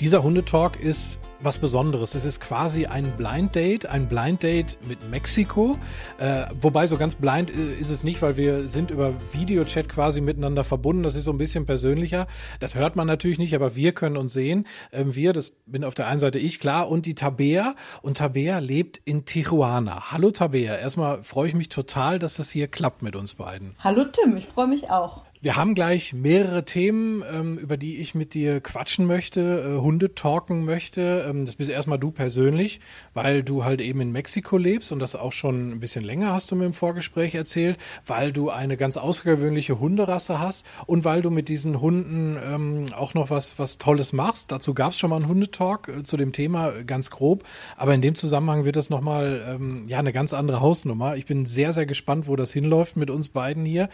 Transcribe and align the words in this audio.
Dieser 0.00 0.22
Hundetalk 0.22 0.80
ist 0.80 1.18
was 1.40 1.58
Besonderes. 1.58 2.14
Es 2.14 2.24
ist 2.24 2.40
quasi 2.40 2.86
ein 2.86 3.16
Blind 3.16 3.54
Date, 3.54 3.86
ein 3.86 4.08
Blind 4.08 4.42
Date 4.42 4.78
mit 4.86 5.08
Mexiko. 5.10 5.78
Äh, 6.18 6.46
wobei 6.60 6.86
so 6.86 6.96
ganz 6.96 7.14
blind 7.14 7.50
äh, 7.50 7.74
ist 7.74 7.90
es 7.90 8.04
nicht, 8.04 8.22
weil 8.22 8.36
wir 8.36 8.68
sind 8.68 8.90
über 8.90 9.12
Videochat 9.32 9.88
quasi 9.88 10.20
miteinander 10.20 10.64
verbunden. 10.64 11.02
Das 11.02 11.14
ist 11.14 11.24
so 11.24 11.32
ein 11.32 11.38
bisschen 11.38 11.66
persönlicher. 11.66 12.26
Das 12.60 12.74
hört 12.74 12.96
man 12.96 13.06
natürlich 13.06 13.38
nicht, 13.38 13.54
aber 13.54 13.76
wir 13.76 13.92
können 13.92 14.16
uns 14.16 14.32
sehen. 14.32 14.66
Ähm, 14.92 15.14
wir, 15.14 15.32
das 15.32 15.52
bin 15.66 15.84
auf 15.84 15.94
der 15.94 16.08
einen 16.08 16.20
Seite 16.20 16.38
ich, 16.38 16.60
klar, 16.60 16.88
und 16.88 17.06
die 17.06 17.14
Tabea. 17.14 17.74
Und 18.02 18.18
Tabea 18.18 18.58
lebt 18.58 19.00
in 19.04 19.24
Tijuana. 19.24 20.12
Hallo 20.12 20.30
Tabea. 20.30 20.76
Erstmal 20.76 21.22
freue 21.22 21.48
ich 21.48 21.54
mich 21.54 21.68
total, 21.68 22.18
dass 22.18 22.36
das 22.36 22.50
hier 22.50 22.68
klappt 22.68 23.02
mit 23.02 23.14
uns 23.16 23.34
beiden. 23.34 23.74
Hallo 23.78 24.04
Tim, 24.04 24.36
ich 24.36 24.46
freue 24.46 24.68
mich 24.68 24.90
auch. 24.90 25.22
Wir 25.40 25.54
haben 25.54 25.76
gleich 25.76 26.14
mehrere 26.14 26.64
Themen, 26.64 27.22
ähm, 27.32 27.58
über 27.58 27.76
die 27.76 27.98
ich 27.98 28.16
mit 28.16 28.34
dir 28.34 28.60
quatschen 28.60 29.06
möchte, 29.06 29.76
äh, 29.76 29.80
Hunde 29.80 30.16
talken 30.16 30.64
möchte. 30.64 31.26
Ähm, 31.28 31.46
das 31.46 31.54
bist 31.54 31.70
erstmal 31.70 32.00
du 32.00 32.10
persönlich, 32.10 32.80
weil 33.14 33.44
du 33.44 33.64
halt 33.64 33.80
eben 33.80 34.00
in 34.00 34.10
Mexiko 34.10 34.56
lebst 34.56 34.90
und 34.90 34.98
das 34.98 35.14
auch 35.14 35.30
schon 35.30 35.70
ein 35.70 35.78
bisschen 35.78 36.02
länger 36.02 36.32
hast 36.32 36.50
du 36.50 36.56
mir 36.56 36.66
im 36.66 36.72
Vorgespräch 36.72 37.36
erzählt, 37.36 37.78
weil 38.04 38.32
du 38.32 38.50
eine 38.50 38.76
ganz 38.76 38.96
außergewöhnliche 38.96 39.78
Hunderasse 39.78 40.40
hast 40.40 40.66
und 40.86 41.04
weil 41.04 41.22
du 41.22 41.30
mit 41.30 41.48
diesen 41.48 41.80
Hunden 41.80 42.36
ähm, 42.44 42.86
auch 42.92 43.14
noch 43.14 43.30
was, 43.30 43.60
was 43.60 43.78
Tolles 43.78 44.12
machst. 44.12 44.50
Dazu 44.50 44.74
gab 44.74 44.90
es 44.90 44.98
schon 44.98 45.10
mal 45.10 45.16
einen 45.16 45.28
Hundetalk 45.28 45.86
äh, 45.86 46.02
zu 46.02 46.16
dem 46.16 46.32
Thema, 46.32 46.70
äh, 46.70 46.82
ganz 46.82 47.10
grob. 47.10 47.44
Aber 47.76 47.94
in 47.94 48.02
dem 48.02 48.16
Zusammenhang 48.16 48.64
wird 48.64 48.74
das 48.74 48.90
nochmal 48.90 49.58
ja, 49.86 49.98
eine 49.98 50.12
ganz 50.12 50.32
andere 50.32 50.60
Hausnummer. 50.60 51.16
Ich 51.16 51.26
bin 51.26 51.46
sehr, 51.46 51.72
sehr 51.72 51.86
gespannt, 51.86 52.26
wo 52.26 52.34
das 52.34 52.52
hinläuft 52.52 52.96
mit 52.96 53.10
uns 53.10 53.28
beiden 53.28 53.64
hier. 53.64 53.88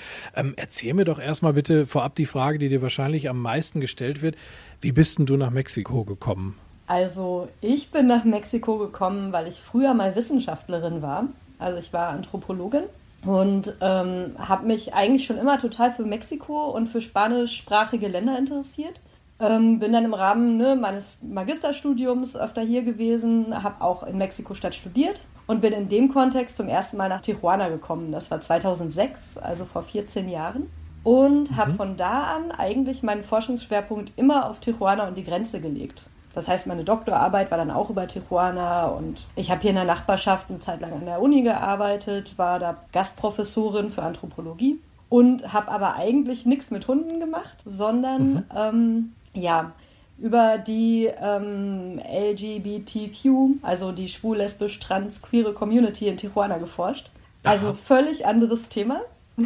Erzähl 0.57 0.95
mir 0.95 1.05
doch 1.05 1.19
erst 1.19 1.34
erstmal 1.35 1.53
bitte 1.53 1.85
vorab 1.85 2.15
die 2.15 2.27
Frage, 2.27 2.59
die 2.59 2.69
dir 2.69 2.81
wahrscheinlich 2.81 3.29
am 3.29 3.43
meisten 3.43 3.81
gestellt 3.81 4.23
wird. 4.23 4.37
Wie 4.81 4.93
bist 4.93 5.19
denn 5.19 5.27
du 5.27 5.37
nach 5.37 5.51
Mexiko 5.51 6.05
gekommen? 6.05 6.57
Also 6.87 7.49
ich 7.61 7.91
bin 7.91 8.07
nach 8.07 8.23
Mexiko 8.23 8.79
gekommen, 8.79 9.33
weil 9.33 9.49
ich 9.49 9.61
früher 9.61 9.95
mal 9.95 10.15
Wissenschaftlerin 10.15 11.03
war. 11.03 11.25
Also 11.59 11.79
ich 11.79 11.93
war 11.93 12.11
Anthropologin 12.11 12.85
und 13.27 13.75
ähm, 13.81 14.37
habe 14.39 14.69
mich 14.69 14.95
eigentlich 14.95 15.25
schon 15.25 15.37
immer 15.37 15.59
total 15.59 15.93
für 15.93 16.05
Mexiko 16.05 16.71
und 16.71 16.87
für 16.87 17.01
spanischsprachige 17.01 18.07
Länder 18.07 18.39
interessiert. 18.39 19.01
Ähm, 19.41 19.81
bin 19.81 19.93
dann 19.93 20.05
im 20.05 20.15
Rahmen 20.15 20.57
ne, 20.57 20.77
meines 20.77 21.17
Magisterstudiums 21.21 22.37
öfter 22.37 22.63
hier 22.63 22.85
gewesen, 22.85 23.61
habe 23.65 23.83
auch 23.83 24.05
in 24.05 24.19
Mexiko-Stadt 24.19 24.77
studiert 24.77 25.21
und 25.49 25.63
bin 25.63 25.73
in 25.73 25.89
dem 25.89 26.13
Kontext 26.13 26.57
zum 26.57 26.69
ersten 26.69 26.97
Mal 26.97 27.09
nach 27.09 27.23
Tijuana 27.23 27.71
gekommen. 27.71 28.13
Das 28.13 28.31
war 28.31 28.41
2006, 28.41 29.37
also 29.39 29.65
vor 29.65 29.83
14 29.83 30.29
Jahren 30.29 30.71
und 31.05 31.53
mhm. 31.53 31.57
habe 31.57 31.75
von 31.75 31.97
da 31.97 32.35
an 32.35 32.51
eigentlich 32.51 33.03
meinen 33.03 33.23
Forschungsschwerpunkt 33.23 34.13
immer 34.17 34.51
auf 34.51 34.59
Tijuana 34.59 35.07
und 35.07 35.17
die 35.17 35.25
Grenze 35.25 35.61
gelegt. 35.61 36.07
Das 36.35 36.49
heißt, 36.49 36.67
meine 36.67 36.83
Doktorarbeit 36.83 37.53
war 37.53 37.59
dann 37.59 37.71
auch 37.71 37.91
über 37.91 38.09
Tijuana 38.09 38.87
und 38.87 39.25
ich 39.37 39.53
habe 39.53 39.61
hier 39.61 39.71
in 39.71 39.77
der 39.77 39.85
Nachbarschaft 39.85 40.47
eine 40.49 40.59
Zeit 40.59 40.81
lang 40.81 40.93
an 40.93 41.05
der 41.05 41.23
Uni 41.23 41.43
gearbeitet, 41.43 42.37
war 42.37 42.59
da 42.59 42.77
Gastprofessorin 42.93 43.91
für 43.91 44.03
Anthropologie 44.03 44.81
und 45.09 45.53
habe 45.53 45.71
aber 45.71 45.95
eigentlich 45.95 46.45
nichts 46.45 46.73
mit 46.73 46.89
Hunden 46.89 47.21
gemacht, 47.21 47.63
sondern 47.65 48.33
mhm. 48.33 48.45
ähm, 48.57 49.13
ja, 49.33 49.73
über 50.19 50.59
die 50.59 51.09
ähm, 51.21 52.01
LGBTQ, 52.01 53.63
also 53.63 53.93
die 53.93 54.09
schwul, 54.09 54.39
lesbisch, 54.39 54.81
trans, 54.81 55.23
queere 55.23 55.53
Community 55.53 56.09
in 56.09 56.17
Tijuana 56.17 56.59
geforscht. 56.59 57.11
Also 57.45 57.69
Aha. 57.69 57.75
völlig 57.75 58.27
anderes 58.27 58.69
Thema. 58.69 59.03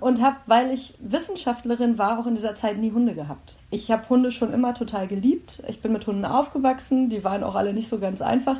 und 0.00 0.22
habe, 0.22 0.36
weil 0.46 0.72
ich 0.72 0.94
Wissenschaftlerin 1.00 1.98
war, 1.98 2.18
auch 2.18 2.26
in 2.26 2.34
dieser 2.34 2.54
Zeit 2.54 2.78
nie 2.78 2.92
Hunde 2.92 3.14
gehabt. 3.14 3.56
Ich 3.70 3.90
habe 3.90 4.08
Hunde 4.08 4.32
schon 4.32 4.52
immer 4.52 4.74
total 4.74 5.06
geliebt. 5.06 5.62
Ich 5.68 5.80
bin 5.80 5.92
mit 5.92 6.06
Hunden 6.06 6.24
aufgewachsen, 6.24 7.08
die 7.10 7.24
waren 7.24 7.42
auch 7.42 7.54
alle 7.54 7.72
nicht 7.72 7.88
so 7.88 7.98
ganz 7.98 8.20
einfach. 8.20 8.56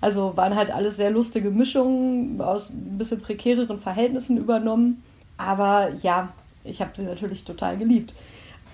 Also 0.00 0.36
waren 0.36 0.54
halt 0.54 0.70
alles 0.70 0.96
sehr 0.96 1.10
lustige 1.10 1.50
Mischungen 1.50 2.40
aus 2.40 2.70
ein 2.70 2.98
bisschen 2.98 3.20
prekäreren 3.20 3.80
Verhältnissen 3.80 4.36
übernommen. 4.36 5.02
Aber 5.38 5.90
ja, 6.02 6.28
ich 6.64 6.80
habe 6.80 6.92
sie 6.94 7.04
natürlich 7.04 7.44
total 7.44 7.76
geliebt. 7.76 8.14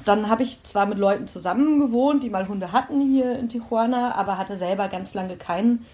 Dann 0.05 0.29
habe 0.29 0.43
ich 0.43 0.63
zwar 0.65 0.87
mit 0.87 0.99
Leuten 0.99 1.29
zusammen 1.29 1.79
gewohnt, 1.79 2.25
die 2.25 2.31
mal 2.31 2.49
Hunde 2.49 2.73
hatten 2.73 3.01
hier 3.01 3.39
in 3.39 3.49
Tijuana, 3.49 4.15
aber 4.17 4.37
hatte 4.37 4.57
selber 4.57 4.89
ganz 4.89 5.15
lange 5.15 5.37
keinen, 5.37 5.85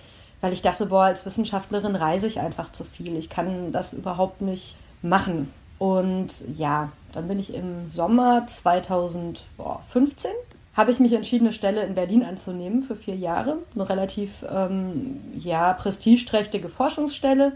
weil 0.41 0.53
ich 0.53 0.63
dachte, 0.63 0.87
boah, 0.87 1.05
als 1.05 1.27
Wissenschaftlerin 1.27 1.95
reise 1.95 2.27
ich 2.27 2.41
einfach 2.41 2.73
zu 2.73 2.85
viel. 2.85 3.17
Ich 3.17 3.29
kann 3.29 3.71
das 3.73 3.93
überhaupt 3.93 4.41
nicht 4.41 4.77
machen. 5.03 5.53
Und 5.79 6.29
ja, 6.57 6.91
dann 7.13 7.29
bin 7.29 7.39
ich 7.39 7.55
im 7.55 7.89
Sommer 7.89 8.47
2015 8.47 10.31
habe 10.79 10.93
ich 10.93 11.01
mich 11.01 11.13
entschieden, 11.13 11.49
eine 11.49 11.53
Stelle 11.53 11.83
in 11.83 11.97
Berlin 11.97 12.23
anzunehmen 12.23 12.85
für 12.85 12.95
vier 12.95 13.17
Jahre. 13.17 13.59
Eine 13.75 13.89
relativ 13.89 14.45
ähm, 14.49 15.21
ja, 15.37 15.73
prestigeträchtige 15.73 16.69
Forschungsstelle. 16.69 17.51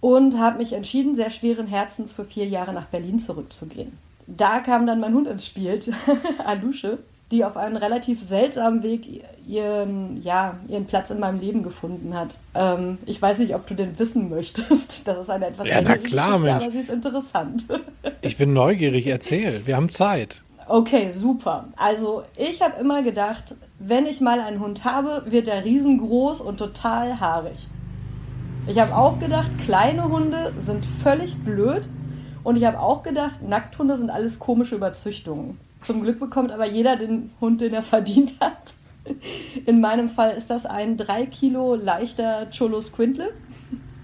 Und 0.00 0.38
habe 0.38 0.58
mich 0.58 0.72
entschieden, 0.72 1.16
sehr 1.16 1.30
schweren 1.30 1.66
Herzens 1.66 2.12
für 2.12 2.24
vier 2.24 2.46
Jahre 2.46 2.72
nach 2.72 2.86
Berlin 2.86 3.18
zurückzugehen. 3.18 3.98
Da 4.28 4.60
kam 4.60 4.86
dann 4.86 5.00
mein 5.00 5.12
Hund 5.12 5.26
ins 5.26 5.44
Spiel, 5.44 5.80
Alusche 6.46 6.98
die 7.30 7.44
auf 7.44 7.56
einen 7.56 7.76
relativ 7.76 8.26
seltsamen 8.26 8.82
Weg 8.82 9.22
ihren, 9.46 10.22
ja, 10.22 10.56
ihren 10.68 10.86
Platz 10.86 11.10
in 11.10 11.20
meinem 11.20 11.40
Leben 11.40 11.62
gefunden 11.62 12.14
hat. 12.14 12.38
Ähm, 12.54 12.98
ich 13.06 13.20
weiß 13.20 13.38
nicht, 13.38 13.54
ob 13.54 13.66
du 13.66 13.74
den 13.74 13.98
wissen 13.98 14.28
möchtest. 14.30 15.06
Das 15.06 15.18
ist 15.18 15.30
eine 15.30 15.46
etwas 15.46 15.68
ja, 15.68 15.80
na 15.80 15.96
klar, 15.96 16.38
Mensch. 16.38 16.62
aber 16.64 16.70
sie 16.70 16.80
ist 16.80 16.90
interessant. 16.90 17.64
Ich 18.22 18.36
bin 18.36 18.52
neugierig, 18.52 19.06
erzähl. 19.06 19.66
Wir 19.66 19.76
haben 19.76 19.88
Zeit. 19.88 20.42
Okay, 20.68 21.10
super. 21.10 21.68
Also 21.76 22.22
ich 22.36 22.60
habe 22.60 22.78
immer 22.80 23.02
gedacht, 23.02 23.54
wenn 23.78 24.06
ich 24.06 24.20
mal 24.20 24.40
einen 24.40 24.60
Hund 24.60 24.84
habe, 24.84 25.24
wird 25.26 25.48
er 25.48 25.64
riesengroß 25.64 26.40
und 26.42 26.58
total 26.58 27.18
haarig. 27.18 27.56
Ich 28.66 28.78
habe 28.78 28.94
auch 28.94 29.18
gedacht, 29.18 29.50
kleine 29.64 30.08
Hunde 30.08 30.52
sind 30.60 30.86
völlig 31.02 31.36
blöd. 31.38 31.88
Und 32.42 32.56
ich 32.56 32.64
habe 32.64 32.78
auch 32.78 33.02
gedacht, 33.02 33.42
Nackthunde 33.42 33.96
sind 33.96 34.10
alles 34.10 34.38
komische 34.38 34.76
Überzüchtungen. 34.76 35.58
Zum 35.80 36.02
Glück 36.02 36.20
bekommt 36.20 36.52
aber 36.52 36.66
jeder 36.66 36.96
den 36.96 37.30
Hund, 37.40 37.60
den 37.60 37.72
er 37.72 37.82
verdient 37.82 38.34
hat. 38.40 38.74
In 39.64 39.80
meinem 39.80 40.10
Fall 40.10 40.32
ist 40.32 40.50
das 40.50 40.66
ein 40.66 40.96
drei 40.96 41.26
Kilo 41.26 41.74
leichter 41.74 42.48
Cholo 42.56 42.80
Squintle, 42.80 43.32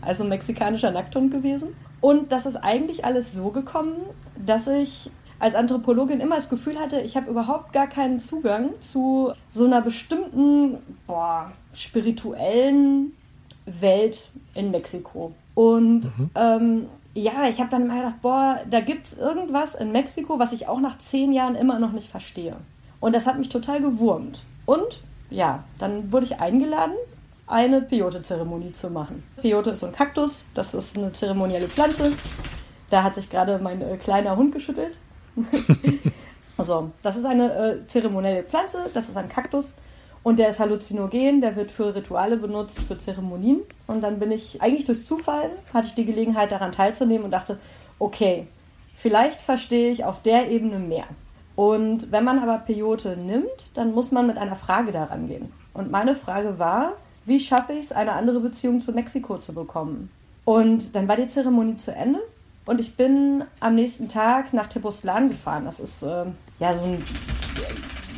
also 0.01 0.25
ein 0.25 0.31
mexikanischer 0.31 0.91
Nackthund 0.91 1.31
gewesen. 1.31 1.75
Und 2.01 2.33
das 2.33 2.47
ist 2.47 2.57
eigentlich 2.57 3.05
alles 3.05 3.33
so 3.33 3.51
gekommen, 3.51 3.97
dass 4.45 4.67
ich 4.67 5.11
als 5.39 5.55
Anthropologin 5.55 6.21
immer 6.21 6.37
das 6.37 6.49
Gefühl 6.49 6.79
hatte, 6.79 7.01
ich 7.01 7.17
habe 7.17 7.31
überhaupt 7.31 7.73
gar 7.73 7.87
keinen 7.87 8.21
Zugang 8.21 8.81
zu 8.81 9.33
so 9.51 9.67
einer 9.67 9.83
bestimmten 9.83 10.79
boah, 11.07 11.53
spirituellen 11.75 13.13
Welt 13.67 14.31
in 14.55 14.71
Mexiko. 14.71 15.35
Und 15.55 16.05
mhm. 16.05 16.31
ähm, 16.35 16.87
ja, 17.17 17.49
ich 17.49 17.61
habe 17.61 17.71
dann 17.71 17.87
mal 17.87 17.97
gedacht, 17.97 18.21
boah, 18.21 18.61
da 18.71 18.81
gibt 18.81 19.07
es 19.07 19.19
irgendwas 19.19 19.75
in 19.75 19.91
Mexiko, 19.91 20.39
was 20.39 20.53
ich 20.53 20.69
auch 20.69 20.81
nach 20.81 20.99
zehn 20.99 21.33
Jahren 21.33 21.55
immer 21.55 21.79
noch 21.79 21.93
nicht 21.93 22.11
verstehe. 22.11 22.57
Und 23.01 23.15
das 23.15 23.27
hat 23.27 23.39
mich 23.39 23.49
total 23.49 23.81
gewurmt. 23.81 24.43
Und 24.67 25.01
ja, 25.31 25.65
dann 25.79 26.13
wurde 26.13 26.27
ich 26.27 26.39
eingeladen, 26.39 26.95
eine 27.47 27.81
Peyote-Zeremonie 27.81 28.73
zu 28.73 28.91
machen. 28.91 29.23
Peyote 29.41 29.71
ist 29.71 29.81
so 29.81 29.87
ein 29.87 29.93
Kaktus, 29.93 30.45
das 30.55 30.75
ist 30.75 30.99
eine 30.99 31.13
zeremonielle 31.13 31.69
Pflanze. 31.69 32.13
Da 32.91 33.03
hat 33.03 33.15
sich 33.15 33.31
gerade 33.31 33.59
mein 33.59 33.81
äh, 33.81 33.97
kleiner 33.97 34.37
Hund 34.37 34.53
geschüttelt. 34.53 34.99
also, 36.59 36.91
das 37.03 37.17
ist 37.17 37.25
eine 37.25 37.53
äh, 37.53 37.87
zeremonielle 37.87 38.43
Pflanze, 38.43 38.91
das 38.93 39.09
ist 39.09 39.17
ein 39.17 39.29
Kaktus. 39.29 39.77
Und 40.27 40.41
der 40.41 40.49
ist 40.49 40.59
halluzinogen, 40.59 41.41
der 41.41 41.55
wird 41.55 41.71
für 41.71 41.95
Rituale 41.95 42.37
benutzt, 42.37 42.81
für 42.81 42.99
Zeremonien. 42.99 43.61
Und 43.87 44.01
dann 44.01 44.19
bin 44.19 44.33
ich, 44.33 44.61
eigentlich 44.61 44.85
durch 44.85 45.07
Zufall, 45.07 45.51
hatte 45.73 45.87
ich 45.87 45.95
die 45.95 46.05
Gelegenheit 46.05 46.51
daran 46.51 46.73
teilzunehmen 46.73 47.27
und 47.27 47.31
dachte, 47.31 47.61
okay, 48.01 48.49
vielleicht 48.97 49.41
verstehe 49.41 49.93
ich 49.93 50.05
auf 50.05 50.23
der 50.23 50.51
Ebene 50.51 50.81
mehr. 50.81 51.05
Und 51.55 52.11
wenn 52.11 52.25
man 52.25 52.41
aber 52.41 52.59
Peyote 52.59 53.17
nimmt, 53.17 53.47
dann 53.75 53.95
muss 53.95 54.11
man 54.11 54.27
mit 54.27 54.37
einer 54.37 54.57
Frage 54.57 54.91
daran 54.91 55.29
gehen. 55.29 55.53
Und 55.75 55.93
meine 55.93 56.17
Frage 56.17 56.59
war, 56.59 56.95
wie 57.25 57.39
schaffe 57.39 57.75
ich 57.75 57.79
es, 57.79 57.93
eine 57.93 58.15
andere 58.15 58.41
Beziehung 58.41 58.81
zu 58.81 58.91
Mexiko 58.91 59.39
zu 59.39 59.55
bekommen? 59.55 60.11
Und 60.45 60.97
dann 60.97 61.07
war 61.07 61.15
die 61.15 61.29
Zeremonie 61.29 61.77
zu 61.77 61.95
Ende 61.95 62.19
und 62.65 62.81
ich 62.81 62.97
bin 62.97 63.45
am 63.61 63.77
nächsten 63.77 64.09
Tag 64.09 64.53
nach 64.53 64.67
Tepoztlan 64.67 65.29
gefahren. 65.29 65.67
Das 65.67 65.79
ist 65.79 66.03
äh, 66.03 66.25
ja 66.59 66.75
so 66.75 66.83
ein 66.83 67.01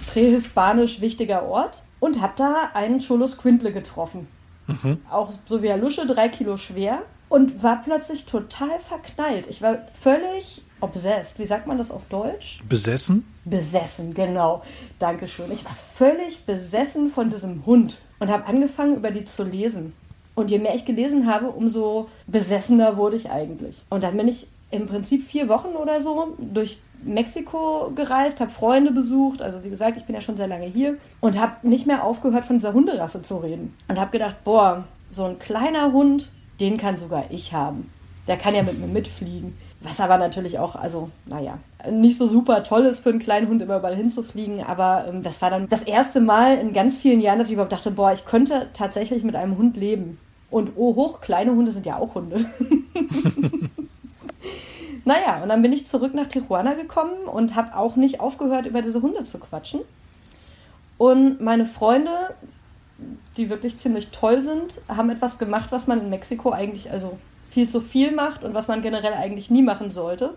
prähispanisch 0.06 1.02
wichtiger 1.02 1.46
Ort 1.46 1.82
und 2.00 2.20
habe 2.20 2.34
da 2.36 2.70
einen 2.74 3.00
Cholos 3.00 3.38
Quintle 3.38 3.72
getroffen. 3.72 4.28
Mhm. 4.66 5.00
Auch 5.10 5.32
so 5.46 5.62
wie 5.62 5.70
Alusche, 5.70 6.06
drei 6.06 6.28
Kilo 6.28 6.56
schwer. 6.56 7.02
Und 7.28 7.62
war 7.62 7.82
plötzlich 7.82 8.24
total 8.24 8.80
verknallt. 8.80 9.48
Ich 9.48 9.60
war 9.60 9.78
völlig 9.92 10.62
obsessed. 10.80 11.38
Wie 11.38 11.46
sagt 11.46 11.66
man 11.66 11.76
das 11.76 11.90
auf 11.90 12.02
Deutsch? 12.08 12.60
Besessen? 12.66 13.26
Besessen, 13.44 14.14
genau. 14.14 14.62
Dankeschön. 14.98 15.50
Ich 15.52 15.64
war 15.64 15.76
völlig 15.94 16.44
besessen 16.46 17.10
von 17.10 17.28
diesem 17.28 17.66
Hund 17.66 18.00
und 18.18 18.30
habe 18.30 18.46
angefangen, 18.46 18.96
über 18.96 19.10
die 19.10 19.26
zu 19.26 19.42
lesen. 19.42 19.92
Und 20.34 20.50
je 20.50 20.58
mehr 20.58 20.74
ich 20.74 20.84
gelesen 20.84 21.26
habe, 21.26 21.48
umso 21.48 22.08
besessener 22.26 22.96
wurde 22.96 23.16
ich 23.16 23.30
eigentlich. 23.30 23.84
Und 23.90 24.02
dann 24.02 24.16
bin 24.16 24.28
ich 24.28 24.46
im 24.70 24.86
Prinzip 24.86 25.26
vier 25.26 25.48
Wochen 25.48 25.68
oder 25.68 26.00
so 26.00 26.36
durch 26.38 26.78
Mexiko 27.02 27.92
gereist, 27.94 28.40
habe 28.40 28.50
Freunde 28.50 28.92
besucht. 28.92 29.42
Also 29.42 29.64
wie 29.64 29.70
gesagt, 29.70 29.96
ich 29.96 30.04
bin 30.04 30.14
ja 30.14 30.20
schon 30.20 30.36
sehr 30.36 30.48
lange 30.48 30.66
hier 30.66 30.96
und 31.20 31.38
habe 31.38 31.68
nicht 31.68 31.86
mehr 31.86 32.04
aufgehört, 32.04 32.44
von 32.44 32.56
dieser 32.56 32.72
Hunderasse 32.72 33.22
zu 33.22 33.36
reden. 33.36 33.74
Und 33.88 33.98
habe 33.98 34.10
gedacht, 34.10 34.44
boah, 34.44 34.84
so 35.10 35.24
ein 35.24 35.38
kleiner 35.38 35.92
Hund, 35.92 36.30
den 36.60 36.76
kann 36.76 36.96
sogar 36.96 37.24
ich 37.30 37.52
haben. 37.52 37.90
Der 38.26 38.36
kann 38.36 38.54
ja 38.54 38.62
mit 38.62 38.78
mir 38.78 38.86
mitfliegen. 38.86 39.56
Was 39.80 40.00
aber 40.00 40.18
natürlich 40.18 40.58
auch, 40.58 40.74
also, 40.74 41.08
naja, 41.26 41.58
nicht 41.88 42.18
so 42.18 42.26
super 42.26 42.64
toll 42.64 42.84
ist 42.84 42.98
für 42.98 43.10
einen 43.10 43.20
kleinen 43.20 43.48
Hund, 43.48 43.62
überall 43.62 43.94
hinzufliegen. 43.94 44.60
Aber 44.64 45.06
ähm, 45.08 45.22
das 45.22 45.40
war 45.40 45.50
dann 45.50 45.68
das 45.68 45.82
erste 45.82 46.20
Mal 46.20 46.58
in 46.58 46.72
ganz 46.72 46.98
vielen 46.98 47.20
Jahren, 47.20 47.38
dass 47.38 47.46
ich 47.48 47.54
überhaupt 47.54 47.72
dachte, 47.72 47.92
boah, 47.92 48.12
ich 48.12 48.24
könnte 48.24 48.68
tatsächlich 48.72 49.22
mit 49.22 49.36
einem 49.36 49.56
Hund 49.56 49.76
leben. 49.76 50.18
Und 50.50 50.72
oh 50.76 50.96
hoch, 50.96 51.20
kleine 51.20 51.52
Hunde 51.52 51.70
sind 51.70 51.86
ja 51.86 51.96
auch 51.96 52.14
Hunde. 52.14 52.46
Naja, 55.08 55.42
und 55.42 55.48
dann 55.48 55.62
bin 55.62 55.72
ich 55.72 55.86
zurück 55.86 56.12
nach 56.12 56.26
Tijuana 56.26 56.74
gekommen 56.74 57.24
und 57.32 57.54
habe 57.54 57.74
auch 57.74 57.96
nicht 57.96 58.20
aufgehört, 58.20 58.66
über 58.66 58.82
diese 58.82 59.00
Hunde 59.00 59.22
zu 59.22 59.38
quatschen. 59.38 59.80
Und 60.98 61.40
meine 61.40 61.64
Freunde, 61.64 62.10
die 63.38 63.48
wirklich 63.48 63.78
ziemlich 63.78 64.08
toll 64.08 64.42
sind, 64.42 64.82
haben 64.86 65.08
etwas 65.08 65.38
gemacht, 65.38 65.72
was 65.72 65.86
man 65.86 65.98
in 65.98 66.10
Mexiko 66.10 66.50
eigentlich 66.50 66.90
also 66.90 67.16
viel 67.50 67.70
zu 67.70 67.80
viel 67.80 68.10
macht 68.10 68.44
und 68.44 68.52
was 68.52 68.68
man 68.68 68.82
generell 68.82 69.14
eigentlich 69.14 69.48
nie 69.48 69.62
machen 69.62 69.90
sollte. 69.90 70.34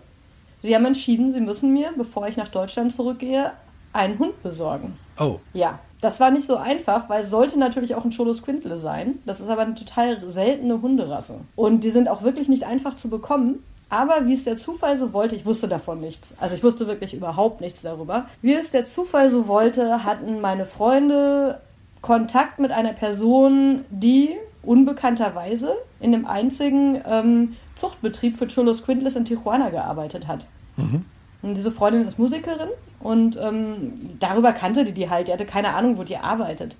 Sie 0.62 0.74
haben 0.74 0.86
entschieden, 0.86 1.32
sie 1.32 1.42
müssen 1.42 1.74
mir, 1.74 1.90
bevor 1.94 2.26
ich 2.26 2.38
nach 2.38 2.48
Deutschland 2.48 2.94
zurückgehe, 2.94 3.50
einen 3.92 4.18
Hund 4.18 4.42
besorgen. 4.42 4.96
Oh. 5.18 5.38
Ja, 5.52 5.80
das 6.00 6.18
war 6.18 6.30
nicht 6.30 6.46
so 6.46 6.56
einfach, 6.56 7.10
weil 7.10 7.20
es 7.20 7.28
sollte 7.28 7.58
natürlich 7.58 7.94
auch 7.94 8.06
ein 8.06 8.10
Cholos 8.10 8.42
Quintle 8.42 8.78
sein. 8.78 9.18
Das 9.26 9.42
ist 9.42 9.50
aber 9.50 9.62
eine 9.62 9.74
total 9.74 10.30
seltene 10.30 10.80
Hunderasse. 10.80 11.40
Und 11.56 11.84
die 11.84 11.90
sind 11.90 12.08
auch 12.08 12.22
wirklich 12.22 12.48
nicht 12.48 12.64
einfach 12.64 12.96
zu 12.96 13.10
bekommen. 13.10 13.62
Aber 13.92 14.24
wie 14.24 14.32
es 14.32 14.44
der 14.44 14.56
Zufall 14.56 14.96
so 14.96 15.12
wollte, 15.12 15.36
ich 15.36 15.44
wusste 15.44 15.68
davon 15.68 16.00
nichts. 16.00 16.32
Also 16.40 16.54
ich 16.54 16.64
wusste 16.64 16.86
wirklich 16.86 17.12
überhaupt 17.12 17.60
nichts 17.60 17.82
darüber. 17.82 18.24
Wie 18.40 18.54
es 18.54 18.70
der 18.70 18.86
Zufall 18.86 19.28
so 19.28 19.48
wollte, 19.48 20.02
hatten 20.02 20.40
meine 20.40 20.64
Freunde 20.64 21.60
Kontakt 22.00 22.58
mit 22.58 22.72
einer 22.72 22.94
Person, 22.94 23.84
die 23.90 24.30
unbekannterweise 24.62 25.76
in 26.00 26.12
dem 26.12 26.24
einzigen 26.24 27.02
ähm, 27.06 27.56
Zuchtbetrieb 27.74 28.38
für 28.38 28.46
Cholos 28.46 28.82
Quintles 28.82 29.14
in 29.14 29.26
Tijuana 29.26 29.68
gearbeitet 29.68 30.26
hat. 30.26 30.46
Mhm. 30.78 31.04
Und 31.42 31.54
diese 31.54 31.70
Freundin 31.70 32.06
ist 32.06 32.18
Musikerin 32.18 32.70
und 32.98 33.36
ähm, 33.36 34.16
darüber 34.18 34.54
kannte 34.54 34.86
die 34.86 34.92
die 34.92 35.10
halt. 35.10 35.28
Die 35.28 35.32
hatte 35.34 35.44
keine 35.44 35.74
Ahnung, 35.74 35.98
wo 35.98 36.02
die 36.02 36.16
arbeitet. 36.16 36.76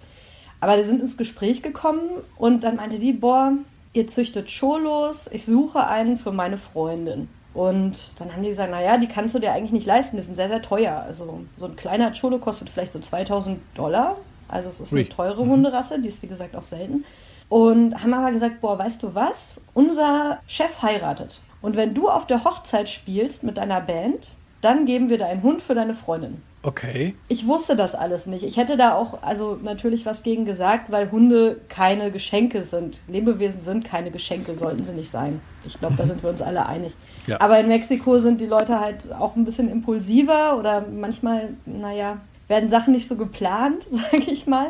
Aber 0.61 0.79
die 0.79 0.83
sind 0.83 1.03
ins 1.03 1.19
Gespräch 1.19 1.61
gekommen 1.61 2.09
und 2.39 2.65
dann 2.65 2.77
meinte 2.77 2.99
die, 2.99 3.13
boah, 3.13 3.53
ihr 3.93 4.07
züchtet 4.07 4.51
Cholos, 4.51 5.29
ich 5.31 5.45
suche 5.45 5.87
einen 5.87 6.17
für 6.17 6.33
meine 6.33 6.59
Freundin. 6.59 7.29
Und 7.55 8.19
dann 8.19 8.33
haben 8.33 8.43
die 8.43 8.49
gesagt, 8.49 8.71
naja, 8.71 8.97
die 8.97 9.09
kannst 9.09 9.35
du 9.35 9.39
dir 9.39 9.53
eigentlich 9.53 9.73
nicht 9.73 9.87
leisten, 9.87 10.17
die 10.17 10.23
sind 10.23 10.37
sehr, 10.37 10.49
sehr 10.49 10.63
teuer. 10.63 11.03
Also 11.07 11.43
so 11.59 11.67
ein 11.67 11.77
kleiner 11.77 12.13
Cholo 12.19 12.39
kostet 12.39 12.71
vielleicht 12.71 12.93
so 12.93 12.99
2000 12.99 13.61
Dollar. 13.75 14.17
Also 14.49 14.69
es 14.69 14.81
ist 14.81 14.93
eine 14.93 15.09
teure 15.09 15.45
mhm. 15.45 15.51
Hunderasse, 15.51 16.01
die 16.01 16.09
ist 16.09 16.23
wie 16.23 16.29
gesagt 16.29 16.57
auch 16.57 16.65
selten. 16.65 17.05
Und 17.51 18.03
haben 18.03 18.15
aber 18.15 18.33
gesagt, 18.33 18.63
boah, 18.63 18.79
weißt 18.79 19.03
du 19.03 19.15
was? 19.15 19.61
Unser 19.75 20.41
Chef 20.47 20.81
heiratet. 20.81 21.41
Und 21.61 21.77
wenn 21.77 21.93
du 21.93 22.09
auf 22.09 22.27
der 22.27 22.45
Hochzeit 22.45 22.89
spielst 22.89 23.43
mit 23.43 23.59
deiner 23.59 23.83
Band, 23.83 24.29
dann 24.63 24.87
geben 24.87 25.11
wir 25.11 25.19
deinen 25.19 25.43
Hund 25.43 25.61
für 25.61 25.75
deine 25.75 25.95
Freundin. 25.95 26.43
Okay. 26.65 27.15
Ich 27.27 27.47
wusste 27.49 27.75
das 27.75 27.95
alles 27.95 28.27
nicht. 28.27 28.45
Ich 28.45 28.57
hätte 28.57 28.77
da 28.77 28.95
auch 28.95 29.23
also 29.23 29.59
natürlich 29.63 30.07
was 30.07 30.23
gegen 30.23 30.45
gesagt, 30.45 30.93
weil 30.93 31.11
Hunde 31.11 31.61
keine 31.69 32.13
Geschenke 32.13 32.63
sind. 32.63 33.01
Lebewesen 33.09 33.63
sind 33.63 33.85
keine 33.85 34.13
Geschenke, 34.13 34.57
sollten 34.57 34.85
sie 34.85 34.93
nicht 34.93 35.11
sein. 35.11 35.41
Ich 35.65 35.79
glaube, 35.79 35.97
da 35.97 36.05
sind 36.05 36.23
wir 36.23 36.31
uns 36.31 36.41
alle 36.41 36.67
einig. 36.67 36.95
Ja. 37.27 37.41
Aber 37.41 37.59
in 37.59 37.67
Mexiko 37.67 38.19
sind 38.19 38.41
die 38.41 38.47
Leute 38.47 38.79
halt 38.79 39.13
auch 39.13 39.35
ein 39.35 39.45
bisschen 39.45 39.69
impulsiver 39.71 40.57
oder 40.57 40.87
manchmal, 40.87 41.51
naja, 41.67 42.19
werden 42.47 42.71
Sachen 42.71 42.93
nicht 42.93 43.09
so 43.09 43.17
geplant, 43.17 43.85
sage 43.91 44.31
ich 44.31 44.47
mal. 44.47 44.69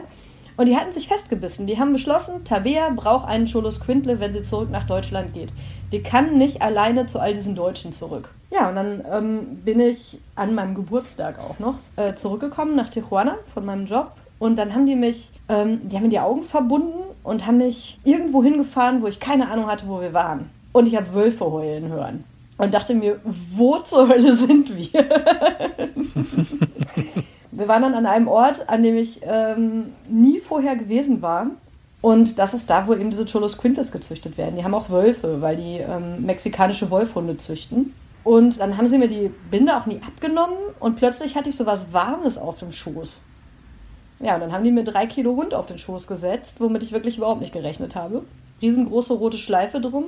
Und 0.57 0.67
die 0.67 0.77
hatten 0.77 0.93
sich 0.93 1.09
festgebissen. 1.09 1.67
Die 1.67 1.79
haben 1.79 1.93
beschlossen, 1.93 2.45
Tabea 2.45 2.91
braucht 2.91 3.27
einen 3.27 3.47
Cholos 3.47 3.81
Quintle, 3.81 4.21
wenn 4.21 4.33
sie 4.33 4.43
zurück 4.43 4.71
nach 4.71 4.85
Deutschland 4.85 5.35
geht. 5.35 5.53
Die 5.93 6.03
kann 6.03 6.39
nicht 6.39 6.63
alleine 6.63 7.07
zu 7.07 7.19
all 7.19 7.35
diesen 7.35 7.55
Deutschen 7.55 7.93
zurück. 7.93 8.31
Ja, 8.53 8.69
und 8.69 8.75
dann 8.77 9.03
ähm, 9.11 9.39
bin 9.65 9.81
ich 9.81 10.19
an 10.37 10.55
meinem 10.55 10.75
Geburtstag 10.75 11.39
auch 11.39 11.59
noch 11.59 11.77
äh, 11.97 12.15
zurückgekommen 12.15 12.77
nach 12.77 12.91
Tijuana 12.91 13.37
von 13.55 13.65
meinem 13.65 13.87
Job. 13.87 14.13
Und 14.39 14.57
dann 14.57 14.75
haben 14.75 14.85
die 14.87 14.95
mich, 14.95 15.31
ähm, 15.49 15.89
die 15.89 15.97
haben 15.97 16.03
mir 16.03 16.11
die 16.11 16.21
Augen 16.21 16.43
verbunden 16.43 16.99
und 17.23 17.47
haben 17.47 17.57
mich 17.59 17.99
irgendwo 18.05 18.43
hingefahren, 18.43 19.01
wo 19.01 19.07
ich 19.07 19.21
keine 19.21 19.51
Ahnung 19.51 19.69
hatte, 19.69 19.89
wo 19.89 20.03
wir 20.03 20.13
waren. 20.13 20.51
Und 20.73 20.87
ich 20.87 20.97
habe 20.97 21.15
Wölfe 21.15 21.51
heulen 21.51 21.89
hören. 21.89 22.25
Und 22.59 22.75
dachte 22.75 22.93
mir, 22.95 23.21
wo 23.25 23.79
zur 23.79 24.09
Hölle 24.09 24.35
sind 24.35 24.77
wir? 24.77 24.91
wir 27.53 27.69
waren 27.69 27.83
dann 27.83 27.95
an 27.95 28.05
einem 28.05 28.29
Ort, 28.29 28.69
an 28.69 28.83
dem 28.83 28.99
ich 28.99 29.23
ähm, 29.25 29.95
nie 30.11 30.41
vorher 30.41 30.77
gewesen 30.77 31.23
war. 31.23 31.47
Und 32.03 32.39
das 32.39 32.53
ist 32.53 32.69
da, 32.69 32.87
wo 32.87 32.93
eben 32.93 33.09
diese 33.09 33.25
Cholos 33.25 33.57
Quintes 33.57 33.93
gezüchtet 33.93 34.37
werden. 34.37 34.57
Die 34.57 34.65
haben 34.65 34.75
auch 34.75 34.91
Wölfe, 34.91 35.41
weil 35.41 35.57
die 35.57 35.79
ähm, 35.79 36.27
mexikanische 36.27 36.91
Wolfhunde 36.91 37.39
züchten. 37.39 37.95
Und 38.25 38.61
dann 38.61 38.77
haben 38.77 38.87
sie 38.87 38.99
mir 38.99 39.09
die 39.09 39.33
Binde 39.51 39.77
auch 39.77 39.87
nie 39.87 40.01
abgenommen 40.07 40.57
und 40.79 40.97
plötzlich 40.97 41.35
hatte 41.35 41.49
ich 41.49 41.57
so 41.57 41.67
was 41.67 41.93
Warmes 41.93 42.39
auf 42.39 42.59
dem 42.59 42.71
Schoß. 42.71 43.23
Ja, 44.21 44.35
und 44.35 44.41
dann 44.41 44.53
haben 44.53 44.63
die 44.63 44.71
mir 44.71 44.85
drei 44.85 45.07
Kilo 45.07 45.35
Hund 45.35 45.55
auf 45.55 45.67
den 45.67 45.79
Schoß 45.79 46.07
gesetzt, 46.07 46.61
womit 46.61 46.85
ich 46.85 46.93
wirklich 46.93 47.17
überhaupt 47.17 47.41
nicht 47.41 47.53
gerechnet 47.53 47.97
habe. 47.97 48.23
Riesengroße 48.61 49.15
rote 49.15 49.39
Schleife 49.39 49.81
drum 49.81 50.05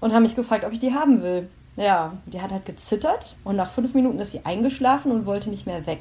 und 0.00 0.12
haben 0.12 0.22
mich 0.22 0.36
gefragt, 0.36 0.64
ob 0.64 0.72
ich 0.72 0.78
die 0.78 0.94
haben 0.94 1.22
will. 1.22 1.48
Ja, 1.76 2.12
die 2.26 2.40
hat 2.40 2.52
halt 2.52 2.64
gezittert 2.64 3.34
und 3.42 3.56
nach 3.56 3.70
fünf 3.70 3.94
Minuten 3.94 4.20
ist 4.20 4.30
sie 4.30 4.44
eingeschlafen 4.44 5.10
und 5.10 5.26
wollte 5.26 5.50
nicht 5.50 5.66
mehr 5.66 5.86
weg. 5.86 6.00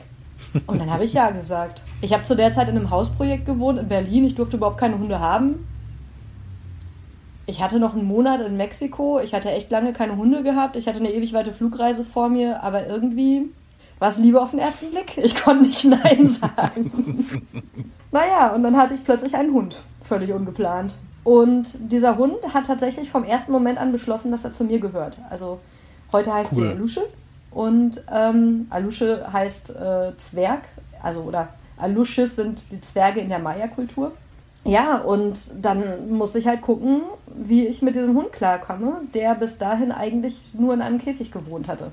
Und 0.68 0.80
dann 0.80 0.92
habe 0.92 1.06
ich 1.06 1.14
ja 1.14 1.32
gesagt. 1.32 1.82
Ich 2.02 2.14
habe 2.14 2.24
zu 2.24 2.36
der 2.36 2.52
Zeit 2.52 2.70
in 2.70 2.76
einem 2.76 2.92
Hausprojekt 2.92 3.46
gewohnt 3.46 3.80
in 3.80 3.88
Berlin. 3.88 4.26
Ich 4.26 4.36
durfte 4.36 4.58
überhaupt 4.58 4.78
keine 4.78 5.00
Hunde 5.00 5.20
haben 5.20 5.66
ich 7.48 7.62
hatte 7.62 7.80
noch 7.80 7.94
einen 7.94 8.08
Monat 8.08 8.42
in 8.42 8.58
Mexiko. 8.58 9.20
Ich 9.20 9.34
hatte 9.34 9.52
echt 9.52 9.70
lange 9.72 9.94
keine 9.94 10.18
Hunde 10.18 10.44
gehabt. 10.44 10.76
Ich 10.76 10.88
hatte 10.88 11.00
eine 11.00 11.14
ewig 11.14 11.34
weite 11.34 11.54
Flugreise 11.54 12.04
vor 12.04 12.30
mir, 12.30 12.64
aber 12.64 12.88
irgendwie 12.88 13.50
war 14.00 14.10
es 14.10 14.18
Liebe 14.18 14.42
auf 14.42 14.52
den 14.52 14.60
ersten 14.60 14.90
Blick. 14.92 15.18
Ich 15.18 15.36
konnte 15.36 15.66
nicht 15.66 15.86
Nein 15.86 16.28
sagen. 16.28 17.28
naja, 18.12 18.54
und 18.54 18.64
dann 18.64 18.76
hatte 18.76 18.96
ich 18.96 19.04
plötzlich 19.04 19.36
einen 19.36 19.54
Hund. 19.54 19.76
Völlig 20.04 20.32
ungeplant. 20.32 20.94
Und 21.24 21.92
dieser 21.92 22.18
Hund 22.18 22.54
hat 22.54 22.68
tatsächlich 22.68 23.10
vom 23.10 23.24
ersten 23.24 23.52
Moment 23.52 23.80
an 23.80 23.92
beschlossen, 23.92 24.32
dass 24.32 24.44
er 24.44 24.54
zu 24.54 24.64
mir 24.64 24.80
gehört. 24.80 25.18
Also 25.30 25.60
heute 26.12 26.34
heißt 26.34 26.54
cool. 26.54 26.60
sie 26.60 26.70
Alusche. 26.70 27.02
Und 27.52 28.04
ähm, 28.12 28.68
Alusche 28.70 29.32
heißt 29.32 29.70
äh, 29.70 30.18
Zwerg, 30.18 30.62
also 31.02 31.22
oder 31.22 31.50
Alusches 31.78 32.36
sind 32.36 32.72
die 32.72 32.82
Zwerge 32.82 33.22
in 33.22 33.30
der 33.30 33.40
Maya-Kultur. 33.40 34.12
Ja, 34.66 34.98
und 34.98 35.38
dann 35.62 36.10
musste 36.10 36.40
ich 36.40 36.48
halt 36.48 36.62
gucken, 36.62 37.02
wie 37.28 37.68
ich 37.68 37.84
mit 37.84 37.96
diesem 37.96 38.16
Hund 38.16 38.34
klarkomme, 38.34 39.02
der 39.14 39.36
bis 39.36 39.58
dahin 39.60 39.92
eigentlich 39.92 40.38
nur 40.54 40.74
in 40.74 40.82
einem 40.82 41.00
Käfig 41.00 41.32
gewohnt 41.32 41.68
hatte. 41.68 41.92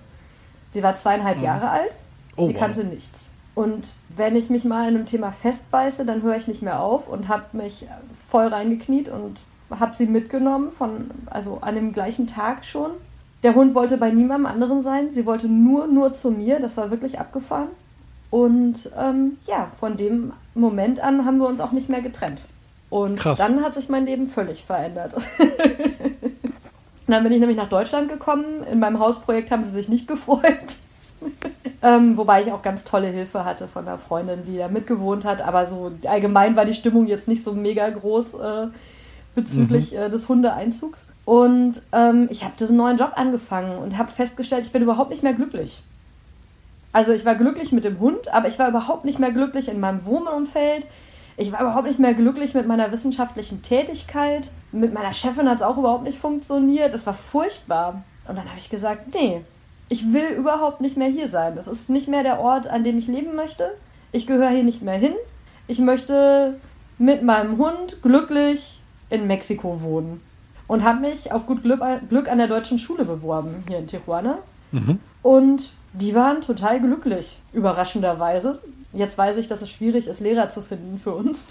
Sie 0.73 0.83
war 0.83 0.97
zweieinhalb 0.97 1.37
mhm. 1.37 1.45
Jahre 1.45 1.69
alt, 1.69 1.93
oh, 2.37 2.49
die 2.49 2.55
kannte 2.55 2.85
wow. 2.85 2.95
nichts. 2.95 3.31
Und 3.55 3.89
wenn 4.17 4.37
ich 4.37 4.49
mich 4.49 4.65
mal 4.65 4.89
in 4.89 4.97
einem 4.97 5.07
Thema 5.07 5.31
festbeiße, 5.31 6.07
dann 6.07 6.23
höre 6.23 6.37
ich 6.37 6.49
nicht 6.49 6.63
mehr 6.63 6.81
auf 6.81 7.09
und 7.09 7.29
habe 7.29 7.45
mich 7.53 7.87
voll 8.31 8.47
reingekniet 8.47 9.11
und 9.11 9.39
habe 9.71 9.95
sie 9.95 10.07
mitgenommen, 10.07 10.71
von, 10.71 11.11
also 11.27 11.59
an 11.61 11.75
dem 11.75 11.93
gleichen 11.93 12.27
Tag 12.27 12.65
schon. 12.65 12.93
Der 13.43 13.55
Hund 13.55 13.75
wollte 13.75 13.99
bei 13.99 14.11
niemandem 14.11 14.47
anderen 14.47 14.83
sein, 14.83 15.11
sie 15.11 15.27
wollte 15.27 15.49
nur, 15.49 15.87
nur 15.89 16.15
zu 16.15 16.31
mir, 16.31 16.61
das 16.61 16.79
war 16.79 16.91
wirklich 16.91 17.19
abgefahren. 17.19 17.69
Und 18.31 18.91
ähm, 18.99 19.37
ja, 19.47 19.71
von 19.79 19.99
dem 19.99 20.33
Moment 20.55 21.01
an 21.01 21.27
haben 21.27 21.39
wir 21.39 21.49
uns 21.49 21.61
auch 21.61 21.73
nicht 21.73 21.91
mehr 21.91 22.01
getrennt. 22.01 22.47
Und 22.93 23.17
Krass. 23.17 23.39
dann 23.39 23.63
hat 23.63 23.73
sich 23.73 23.89
mein 23.89 24.05
Leben 24.05 24.27
völlig 24.27 24.65
verändert. 24.65 25.15
dann 27.07 27.23
bin 27.23 27.33
ich 27.33 27.41
nämlich 27.41 27.57
nach 27.57 27.71
Deutschland 27.71 28.11
gekommen. 28.11 28.45
In 28.71 28.81
meinem 28.81 28.99
Hausprojekt 28.99 29.51
haben 29.51 29.65
sie 29.65 29.71
sich 29.71 29.89
nicht 29.89 30.07
gefreut. 30.07 30.43
ähm, 31.83 32.19
wobei 32.19 32.43
ich 32.43 32.53
auch 32.53 32.61
ganz 32.61 32.85
tolle 32.85 33.07
Hilfe 33.07 33.47
hatte 33.47 33.67
von 33.67 33.89
einer 33.89 33.97
Freundin, 33.97 34.45
die 34.45 34.59
da 34.59 34.69
mitgewohnt 34.69 35.25
hat. 35.25 35.41
Aber 35.41 35.65
so 35.65 35.91
allgemein 36.05 36.55
war 36.55 36.67
die 36.67 36.75
Stimmung 36.75 37.07
jetzt 37.07 37.29
nicht 37.29 37.43
so 37.43 37.55
mega 37.55 37.89
groß 37.89 38.35
äh, 38.35 38.67
bezüglich 39.35 39.93
mhm. 39.93 39.99
äh, 39.99 40.11
des 40.11 40.29
Hundeeinzugs. 40.29 41.09
Und 41.25 41.81
ähm, 41.93 42.29
ich 42.31 42.45
habe 42.45 42.53
diesen 42.61 42.77
neuen 42.77 42.99
Job 42.99 43.13
angefangen 43.17 43.79
und 43.79 43.97
habe 43.97 44.13
festgestellt, 44.13 44.67
ich 44.67 44.73
bin 44.73 44.83
überhaupt 44.83 45.09
nicht 45.09 45.23
mehr 45.23 45.33
glücklich. 45.33 45.83
Also 46.93 47.13
ich 47.13 47.25
war 47.25 47.37
glücklich 47.37 47.73
mit 47.73 47.85
dem 47.85 48.01
Hund, 48.01 48.29
aber 48.31 48.49
ich 48.49 48.59
war 48.59 48.69
überhaupt 48.69 49.07
nicht 49.07 49.19
mehr 49.19 49.33
glücklich 49.33 49.71
in 49.71 49.81
meinem 49.81 50.05
Wohnumfeld. 50.05 50.85
Ich 51.37 51.53
war 51.53 51.61
überhaupt 51.61 51.87
nicht 51.87 51.99
mehr 51.99 52.15
glücklich 52.15 52.55
mit 52.55 52.67
meiner 52.67 52.93
wissenschaftlichen 52.93 53.63
Tätigkeit. 53.63 54.51
Mit 54.71 54.93
meiner 54.93 55.15
Chefin 55.15 55.49
hat 55.49 55.57
es 55.57 55.63
auch 55.63 55.79
überhaupt 55.79 56.05
nicht 56.05 56.19
funktioniert. 56.19 56.95
Es 56.95 57.07
war 57.07 57.15
furchtbar. 57.15 58.03
Und 58.29 58.37
dann 58.37 58.49
habe 58.49 58.59
ich 58.59 58.71
gesagt, 58.71 59.15
nee, 59.15 59.43
ich 59.89 60.13
will 60.13 60.29
überhaupt 60.37 60.81
nicht 60.81 60.97
mehr 60.97 61.09
hier 61.09 61.29
sein. 61.29 61.57
Das 61.57 61.67
ist 61.67 61.91
nicht 61.91 62.09
mehr 62.09 62.23
der 62.23 62.41
Ort, 62.41 62.67
an 62.67 62.85
dem 62.85 62.99
ich 62.99 63.07
leben 63.07 63.35
möchte. 63.35 63.73
Ich 64.13 64.27
gehöre 64.27 64.51
hier 64.51 64.65
nicht 64.65 64.83
mehr 64.83 64.97
hin. 64.97 65.15
Ich 65.67 65.79
möchte 65.79 66.59
mit 66.99 67.23
meinem 67.23 67.59
Hund 67.59 68.03
glücklich 68.03 68.81
in 69.11 69.27
Mexiko 69.27 69.83
wohnen. 69.83 70.21
Und 70.67 70.85
habe 70.85 71.01
mich 71.01 71.33
auf 71.33 71.47
gut 71.47 71.63
Glück, 71.63 71.83
Glück, 72.09 72.31
an 72.31 72.39
der 72.39 72.47
deutschen 72.47 72.79
Schule 72.79 73.05
beworben, 73.05 73.65
hier 73.69 73.79
in 73.79 73.87
Tijuana. 73.87 74.39
Mhm. 74.71 74.99
Und 75.23 75.71
die 75.93 76.15
waren 76.15 76.41
total 76.41 76.81
glücklich, 76.81 77.37
überraschenderweise. 77.53 78.61
Jetzt 78.93 79.17
weiß 79.17 79.37
ich, 79.39 79.49
dass 79.49 79.63
es 79.63 79.71
schwierig 79.71 80.07
ist, 80.07 80.21
Lehrer 80.21 80.51
zu 80.51 80.63
finden 80.63 81.01
für 81.03 81.13
uns. 81.15 81.47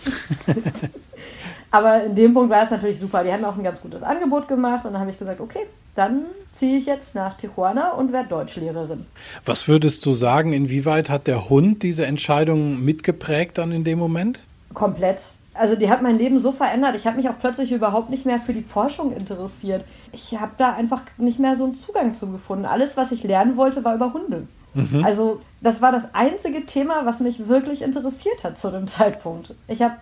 Aber 1.71 2.03
in 2.03 2.15
dem 2.15 2.33
Punkt 2.33 2.49
war 2.49 2.63
es 2.63 2.71
natürlich 2.71 2.99
super. 2.99 3.23
Die 3.23 3.31
haben 3.31 3.45
auch 3.45 3.55
ein 3.55 3.63
ganz 3.63 3.81
gutes 3.81 4.03
Angebot 4.03 4.47
gemacht 4.47 4.85
und 4.85 4.93
dann 4.93 5.01
habe 5.01 5.11
ich 5.11 5.19
gesagt, 5.19 5.39
okay, 5.39 5.65
dann 5.95 6.25
ziehe 6.53 6.77
ich 6.77 6.85
jetzt 6.85 7.15
nach 7.15 7.37
Tijuana 7.37 7.91
und 7.93 8.11
werde 8.13 8.29
Deutschlehrerin. 8.29 9.05
Was 9.45 9.67
würdest 9.67 10.05
du 10.05 10.13
sagen, 10.13 10.53
inwieweit 10.53 11.09
hat 11.09 11.27
der 11.27 11.49
Hund 11.49 11.83
diese 11.83 12.05
Entscheidung 12.05 12.83
mitgeprägt 12.83 13.57
dann 13.57 13.71
in 13.71 13.83
dem 13.83 13.99
Moment? 13.99 14.43
Komplett. 14.73 15.23
Also 15.53 15.75
die 15.75 15.89
hat 15.89 16.01
mein 16.01 16.17
Leben 16.17 16.39
so 16.39 16.51
verändert. 16.51 16.95
Ich 16.95 17.05
habe 17.05 17.17
mich 17.17 17.29
auch 17.29 17.39
plötzlich 17.39 17.71
überhaupt 17.71 18.09
nicht 18.09 18.25
mehr 18.25 18.39
für 18.39 18.53
die 18.53 18.61
Forschung 18.61 19.13
interessiert. 19.13 19.83
Ich 20.13 20.39
habe 20.39 20.51
da 20.57 20.73
einfach 20.73 21.01
nicht 21.17 21.39
mehr 21.39 21.55
so 21.55 21.65
einen 21.65 21.75
Zugang 21.75 22.15
zu 22.15 22.27
gefunden. 22.31 22.65
Alles, 22.65 22.95
was 22.95 23.11
ich 23.11 23.23
lernen 23.23 23.57
wollte, 23.57 23.83
war 23.83 23.95
über 23.95 24.13
Hunde. 24.13 24.47
Mhm. 24.73 25.03
Also 25.03 25.41
das 25.61 25.81
war 25.81 25.91
das 25.91 26.13
einzige 26.13 26.65
Thema, 26.65 27.05
was 27.05 27.19
mich 27.19 27.47
wirklich 27.47 27.81
interessiert 27.81 28.43
hat 28.43 28.57
zu 28.57 28.71
dem 28.71 28.87
Zeitpunkt. 28.87 29.53
Ich 29.67 29.81
habe 29.81 29.95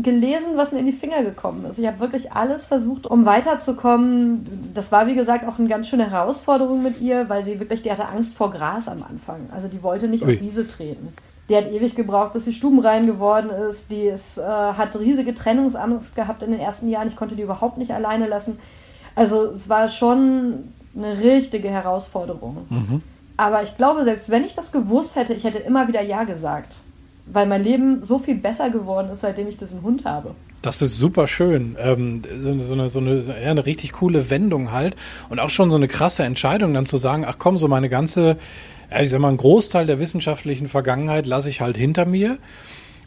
gelesen, 0.00 0.56
was 0.56 0.70
mir 0.72 0.78
in 0.78 0.86
die 0.86 0.92
Finger 0.92 1.24
gekommen 1.24 1.64
ist. 1.64 1.78
Ich 1.78 1.86
habe 1.86 1.98
wirklich 1.98 2.32
alles 2.32 2.64
versucht, 2.64 3.06
um 3.06 3.26
weiterzukommen. 3.26 4.70
Das 4.72 4.92
war, 4.92 5.08
wie 5.08 5.14
gesagt, 5.14 5.44
auch 5.46 5.58
eine 5.58 5.68
ganz 5.68 5.88
schöne 5.88 6.08
Herausforderung 6.08 6.82
mit 6.82 7.00
ihr, 7.00 7.28
weil 7.28 7.44
sie 7.44 7.58
wirklich, 7.58 7.82
die 7.82 7.90
hatte 7.90 8.06
Angst 8.06 8.34
vor 8.34 8.52
Gras 8.52 8.86
am 8.86 9.02
Anfang. 9.02 9.48
Also 9.52 9.66
die 9.66 9.82
wollte 9.82 10.06
nicht 10.06 10.24
Ui. 10.24 10.34
auf 10.34 10.40
Wiese 10.40 10.66
treten. 10.68 11.08
Die 11.48 11.56
hat 11.56 11.70
ewig 11.72 11.96
gebraucht, 11.96 12.32
bis 12.32 12.44
sie 12.44 12.52
stubenrein 12.52 13.06
geworden 13.06 13.50
ist. 13.68 13.90
Die 13.90 14.04
ist, 14.04 14.38
äh, 14.38 14.42
hat 14.42 14.96
riesige 14.98 15.34
Trennungsangst 15.34 16.14
gehabt 16.14 16.44
in 16.44 16.52
den 16.52 16.60
ersten 16.60 16.88
Jahren. 16.88 17.08
Ich 17.08 17.16
konnte 17.16 17.34
die 17.34 17.42
überhaupt 17.42 17.76
nicht 17.76 17.90
alleine 17.90 18.28
lassen. 18.28 18.60
Also 19.16 19.46
es 19.46 19.68
war 19.68 19.88
schon 19.88 20.72
eine 20.96 21.18
richtige 21.18 21.68
Herausforderung. 21.68 22.66
Mhm. 22.68 23.02
Aber 23.40 23.62
ich 23.62 23.74
glaube, 23.78 24.04
selbst 24.04 24.28
wenn 24.28 24.44
ich 24.44 24.54
das 24.54 24.70
gewusst 24.70 25.16
hätte, 25.16 25.32
ich 25.32 25.44
hätte 25.44 25.56
immer 25.56 25.88
wieder 25.88 26.02
Ja 26.02 26.24
gesagt. 26.24 26.74
Weil 27.24 27.46
mein 27.46 27.64
Leben 27.64 28.02
so 28.02 28.18
viel 28.18 28.34
besser 28.34 28.68
geworden 28.68 29.08
ist, 29.10 29.22
seitdem 29.22 29.48
ich 29.48 29.56
diesen 29.56 29.80
Hund 29.80 30.04
habe. 30.04 30.34
Das 30.60 30.82
ist 30.82 30.98
super 30.98 31.26
schön. 31.26 31.74
Ähm, 31.80 32.20
so, 32.38 32.62
so, 32.62 32.74
eine, 32.74 32.90
so 32.90 32.98
eine, 32.98 33.22
ja, 33.42 33.50
eine 33.50 33.64
richtig 33.64 33.92
coole 33.92 34.28
Wendung 34.28 34.72
halt. 34.72 34.94
Und 35.30 35.40
auch 35.40 35.48
schon 35.48 35.70
so 35.70 35.78
eine 35.78 35.88
krasse 35.88 36.22
Entscheidung, 36.22 36.74
dann 36.74 36.84
zu 36.84 36.98
sagen, 36.98 37.24
ach 37.26 37.36
komm, 37.38 37.56
so 37.56 37.66
meine 37.66 37.88
ganze, 37.88 38.36
ich 39.00 39.08
sag 39.08 39.20
mal, 39.20 39.28
einen 39.28 39.38
Großteil 39.38 39.86
der 39.86 39.98
wissenschaftlichen 39.98 40.68
Vergangenheit 40.68 41.24
lasse 41.24 41.48
ich 41.48 41.62
halt 41.62 41.78
hinter 41.78 42.04
mir. 42.04 42.36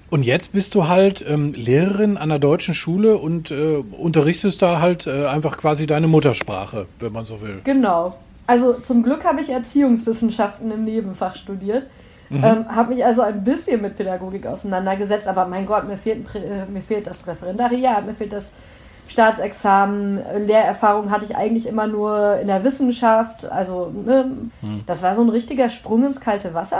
Und 0.10 0.24
jetzt 0.24 0.52
bist 0.52 0.74
du 0.74 0.88
halt 0.88 1.24
ähm, 1.28 1.54
Lehrerin 1.54 2.18
an 2.18 2.30
der 2.30 2.40
deutschen 2.40 2.74
Schule 2.74 3.18
und 3.18 3.52
äh, 3.52 3.84
unterrichtest 3.92 4.63
da 4.63 4.80
halt 4.80 5.06
äh, 5.06 5.28
einfach 5.28 5.58
quasi 5.58 5.86
deine 5.86 6.08
Muttersprache, 6.08 6.88
wenn 7.00 7.13
man 7.13 7.28
so 7.28 7.40
will. 7.42 7.62
Genau, 7.66 8.16
also 8.48 8.74
zum 8.74 9.04
Glück 9.04 9.24
habe 9.24 9.42
ich 9.42 9.50
Erziehungswissenschaften 9.50 10.72
im 10.72 10.84
Nebenfach 10.84 11.36
studiert. 11.36 11.88
Mhm. 12.30 12.44
Ähm, 12.44 12.76
habe 12.76 12.96
mich 12.96 13.06
also 13.06 13.22
ein 13.22 13.44
bisschen 13.44 13.82
mit 13.82 13.98
Pädagogik 13.98 14.48
auseinandergesetzt, 14.48 15.28
aber 15.28 15.46
mein 15.46 15.66
Gott, 15.66 15.88
mir 15.88 15.98
fehlt, 15.98 16.26
äh, 16.36 16.66
mir 16.72 16.82
fehlt 16.82 17.08
das 17.08 17.28
Referendariat, 17.28 18.06
mir 18.06 18.14
fehlt 18.14 18.34
das 18.34 18.54
Staatsexamen, 19.08 20.22
Lehrerfahrung 20.46 21.12
hatte 21.12 21.26
ich 21.26 21.36
eigentlich 21.36 21.68
immer 21.68 21.88
nur 21.88 22.40
in 22.40 22.48
der 22.48 22.64
Wissenschaft. 22.64 23.46
Also, 23.46 23.92
ne, 24.06 24.32
mhm. 24.62 24.84
das 24.88 25.04
war 25.04 25.16
so 25.16 25.22
ein 25.22 25.30
richtiger 25.30 25.70
Sprung 25.70 26.06
ins 26.06 26.20
kalte 26.20 26.54
Wasser. 26.54 26.80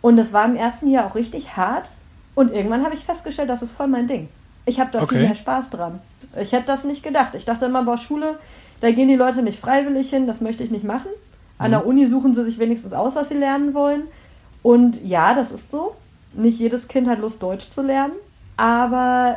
Und 0.00 0.16
das 0.16 0.32
war 0.32 0.46
im 0.46 0.56
ersten 0.56 0.90
Jahr 0.90 1.06
auch 1.06 1.14
richtig 1.14 1.56
hart. 1.56 1.90
Und 2.34 2.52
irgendwann 2.52 2.84
habe 2.84 2.94
ich 2.94 3.04
festgestellt, 3.04 3.50
das 3.50 3.62
ist 3.62 3.72
voll 3.72 3.88
mein 3.88 4.08
Ding. 4.08 4.28
Ich 4.64 4.80
habe 4.80 4.90
da 4.90 5.02
okay. 5.02 5.16
viel 5.16 5.26
mehr 5.26 5.36
Spaß 5.36 5.70
dran. 5.70 6.00
Ich 6.40 6.52
hätte 6.52 6.66
das 6.66 6.84
nicht 6.84 7.02
gedacht. 7.02 7.34
Ich 7.34 7.44
dachte 7.44 7.66
immer, 7.66 7.82
boah, 7.84 7.98
Schule, 7.98 8.38
da 8.80 8.90
gehen 8.90 9.08
die 9.08 9.16
Leute 9.16 9.42
nicht 9.42 9.60
freiwillig 9.60 10.10
hin, 10.10 10.26
das 10.26 10.40
möchte 10.40 10.64
ich 10.64 10.70
nicht 10.70 10.84
machen. 10.84 11.08
An 11.58 11.68
mhm. 11.68 11.72
der 11.72 11.86
Uni 11.86 12.06
suchen 12.06 12.34
sie 12.34 12.44
sich 12.44 12.58
wenigstens 12.58 12.92
aus, 12.92 13.14
was 13.14 13.28
sie 13.28 13.34
lernen 13.36 13.74
wollen. 13.74 14.02
Und 14.62 15.04
ja, 15.04 15.34
das 15.34 15.52
ist 15.52 15.70
so. 15.70 15.94
Nicht 16.32 16.58
jedes 16.58 16.88
Kind 16.88 17.08
hat 17.08 17.18
Lust, 17.20 17.42
Deutsch 17.42 17.70
zu 17.70 17.82
lernen. 17.82 18.14
Aber 18.56 19.36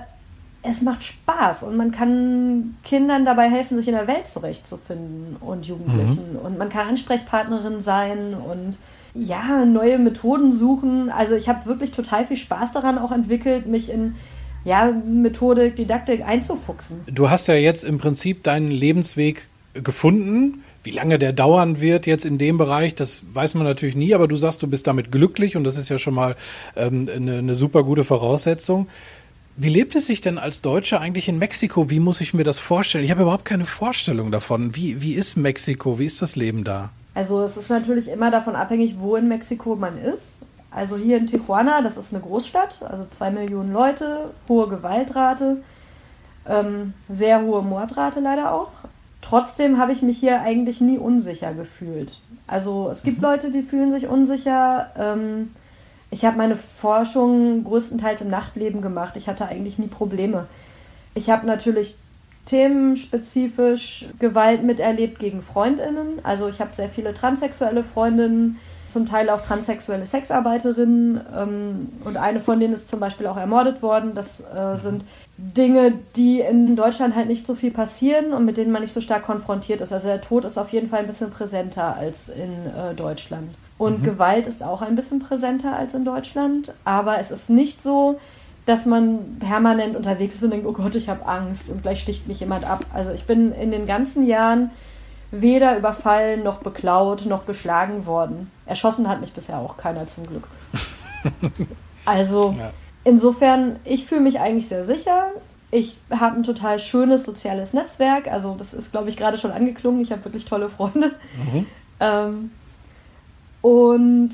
es 0.63 0.81
macht 0.81 1.03
Spaß 1.03 1.63
und 1.63 1.75
man 1.75 1.91
kann 1.91 2.77
Kindern 2.83 3.25
dabei 3.25 3.49
helfen, 3.49 3.77
sich 3.77 3.89
in 3.89 3.95
der 3.95 4.07
Welt 4.07 4.27
zurechtzufinden 4.27 5.35
und 5.41 5.65
Jugendlichen. 5.65 6.33
Mhm. 6.33 6.39
Und 6.39 6.57
man 6.57 6.69
kann 6.69 6.87
Ansprechpartnerin 6.87 7.81
sein 7.81 8.33
und 8.33 8.77
ja, 9.13 9.65
neue 9.65 9.99
Methoden 9.99 10.53
suchen. 10.53 11.09
Also 11.09 11.35
ich 11.35 11.49
habe 11.49 11.65
wirklich 11.65 11.91
total 11.91 12.25
viel 12.25 12.37
Spaß 12.37 12.71
daran 12.71 12.97
auch 12.97 13.11
entwickelt, 13.11 13.67
mich 13.67 13.89
in 13.89 14.15
ja, 14.65 14.91
Methodik, 14.91 15.75
Didaktik 15.75 16.23
einzufuchsen. 16.25 17.01
Du 17.07 17.29
hast 17.29 17.47
ja 17.47 17.55
jetzt 17.55 17.83
im 17.83 17.97
Prinzip 17.97 18.43
deinen 18.43 18.71
Lebensweg 18.71 19.47
gefunden. 19.73 20.63
Wie 20.83 20.91
lange 20.91 21.17
der 21.17 21.33
dauern 21.33 21.81
wird 21.81 22.05
jetzt 22.05 22.25
in 22.25 22.37
dem 22.37 22.57
Bereich, 22.57 22.93
das 22.95 23.23
weiß 23.33 23.55
man 23.55 23.63
natürlich 23.63 23.95
nie, 23.95 24.13
aber 24.13 24.27
du 24.27 24.35
sagst, 24.35 24.61
du 24.61 24.67
bist 24.67 24.85
damit 24.85 25.11
glücklich 25.11 25.55
und 25.55 25.63
das 25.63 25.77
ist 25.77 25.89
ja 25.89 25.97
schon 25.97 26.13
mal 26.13 26.35
ähm, 26.75 27.09
eine, 27.13 27.37
eine 27.37 27.55
super 27.55 27.83
gute 27.83 28.03
Voraussetzung. 28.03 28.87
Wie 29.55 29.69
lebt 29.69 29.95
es 29.95 30.07
sich 30.07 30.19
denn 30.19 30.39
als 30.39 30.61
Deutscher 30.61 30.99
eigentlich 30.99 31.29
in 31.29 31.37
Mexiko? 31.37 31.89
Wie 31.89 31.99
muss 31.99 32.21
ich 32.21 32.33
mir 32.33 32.43
das 32.43 32.59
vorstellen? 32.59 33.03
Ich 33.03 33.11
habe 33.11 33.21
überhaupt 33.21 33.45
keine 33.45 33.65
Vorstellung 33.65 34.31
davon. 34.31 34.75
Wie, 34.75 35.01
wie 35.01 35.13
ist 35.13 35.37
Mexiko? 35.37 35.99
Wie 35.99 36.05
ist 36.05 36.21
das 36.21 36.35
Leben 36.35 36.63
da? 36.63 36.89
Also 37.13 37.43
es 37.43 37.55
ist 37.55 37.69
natürlich 37.69 38.07
immer 38.07 38.31
davon 38.31 38.55
abhängig, 38.55 38.95
wo 38.97 39.15
in 39.15 39.27
Mexiko 39.27 39.75
man 39.75 39.99
ist. 39.99 40.37
Also 40.75 40.97
hier 40.97 41.17
in 41.17 41.27
Tijuana, 41.27 41.81
das 41.81 41.97
ist 41.97 42.13
eine 42.13 42.23
Großstadt, 42.23 42.81
also 42.81 43.05
zwei 43.11 43.29
Millionen 43.29 43.71
Leute, 43.71 44.31
hohe 44.49 44.67
Gewaltrate, 44.67 45.57
ähm, 46.47 46.93
sehr 47.09 47.41
hohe 47.41 47.61
Mordrate 47.61 48.19
leider 48.19 48.53
auch. 48.53 48.71
Trotzdem 49.21 49.77
habe 49.77 49.93
ich 49.93 50.01
mich 50.01 50.17
hier 50.17 50.41
eigentlich 50.41 50.81
nie 50.81 50.97
unsicher 50.97 51.53
gefühlt. 51.53 52.17
Also 52.47 52.89
es 52.91 53.03
gibt 53.03 53.17
mhm. 53.17 53.23
Leute, 53.23 53.51
die 53.51 53.61
fühlen 53.61 53.91
sich 53.91 54.07
unsicher. 54.07 54.91
Ähm, 54.97 55.51
ich 56.11 56.25
habe 56.25 56.37
meine 56.37 56.55
Forschung 56.55 57.63
größtenteils 57.63 58.21
im 58.21 58.29
Nachtleben 58.29 58.81
gemacht. 58.81 59.15
Ich 59.15 59.27
hatte 59.27 59.47
eigentlich 59.47 59.77
nie 59.77 59.87
Probleme. 59.87 60.47
Ich 61.15 61.29
habe 61.29 61.47
natürlich 61.47 61.95
themenspezifisch 62.45 64.07
Gewalt 64.19 64.63
miterlebt 64.63 65.19
gegen 65.19 65.41
Freundinnen. 65.41 66.19
Also 66.23 66.49
ich 66.49 66.59
habe 66.59 66.75
sehr 66.75 66.89
viele 66.89 67.13
transsexuelle 67.13 67.83
Freundinnen 67.83 68.59
zum 68.93 69.07
Teil 69.07 69.29
auch 69.29 69.41
transsexuelle 69.41 70.07
Sexarbeiterinnen 70.07 71.21
ähm, 71.35 71.89
und 72.03 72.17
eine 72.17 72.39
von 72.39 72.59
denen 72.59 72.73
ist 72.73 72.89
zum 72.89 72.99
Beispiel 72.99 73.27
auch 73.27 73.37
ermordet 73.37 73.81
worden. 73.81 74.13
Das 74.15 74.39
äh, 74.39 74.77
sind 74.77 75.03
Dinge, 75.37 75.93
die 76.15 76.41
in 76.41 76.75
Deutschland 76.75 77.15
halt 77.15 77.27
nicht 77.27 77.45
so 77.45 77.55
viel 77.55 77.71
passieren 77.71 78.33
und 78.33 78.45
mit 78.45 78.57
denen 78.57 78.71
man 78.71 78.83
nicht 78.83 78.93
so 78.93 79.01
stark 79.01 79.25
konfrontiert 79.25 79.81
ist. 79.81 79.91
Also 79.91 80.07
der 80.07 80.21
Tod 80.21 80.45
ist 80.45 80.57
auf 80.57 80.69
jeden 80.69 80.89
Fall 80.89 80.99
ein 80.99 81.07
bisschen 81.07 81.31
präsenter 81.31 81.97
als 81.97 82.29
in 82.29 82.51
äh, 82.67 82.93
Deutschland. 82.95 83.49
Und 83.77 84.01
mhm. 84.01 84.05
Gewalt 84.05 84.47
ist 84.47 84.63
auch 84.63 84.81
ein 84.81 84.95
bisschen 84.95 85.19
präsenter 85.19 85.75
als 85.75 85.93
in 85.93 86.05
Deutschland, 86.05 86.73
aber 86.85 87.19
es 87.19 87.31
ist 87.31 87.49
nicht 87.49 87.81
so, 87.81 88.19
dass 88.65 88.85
man 88.85 89.39
permanent 89.39 89.95
unterwegs 89.95 90.35
ist 90.35 90.43
und 90.43 90.51
denkt, 90.51 90.65
oh 90.67 90.71
Gott, 90.71 90.95
ich 90.95 91.09
habe 91.09 91.25
Angst 91.25 91.69
und 91.69 91.81
gleich 91.81 91.99
sticht 91.99 92.27
mich 92.27 92.39
jemand 92.39 92.63
ab. 92.63 92.85
Also 92.93 93.11
ich 93.11 93.25
bin 93.25 93.51
in 93.51 93.71
den 93.71 93.85
ganzen 93.85 94.25
Jahren 94.25 94.69
weder 95.31 95.77
überfallen 95.77 96.43
noch 96.43 96.59
beklaut 96.59 97.25
noch 97.25 97.45
geschlagen 97.45 98.05
worden. 98.05 98.51
Erschossen 98.65 99.07
hat 99.07 99.21
mich 99.21 99.33
bisher 99.33 99.57
auch 99.59 99.77
keiner 99.77 100.07
zum 100.07 100.25
Glück. 100.27 100.47
also 102.05 102.53
ja. 102.57 102.71
insofern, 103.03 103.77
ich 103.83 104.05
fühle 104.05 104.21
mich 104.21 104.39
eigentlich 104.39 104.67
sehr 104.67 104.83
sicher. 104.83 105.31
Ich 105.71 105.97
habe 106.11 106.37
ein 106.37 106.43
total 106.43 106.79
schönes 106.79 107.23
soziales 107.23 107.73
Netzwerk. 107.73 108.27
Also 108.27 108.55
das 108.57 108.73
ist, 108.73 108.91
glaube 108.91 109.09
ich, 109.09 109.17
gerade 109.17 109.37
schon 109.37 109.51
angeklungen. 109.51 110.01
Ich 110.01 110.11
habe 110.11 110.23
wirklich 110.25 110.45
tolle 110.45 110.69
Freunde. 110.69 111.13
Mhm. 111.51 111.65
Ähm, 111.99 112.51
und 113.61 114.31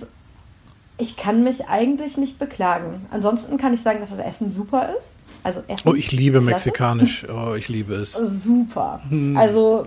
ich 0.98 1.16
kann 1.16 1.44
mich 1.44 1.68
eigentlich 1.68 2.18
nicht 2.18 2.40
beklagen. 2.40 3.06
Ansonsten 3.10 3.58
kann 3.58 3.74
ich 3.74 3.82
sagen, 3.82 4.00
dass 4.02 4.10
das 4.10 4.20
Essen 4.20 4.52
super 4.52 4.90
ist. 4.98 5.12
Also 5.44 5.62
Essen. 5.68 5.88
Oh, 5.88 5.94
ich 5.94 6.12
liebe 6.12 6.40
klasse. 6.40 6.52
mexikanisch. 6.52 7.26
Oh, 7.30 7.54
ich 7.54 7.70
liebe 7.70 7.94
es. 7.94 8.14
Super. 8.14 9.00
Hm. 9.08 9.38
Also 9.38 9.86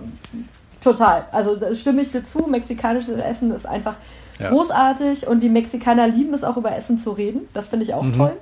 total. 0.81 1.27
Also 1.31 1.55
da 1.55 1.73
stimme 1.75 2.01
ich 2.01 2.11
dir 2.11 2.23
zu. 2.23 2.47
Mexikanisches 2.47 3.17
Essen 3.19 3.51
ist 3.51 3.67
einfach 3.67 3.95
ja. 4.39 4.49
großartig 4.49 5.27
und 5.27 5.41
die 5.41 5.49
Mexikaner 5.49 6.07
lieben 6.07 6.33
es 6.33 6.43
auch 6.43 6.57
über 6.57 6.75
Essen 6.75 6.97
zu 6.97 7.11
reden. 7.11 7.47
Das 7.53 7.69
finde 7.69 7.85
ich 7.85 7.93
auch 7.93 8.03
mhm. 8.03 8.17
toll. 8.17 8.33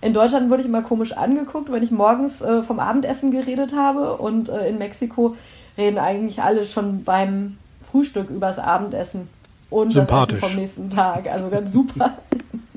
In 0.00 0.12
Deutschland 0.12 0.50
wurde 0.50 0.62
ich 0.62 0.68
immer 0.68 0.82
komisch 0.82 1.12
angeguckt, 1.12 1.72
wenn 1.72 1.82
ich 1.82 1.90
morgens 1.90 2.42
äh, 2.42 2.62
vom 2.62 2.78
Abendessen 2.78 3.30
geredet 3.30 3.74
habe 3.74 4.16
und 4.16 4.48
äh, 4.48 4.68
in 4.68 4.78
Mexiko 4.78 5.36
reden 5.78 5.98
eigentlich 5.98 6.42
alle 6.42 6.64
schon 6.64 7.04
beim 7.04 7.58
Frühstück 7.90 8.30
übers 8.30 8.58
Abendessen 8.58 9.28
und 9.70 9.94
das 9.96 10.08
Essen 10.08 10.38
vom 10.38 10.54
nächsten 10.54 10.90
Tag. 10.90 11.26
Also 11.28 11.48
ganz 11.48 11.72
super. 11.72 12.18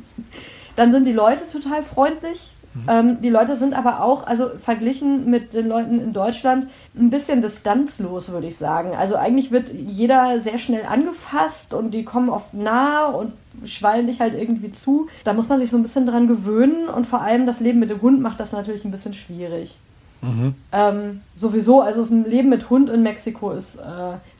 Dann 0.76 0.92
sind 0.92 1.06
die 1.06 1.14
Leute 1.14 1.42
total 1.52 1.84
freundlich. 1.84 2.52
Mhm. 2.74 2.84
Ähm, 2.88 3.18
die 3.22 3.30
Leute 3.30 3.56
sind 3.56 3.74
aber 3.74 4.04
auch, 4.04 4.28
also 4.28 4.50
verglichen 4.62 5.30
mit 5.30 5.54
den 5.54 5.68
Leuten 5.68 6.00
in 6.00 6.14
Deutschland, 6.14 6.68
ein 6.98 7.10
bisschen 7.10 7.42
distanzlos, 7.42 8.32
würde 8.32 8.48
ich 8.48 8.58
sagen. 8.58 8.96
Also 8.96 9.16
eigentlich 9.16 9.52
wird 9.52 9.72
jeder 9.74 10.42
sehr 10.42 10.58
schnell 10.58 10.86
angefasst 10.86 11.74
und 11.74 11.92
die 11.92 12.04
kommen 12.04 12.30
oft 12.30 12.54
nah 12.54 13.06
und 13.06 13.34
schwallen 13.66 14.08
dich 14.08 14.20
halt 14.20 14.36
irgendwie 14.36 14.72
zu. 14.72 15.08
Da 15.24 15.34
muss 15.34 15.50
man 15.50 15.60
sich 15.60 15.70
so 15.70 15.78
ein 15.78 15.84
bisschen 15.84 16.06
dran 16.06 16.28
gewöhnen 16.28 16.88
und 16.90 17.08
vor 17.08 17.22
allem 17.22 17.46
das 17.46 17.60
Leben 17.60 17.80
mit 17.80 17.90
dem 17.90 18.02
Hund 18.02 18.22
macht 18.22 18.40
das 18.40 18.52
natürlich 18.52 18.86
ein 18.86 18.92
bisschen 18.92 19.14
schwierig. 19.14 19.78
Mhm. 20.22 20.54
Ähm, 20.72 21.22
sowieso, 21.34 21.82
also 21.82 22.02
das 22.02 22.12
Leben 22.12 22.50
mit 22.50 22.70
Hund 22.70 22.90
in 22.90 23.04
Mexiko 23.04 23.52
ist 23.52 23.78
äh, 23.78 23.82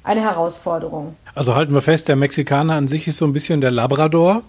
eine 0.04 0.22
Herausforderung. 0.22 1.16
Also 1.36 1.56
halten 1.56 1.74
wir 1.74 1.82
fest, 1.82 2.08
der 2.10 2.16
Mexikaner 2.16 2.74
an 2.76 2.88
sich 2.88 3.08
ist 3.08 3.18
so 3.18 3.26
ein 3.26 3.34
bisschen 3.34 3.62
der 3.62 3.72
Labrador. 3.72 4.44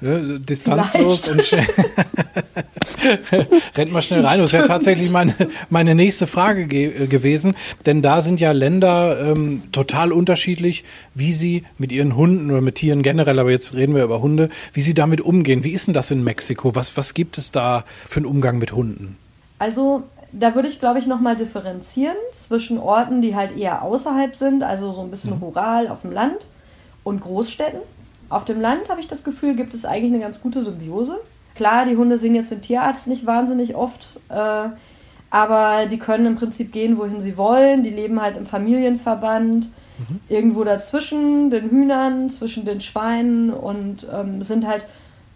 Ja, 0.00 0.18
distanzlos 0.18 1.20
Vielleicht. 1.22 1.68
und 1.68 3.46
rennt 3.76 3.92
mal 3.92 4.02
schnell 4.02 4.24
rein. 4.24 4.40
Das 4.40 4.52
wäre 4.52 4.66
tatsächlich 4.66 5.10
meine, 5.10 5.34
meine 5.70 5.94
nächste 5.94 6.26
Frage 6.26 6.66
ge 6.66 7.04
äh, 7.04 7.06
gewesen, 7.06 7.54
denn 7.86 8.02
da 8.02 8.20
sind 8.20 8.38
ja 8.38 8.52
Länder 8.52 9.18
ähm, 9.20 9.62
total 9.72 10.12
unterschiedlich, 10.12 10.84
wie 11.14 11.32
sie 11.32 11.64
mit 11.78 11.92
ihren 11.92 12.14
Hunden 12.14 12.50
oder 12.50 12.60
mit 12.60 12.74
Tieren 12.74 13.02
generell, 13.02 13.38
aber 13.38 13.50
jetzt 13.50 13.74
reden 13.74 13.94
wir 13.94 14.04
über 14.04 14.20
Hunde, 14.20 14.50
wie 14.74 14.82
sie 14.82 14.92
damit 14.92 15.22
umgehen. 15.22 15.64
Wie 15.64 15.72
ist 15.72 15.86
denn 15.86 15.94
das 15.94 16.10
in 16.10 16.22
Mexiko? 16.22 16.74
Was, 16.74 16.96
was 16.98 17.14
gibt 17.14 17.38
es 17.38 17.50
da 17.50 17.84
für 18.06 18.20
einen 18.20 18.26
Umgang 18.26 18.58
mit 18.58 18.72
Hunden? 18.72 19.16
Also 19.58 20.02
da 20.32 20.54
würde 20.54 20.68
ich, 20.68 20.78
glaube 20.78 20.98
ich, 20.98 21.06
nochmal 21.06 21.36
differenzieren 21.36 22.16
zwischen 22.32 22.78
Orten, 22.78 23.22
die 23.22 23.34
halt 23.34 23.56
eher 23.56 23.80
außerhalb 23.80 24.36
sind, 24.36 24.62
also 24.62 24.92
so 24.92 25.00
ein 25.00 25.10
bisschen 25.10 25.36
mhm. 25.36 25.42
rural 25.42 25.88
auf 25.88 26.02
dem 26.02 26.12
Land 26.12 26.46
und 27.02 27.20
Großstädten. 27.22 27.80
Auf 28.28 28.44
dem 28.44 28.60
Land 28.60 28.88
habe 28.88 29.00
ich 29.00 29.08
das 29.08 29.24
Gefühl, 29.24 29.54
gibt 29.54 29.74
es 29.74 29.84
eigentlich 29.84 30.12
eine 30.12 30.22
ganz 30.22 30.40
gute 30.40 30.62
Symbiose. 30.62 31.20
Klar, 31.54 31.86
die 31.86 31.96
Hunde 31.96 32.18
sehen 32.18 32.34
jetzt 32.34 32.50
den 32.50 32.60
Tierarzt 32.60 33.06
nicht 33.06 33.24
wahnsinnig 33.24 33.74
oft, 33.74 34.20
äh, 34.28 34.68
aber 35.30 35.86
die 35.86 35.98
können 35.98 36.26
im 36.26 36.36
Prinzip 36.36 36.72
gehen, 36.72 36.98
wohin 36.98 37.20
sie 37.20 37.36
wollen. 37.36 37.82
Die 37.82 37.90
leben 37.90 38.20
halt 38.20 38.36
im 38.36 38.46
Familienverband, 38.46 39.66
mhm. 39.98 40.20
irgendwo 40.28 40.64
dazwischen 40.64 41.50
den 41.50 41.70
Hühnern, 41.70 42.30
zwischen 42.30 42.64
den 42.64 42.80
Schweinen 42.80 43.52
und 43.52 44.06
ähm, 44.12 44.42
sind 44.42 44.66
halt 44.66 44.86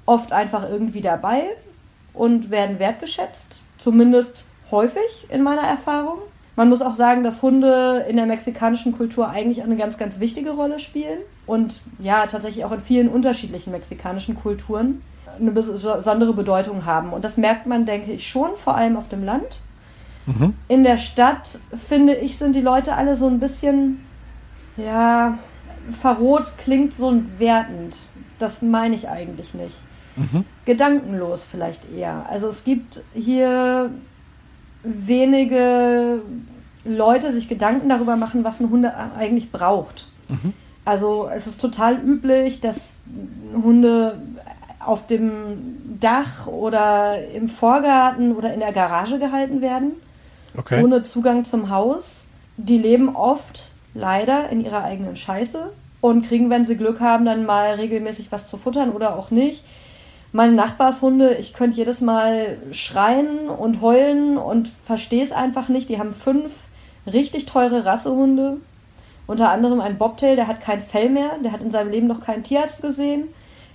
oft 0.04 0.32
einfach 0.32 0.68
irgendwie 0.68 1.00
dabei 1.00 1.44
und 2.12 2.50
werden 2.50 2.78
wertgeschätzt. 2.78 3.60
Zumindest 3.78 4.46
häufig 4.70 5.26
in 5.30 5.42
meiner 5.42 5.62
Erfahrung. 5.62 6.18
Man 6.56 6.68
muss 6.68 6.82
auch 6.82 6.92
sagen, 6.92 7.24
dass 7.24 7.42
Hunde 7.42 8.04
in 8.08 8.16
der 8.16 8.26
mexikanischen 8.26 8.96
Kultur 8.96 9.28
eigentlich 9.30 9.62
eine 9.62 9.76
ganz, 9.76 9.96
ganz 9.96 10.20
wichtige 10.20 10.50
Rolle 10.50 10.78
spielen 10.78 11.20
und 11.50 11.80
ja, 11.98 12.26
tatsächlich 12.26 12.64
auch 12.64 12.70
in 12.70 12.80
vielen 12.80 13.08
unterschiedlichen 13.08 13.72
mexikanischen 13.72 14.36
Kulturen 14.36 15.02
eine 15.38 15.50
besondere 15.50 16.32
Bedeutung 16.32 16.84
haben. 16.84 17.12
Und 17.12 17.24
das 17.24 17.36
merkt 17.36 17.66
man, 17.66 17.86
denke 17.86 18.12
ich, 18.12 18.28
schon, 18.28 18.50
vor 18.56 18.76
allem 18.76 18.96
auf 18.96 19.08
dem 19.08 19.24
Land. 19.24 19.58
Mhm. 20.26 20.54
In 20.68 20.84
der 20.84 20.96
Stadt, 20.96 21.58
finde 21.88 22.14
ich, 22.14 22.38
sind 22.38 22.54
die 22.54 22.60
Leute 22.60 22.94
alle 22.94 23.16
so 23.16 23.26
ein 23.26 23.40
bisschen, 23.40 24.06
ja, 24.76 25.38
verroht 26.00 26.54
klingt 26.56 26.94
so 26.94 27.20
wertend. 27.38 27.96
Das 28.38 28.62
meine 28.62 28.94
ich 28.94 29.08
eigentlich 29.08 29.52
nicht. 29.52 29.74
Mhm. 30.14 30.44
Gedankenlos 30.66 31.44
vielleicht 31.50 31.90
eher. 31.92 32.26
Also 32.30 32.46
es 32.46 32.62
gibt 32.62 33.02
hier 33.12 33.90
wenige 34.84 36.22
Leute 36.84 37.32
sich 37.32 37.48
Gedanken 37.48 37.88
darüber 37.88 38.14
machen, 38.14 38.44
was 38.44 38.60
ein 38.60 38.70
Hund 38.70 38.86
eigentlich 39.18 39.50
braucht. 39.50 40.06
Mhm. 40.28 40.52
Also 40.84 41.28
es 41.34 41.46
ist 41.46 41.60
total 41.60 41.98
üblich, 41.98 42.60
dass 42.60 42.96
Hunde 43.62 44.18
auf 44.84 45.06
dem 45.06 45.98
Dach 46.00 46.46
oder 46.46 47.28
im 47.28 47.48
Vorgarten 47.48 48.34
oder 48.34 48.54
in 48.54 48.60
der 48.60 48.72
Garage 48.72 49.18
gehalten 49.18 49.60
werden, 49.60 49.92
okay. 50.56 50.82
ohne 50.82 51.02
Zugang 51.02 51.44
zum 51.44 51.70
Haus. 51.70 52.26
Die 52.56 52.78
leben 52.78 53.14
oft 53.14 53.70
leider 53.94 54.48
in 54.48 54.64
ihrer 54.64 54.84
eigenen 54.84 55.16
Scheiße 55.16 55.70
und 56.00 56.26
kriegen, 56.26 56.50
wenn 56.50 56.64
sie 56.64 56.76
Glück 56.76 57.00
haben, 57.00 57.24
dann 57.24 57.44
mal 57.44 57.74
regelmäßig 57.74 58.32
was 58.32 58.46
zu 58.46 58.56
futtern 58.56 58.90
oder 58.90 59.16
auch 59.16 59.30
nicht. 59.30 59.64
Meine 60.32 60.52
Nachbarshunde, 60.52 61.34
ich 61.34 61.54
könnte 61.54 61.76
jedes 61.76 62.00
Mal 62.00 62.56
schreien 62.72 63.48
und 63.48 63.80
heulen 63.80 64.38
und 64.38 64.70
verstehe 64.84 65.24
es 65.24 65.32
einfach 65.32 65.68
nicht. 65.68 65.88
Die 65.88 65.98
haben 65.98 66.14
fünf 66.14 66.52
richtig 67.06 67.46
teure 67.46 67.84
Rassehunde. 67.84 68.58
Unter 69.30 69.50
anderem 69.50 69.80
ein 69.80 69.96
Bobtail, 69.96 70.34
der 70.34 70.48
hat 70.48 70.60
kein 70.60 70.80
Fell 70.80 71.08
mehr, 71.08 71.30
der 71.44 71.52
hat 71.52 71.62
in 71.62 71.70
seinem 71.70 71.92
Leben 71.92 72.08
noch 72.08 72.20
keinen 72.20 72.42
Tierarzt 72.42 72.82
gesehen, 72.82 73.28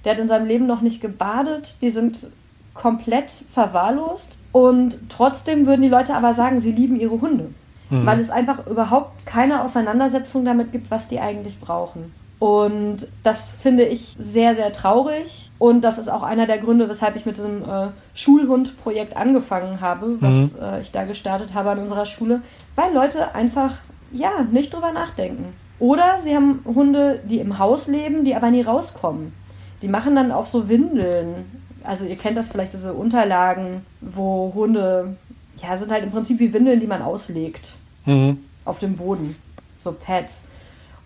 der 0.03 0.11
hat 0.11 0.19
in 0.19 0.27
seinem 0.27 0.47
Leben 0.47 0.67
noch 0.67 0.81
nicht 0.81 0.99
gebadet, 0.99 1.77
die 1.81 1.91
sind 1.91 2.29
komplett 2.73 3.31
verwahrlost. 3.53 4.37
Und 4.51 5.07
trotzdem 5.07 5.65
würden 5.65 5.81
die 5.81 5.87
Leute 5.87 6.13
aber 6.13 6.33
sagen, 6.33 6.59
sie 6.59 6.73
lieben 6.73 6.99
ihre 6.99 7.21
Hunde. 7.21 7.51
Mhm. 7.89 8.05
Weil 8.05 8.19
es 8.19 8.31
einfach 8.31 8.67
überhaupt 8.67 9.25
keine 9.25 9.63
Auseinandersetzung 9.63 10.43
damit 10.43 10.73
gibt, 10.73 10.91
was 10.91 11.07
die 11.07 11.21
eigentlich 11.21 11.57
brauchen. 11.61 12.11
Und 12.37 13.07
das 13.23 13.47
finde 13.47 13.85
ich 13.85 14.17
sehr, 14.19 14.55
sehr 14.55 14.73
traurig. 14.73 15.51
Und 15.57 15.81
das 15.81 15.97
ist 15.97 16.09
auch 16.09 16.21
einer 16.21 16.47
der 16.47 16.57
Gründe, 16.57 16.89
weshalb 16.89 17.15
ich 17.15 17.25
mit 17.25 17.37
diesem 17.37 17.63
äh, 17.63 17.87
Schulhund-Projekt 18.13 19.15
angefangen 19.15 19.79
habe, 19.79 20.17
was 20.19 20.53
mhm. 20.53 20.59
äh, 20.61 20.81
ich 20.81 20.91
da 20.91 21.05
gestartet 21.05 21.53
habe 21.53 21.69
an 21.69 21.79
unserer 21.79 22.05
Schule, 22.05 22.41
weil 22.75 22.93
Leute 22.93 23.33
einfach, 23.33 23.77
ja, 24.15 24.45
nicht 24.51 24.73
drüber 24.73 24.91
nachdenken. 24.91 25.53
Oder 25.79 26.19
sie 26.23 26.35
haben 26.35 26.63
Hunde, 26.65 27.19
die 27.29 27.39
im 27.39 27.59
Haus 27.59 27.87
leben, 27.87 28.23
die 28.23 28.35
aber 28.35 28.49
nie 28.49 28.61
rauskommen. 28.61 29.33
Die 29.81 29.87
machen 29.87 30.15
dann 30.15 30.31
auch 30.31 30.47
so 30.47 30.69
Windeln. 30.69 31.45
Also 31.83 32.05
ihr 32.05 32.15
kennt 32.15 32.37
das 32.37 32.47
vielleicht, 32.47 32.73
diese 32.73 32.93
Unterlagen, 32.93 33.85
wo 34.01 34.51
Hunde, 34.55 35.17
ja, 35.61 35.77
sind 35.77 35.91
halt 35.91 36.03
im 36.03 36.11
Prinzip 36.11 36.39
wie 36.39 36.53
Windeln, 36.53 36.79
die 36.79 36.87
man 36.87 37.01
auslegt. 37.01 37.67
Mhm. 38.05 38.39
Auf 38.63 38.79
dem 38.79 38.95
Boden. 38.95 39.35
So 39.77 39.91
Pads. 39.91 40.43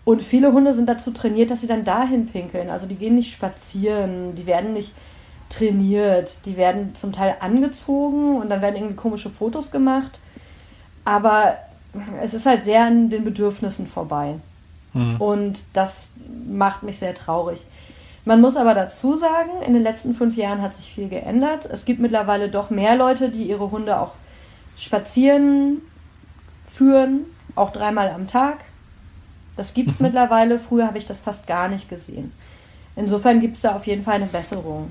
Und 0.04 0.22
viele 0.22 0.52
Hunde 0.52 0.72
sind 0.72 0.88
dazu 0.88 1.10
trainiert, 1.10 1.50
dass 1.50 1.60
sie 1.60 1.66
dann 1.66 1.84
dahin 1.84 2.26
pinkeln. 2.28 2.70
Also 2.70 2.86
die 2.86 2.94
gehen 2.94 3.16
nicht 3.16 3.32
spazieren, 3.32 4.34
die 4.34 4.46
werden 4.46 4.72
nicht 4.72 4.92
trainiert, 5.50 6.46
die 6.46 6.56
werden 6.56 6.94
zum 6.94 7.12
Teil 7.12 7.36
angezogen 7.40 8.38
und 8.38 8.48
dann 8.48 8.62
werden 8.62 8.76
irgendwie 8.76 8.94
komische 8.94 9.30
Fotos 9.30 9.70
gemacht. 9.70 10.20
Aber 11.04 11.56
es 12.22 12.34
ist 12.34 12.46
halt 12.46 12.62
sehr 12.64 12.84
an 12.84 13.10
den 13.10 13.24
Bedürfnissen 13.24 13.86
vorbei. 13.86 14.36
Mhm. 14.92 15.20
Und 15.20 15.60
das 15.72 16.06
macht 16.48 16.82
mich 16.82 16.98
sehr 16.98 17.14
traurig. 17.14 17.60
Man 18.24 18.40
muss 18.40 18.56
aber 18.56 18.74
dazu 18.74 19.16
sagen, 19.16 19.50
in 19.66 19.74
den 19.74 19.82
letzten 19.82 20.14
fünf 20.14 20.36
Jahren 20.36 20.62
hat 20.62 20.74
sich 20.74 20.92
viel 20.92 21.08
geändert. 21.08 21.64
Es 21.64 21.84
gibt 21.84 22.00
mittlerweile 22.00 22.48
doch 22.48 22.70
mehr 22.70 22.96
Leute, 22.96 23.30
die 23.30 23.44
ihre 23.44 23.70
Hunde 23.70 23.98
auch 23.98 24.12
spazieren 24.76 25.78
führen, 26.70 27.26
auch 27.54 27.72
dreimal 27.72 28.10
am 28.10 28.26
Tag. 28.26 28.58
Das 29.56 29.74
gibt 29.74 29.90
es 29.90 30.00
mhm. 30.00 30.06
mittlerweile. 30.06 30.58
Früher 30.58 30.86
habe 30.86 30.98
ich 30.98 31.06
das 31.06 31.18
fast 31.18 31.46
gar 31.46 31.68
nicht 31.68 31.88
gesehen. 31.88 32.32
Insofern 32.96 33.40
gibt 33.40 33.56
es 33.56 33.62
da 33.62 33.74
auf 33.76 33.86
jeden 33.86 34.04
Fall 34.04 34.16
eine 34.16 34.26
Besserung. 34.26 34.90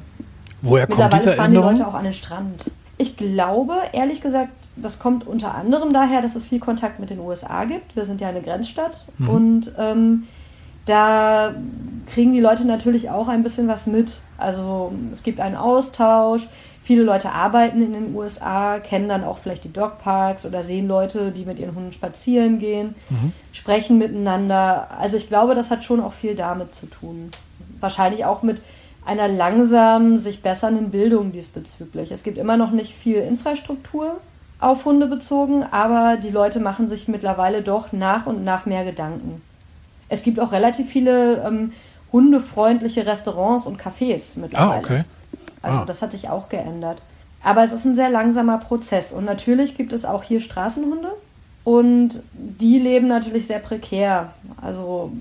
Woher 0.62 0.88
kommt 0.88 1.14
diese 1.14 1.34
fahren 1.34 1.48
Änderung? 1.48 1.76
die 1.76 1.80
Leute 1.80 1.90
auch 1.90 1.94
an 1.94 2.04
den 2.04 2.14
Strand. 2.14 2.66
Ich 3.02 3.16
glaube, 3.16 3.76
ehrlich 3.94 4.22
gesagt, 4.22 4.52
das 4.76 5.00
kommt 5.00 5.26
unter 5.26 5.56
anderem 5.56 5.92
daher, 5.92 6.22
dass 6.22 6.36
es 6.36 6.46
viel 6.46 6.60
Kontakt 6.60 7.00
mit 7.00 7.10
den 7.10 7.20
USA 7.20 7.64
gibt. 7.64 7.96
Wir 7.96 8.04
sind 8.04 8.20
ja 8.20 8.28
eine 8.28 8.42
Grenzstadt. 8.42 8.98
Mhm. 9.18 9.30
Und 9.30 9.72
ähm, 9.78 10.28
da 10.86 11.56
kriegen 12.08 12.34
die 12.34 12.42
Leute 12.42 12.66
natürlich 12.66 13.10
auch 13.10 13.30
ein 13.30 13.42
bisschen 13.42 13.70
was 13.70 13.88
mit. 13.88 14.18
Also 14.38 14.92
es 15.14 15.24
gibt 15.24 15.40
einen 15.40 15.56
Austausch. 15.56 16.48
Viele 16.84 17.04
Leute 17.04 17.32
arbeiten 17.32 17.82
in 17.82 17.94
den 17.94 18.16
USA, 18.16 18.80
kennen 18.80 19.08
dann 19.08 19.24
auch 19.24 19.38
vielleicht 19.38 19.64
die 19.64 19.72
Dogparks 19.72 20.46
oder 20.46 20.64
sehen 20.64 20.88
Leute, 20.88 21.32
die 21.32 21.46
mit 21.46 21.60
ihren 21.60 21.76
Hunden 21.76 21.92
spazieren 21.94 22.60
gehen, 22.60 22.96
mhm. 23.10 23.32
sprechen 23.54 23.98
miteinander. 23.98 24.90
Also 25.00 25.16
ich 25.16 25.28
glaube, 25.28 25.56
das 25.56 25.72
hat 25.72 25.86
schon 25.86 26.02
auch 26.02 26.14
viel 26.14 26.36
damit 26.36 26.76
zu 26.76 26.88
tun. 26.88 27.32
Wahrscheinlich 27.80 28.26
auch 28.26 28.42
mit 28.42 28.62
einer 29.10 29.28
langsamen, 29.28 30.20
sich 30.20 30.44
bessernden 30.44 30.92
Bildung 30.92 31.32
diesbezüglich. 31.32 32.12
Es 32.12 32.22
gibt 32.22 32.38
immer 32.38 32.58
noch 32.58 32.70
nicht 32.70 32.94
viel 32.94 33.18
Infrastruktur 33.18 34.20
auf 34.60 34.86
Hunde 34.86 35.08
bezogen, 35.08 35.64
aber 35.72 36.18
die 36.18 36.30
Leute 36.30 36.60
machen 36.60 36.88
sich 36.88 37.08
mittlerweile 37.08 37.64
doch 37.64 37.92
nach 37.92 38.28
und 38.28 38.44
nach 38.44 38.68
mehr 38.68 38.86
Gedanken. 38.86 39.42
Es 40.10 40.22
gibt 40.22 40.40
auch 40.40 40.52
relativ 40.52 40.90
viele 40.90 41.44
ähm, 41.44 41.74
hundefreundliche 42.12 43.08
Restaurants 43.08 43.66
und 43.66 43.82
Cafés 43.82 44.36
mittlerweile. 44.36 44.74
Ah, 44.74 44.78
okay. 44.78 45.04
Also 45.64 45.80
ah. 45.80 45.86
das 45.86 46.04
hat 46.04 46.12
sich 46.12 46.30
auch 46.30 46.48
geändert. 46.48 47.02
Aber 47.44 47.64
es 47.64 47.72
ist 47.72 47.86
ein 47.86 47.96
sehr 47.96 48.12
langsamer 48.12 48.60
Prozess. 48.60 49.12
Und 49.12 49.26
natürlich 49.26 49.76
gibt 49.76 49.92
es 49.92 50.06
auch 50.06 50.22
hier 50.22 50.40
Straßenhunde. 50.40 51.14
Und 51.64 52.22
die 52.34 52.78
leben 52.78 53.08
natürlich 53.08 53.48
sehr 53.48 53.60
prekär. 53.60 54.34
Also, 54.62 55.12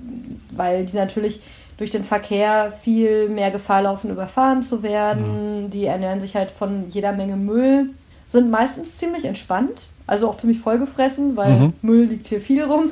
weil 0.50 0.84
die 0.84 0.96
natürlich 0.96 1.40
durch 1.78 1.90
den 1.90 2.04
Verkehr 2.04 2.72
viel 2.82 3.28
mehr 3.28 3.50
Gefahr 3.50 3.82
laufen, 3.82 4.10
überfahren 4.10 4.62
zu 4.62 4.82
werden. 4.82 5.64
Mhm. 5.64 5.70
Die 5.70 5.86
ernähren 5.86 6.20
sich 6.20 6.36
halt 6.36 6.50
von 6.50 6.90
jeder 6.90 7.12
Menge 7.12 7.36
Müll. 7.36 7.90
Sind 8.28 8.50
meistens 8.50 8.98
ziemlich 8.98 9.24
entspannt. 9.24 9.86
Also 10.06 10.28
auch 10.28 10.36
ziemlich 10.36 10.58
vollgefressen, 10.58 11.36
weil 11.36 11.52
mhm. 11.52 11.72
Müll 11.82 12.06
liegt 12.06 12.26
hier 12.26 12.40
viel 12.40 12.64
rum. 12.64 12.90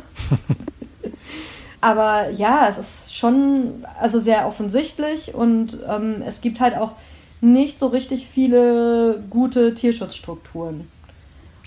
Aber 1.81 2.31
ja, 2.31 2.69
es 2.69 2.79
ist 2.79 3.17
schon 3.17 3.85
also 4.01 4.19
sehr 4.19 4.47
offensichtlich 4.47 5.35
und 5.35 5.79
ähm, 5.89 6.23
es 6.27 6.41
gibt 6.41 6.61
halt 6.61 6.77
auch 6.77 6.93
nicht 7.41 7.79
so 7.79 7.89
richtig 7.89 8.27
viele 8.27 9.23
gute 9.31 9.75
Tierschutzstrukturen. 9.75 10.89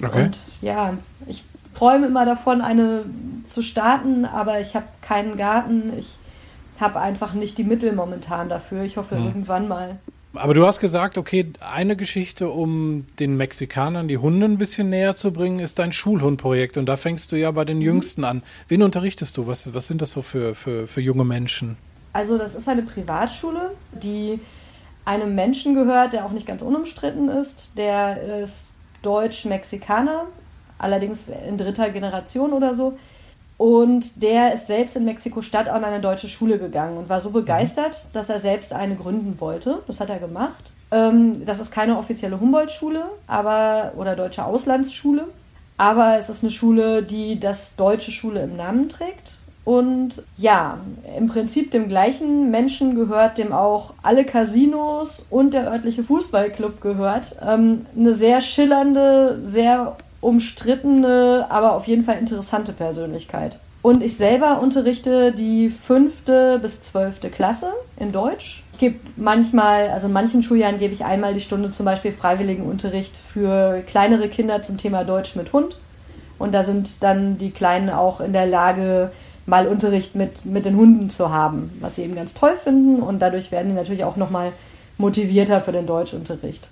Okay. 0.03 0.25
Und 0.25 0.37
ja, 0.61 0.93
ich 1.27 1.43
träume 1.75 2.07
immer 2.07 2.25
davon, 2.25 2.61
eine 2.61 3.05
zu 3.49 3.63
starten, 3.63 4.25
aber 4.25 4.59
ich 4.59 4.75
habe 4.75 4.85
keinen 5.01 5.37
Garten. 5.37 5.93
Ich 5.97 6.18
habe 6.81 6.99
einfach 6.99 7.33
nicht 7.33 7.57
die 7.57 7.63
Mittel 7.63 7.93
momentan 7.93 8.49
dafür. 8.49 8.83
Ich 8.83 8.97
hoffe 8.97 9.17
hm. 9.17 9.25
irgendwann 9.25 9.67
mal. 9.67 9.97
Aber 10.35 10.53
du 10.53 10.65
hast 10.65 10.79
gesagt, 10.79 11.17
okay, 11.17 11.51
eine 11.59 11.95
Geschichte, 11.95 12.49
um 12.49 13.07
den 13.19 13.35
Mexikanern 13.35 14.07
die 14.07 14.19
Hunde 14.19 14.45
ein 14.45 14.59
bisschen 14.59 14.89
näher 14.89 15.15
zu 15.15 15.33
bringen, 15.33 15.59
ist 15.59 15.79
dein 15.79 15.91
Schulhundprojekt. 15.91 16.77
Und 16.77 16.85
da 16.85 16.97
fängst 16.97 17.31
du 17.31 17.35
ja 17.35 17.49
bei 17.51 17.65
den 17.65 17.77
mhm. 17.77 17.83
Jüngsten 17.83 18.23
an. 18.23 18.43
Wen 18.67 18.83
unterrichtest 18.83 19.35
du? 19.37 19.47
Was, 19.47 19.73
was 19.73 19.87
sind 19.87 20.01
das 20.01 20.11
so 20.11 20.21
für, 20.21 20.53
für, 20.53 20.87
für 20.87 21.01
junge 21.01 21.25
Menschen? 21.25 21.77
Also 22.13 22.37
das 22.37 22.55
ist 22.55 22.69
eine 22.69 22.83
Privatschule, 22.83 23.71
die 23.91 24.39
einem 25.05 25.33
Menschen 25.33 25.73
gehört, 25.73 26.13
der 26.13 26.25
auch 26.25 26.31
nicht 26.31 26.45
ganz 26.45 26.61
unumstritten 26.61 27.29
ist. 27.29 27.77
Der 27.77 28.43
ist 28.43 28.73
Deutsch-Mexikaner, 29.01 30.25
allerdings 30.77 31.29
in 31.29 31.57
dritter 31.57 31.89
Generation 31.89 32.53
oder 32.53 32.75
so. 32.75 32.97
Und 33.59 34.23
der 34.23 34.53
ist 34.53 34.67
selbst 34.67 34.95
in 34.95 35.03
Mexiko-Stadt 35.03 35.67
an 35.67 35.83
eine 35.83 35.99
deutsche 35.99 36.29
Schule 36.29 36.57
gegangen 36.57 36.97
und 36.97 37.09
war 37.09 37.19
so 37.19 37.29
begeistert, 37.29 38.07
dass 38.13 38.29
er 38.29 38.39
selbst 38.39 38.71
eine 38.71 38.95
gründen 38.95 39.35
wollte. 39.41 39.79
Das 39.85 39.99
hat 39.99 40.09
er 40.09 40.17
gemacht. 40.17 40.71
Ähm, 40.91 41.45
das 41.45 41.59
ist 41.59 41.69
keine 41.69 41.97
offizielle 41.97 42.39
Humboldt-Schule 42.39 43.03
oder 43.27 44.15
deutsche 44.15 44.45
Auslandsschule. 44.45 45.27
Aber 45.75 46.17
es 46.17 46.29
ist 46.29 46.41
eine 46.41 46.51
Schule, 46.51 47.03
die 47.03 47.37
das 47.37 47.75
deutsche 47.75 48.13
Schule 48.13 48.43
im 48.43 48.55
Namen 48.55 48.87
trägt. 48.87 49.33
Und 49.65 50.23
ja, 50.37 50.77
im 51.17 51.27
Prinzip 51.27 51.69
dem 51.71 51.89
gleichen 51.89 52.49
Menschen 52.51 52.95
gehört 52.95 53.37
dem 53.37 53.51
auch 53.51 53.93
alle 54.01 54.23
Casinos 54.23 55.25
und 55.29 55.53
der 55.53 55.69
örtliche 55.69 56.03
Fußballclub 56.03 56.79
gehört. 56.79 57.35
Ähm, 57.45 57.85
eine 57.93 58.13
sehr 58.13 58.39
schillernde, 58.39 59.41
sehr 59.45 59.97
umstrittene, 60.21 61.47
aber 61.49 61.73
auf 61.73 61.87
jeden 61.87 62.03
Fall 62.03 62.17
interessante 62.17 62.73
Persönlichkeit. 62.73 63.59
Und 63.81 64.03
ich 64.03 64.17
selber 64.17 64.61
unterrichte 64.61 65.31
die 65.31 65.69
fünfte 65.69 66.59
bis 66.59 66.81
zwölfte 66.81 67.29
Klasse 67.29 67.71
in 67.97 68.11
Deutsch. 68.11 68.63
Ich 68.73 68.79
gebe 68.79 68.99
manchmal, 69.15 69.89
also 69.89 70.07
in 70.07 70.13
manchen 70.13 70.43
Schuljahren 70.43 70.79
gebe 70.79 70.93
ich 70.93 71.05
einmal 71.05 71.33
die 71.33 71.41
Stunde 71.41 71.71
zum 71.71 71.85
Beispiel 71.85 72.11
freiwilligen 72.11 72.63
Unterricht 72.63 73.15
für 73.15 73.81
kleinere 73.87 74.27
Kinder 74.27 74.61
zum 74.63 74.77
Thema 74.77 75.05
Deutsch 75.05 75.35
mit 75.35 75.53
Hund. 75.53 75.77
Und 76.37 76.53
da 76.53 76.63
sind 76.63 77.03
dann 77.03 77.37
die 77.37 77.51
Kleinen 77.51 77.89
auch 77.89 78.21
in 78.21 78.33
der 78.33 78.45
Lage, 78.45 79.11
mal 79.45 79.67
Unterricht 79.67 80.15
mit, 80.15 80.45
mit 80.45 80.65
den 80.65 80.77
Hunden 80.77 81.09
zu 81.09 81.31
haben, 81.31 81.71
was 81.81 81.95
sie 81.95 82.03
eben 82.03 82.15
ganz 82.15 82.33
toll 82.33 82.55
finden 82.63 83.01
und 83.01 83.19
dadurch 83.19 83.51
werden 83.51 83.69
die 83.69 83.75
natürlich 83.75 84.03
auch 84.03 84.15
nochmal 84.15 84.53
motivierter 84.97 85.59
für 85.59 85.71
den 85.71 85.87
Deutschunterricht. 85.87 86.67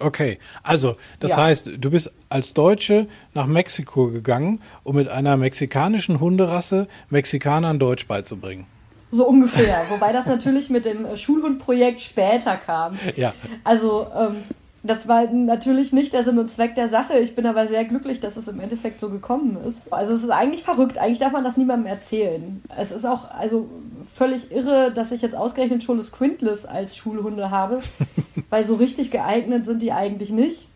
Okay, 0.00 0.38
also 0.62 0.96
das 1.20 1.32
ja. 1.32 1.38
heißt, 1.38 1.70
du 1.78 1.90
bist 1.90 2.10
als 2.28 2.54
Deutsche 2.54 3.06
nach 3.34 3.46
Mexiko 3.46 4.08
gegangen, 4.08 4.60
um 4.84 4.96
mit 4.96 5.08
einer 5.08 5.36
mexikanischen 5.36 6.20
Hunderasse 6.20 6.88
Mexikanern 7.10 7.78
Deutsch 7.78 8.06
beizubringen. 8.06 8.66
So 9.10 9.26
ungefähr, 9.26 9.84
wobei 9.88 10.12
das 10.12 10.26
natürlich 10.26 10.68
mit 10.68 10.84
dem 10.84 11.16
Schulhundprojekt 11.16 12.00
später 12.00 12.56
kam. 12.56 12.98
Ja. 13.16 13.32
Also 13.64 14.06
ähm, 14.14 14.44
das 14.88 15.06
war 15.06 15.26
natürlich 15.30 15.92
nicht 15.92 16.14
der 16.14 16.24
Sinn 16.24 16.38
und 16.38 16.50
Zweck 16.50 16.74
der 16.74 16.88
Sache. 16.88 17.18
Ich 17.18 17.34
bin 17.34 17.44
aber 17.44 17.66
sehr 17.68 17.84
glücklich, 17.84 18.20
dass 18.20 18.38
es 18.38 18.48
im 18.48 18.58
Endeffekt 18.58 18.98
so 18.98 19.10
gekommen 19.10 19.58
ist. 19.68 19.92
Also 19.92 20.14
es 20.14 20.22
ist 20.22 20.30
eigentlich 20.30 20.62
verrückt. 20.62 20.96
Eigentlich 20.96 21.18
darf 21.18 21.32
man 21.32 21.44
das 21.44 21.58
niemandem 21.58 21.86
erzählen. 21.86 22.62
Es 22.74 22.90
ist 22.90 23.04
auch 23.04 23.30
also 23.30 23.68
völlig 24.14 24.50
irre, 24.50 24.90
dass 24.90 25.12
ich 25.12 25.20
jetzt 25.20 25.36
ausgerechnet 25.36 25.86
Cholos 25.86 26.10
Quintles 26.10 26.64
als 26.64 26.96
Schulhunde 26.96 27.50
habe, 27.50 27.80
weil 28.50 28.64
so 28.64 28.76
richtig 28.76 29.10
geeignet 29.10 29.66
sind 29.66 29.82
die 29.82 29.92
eigentlich 29.92 30.30
nicht. 30.30 30.68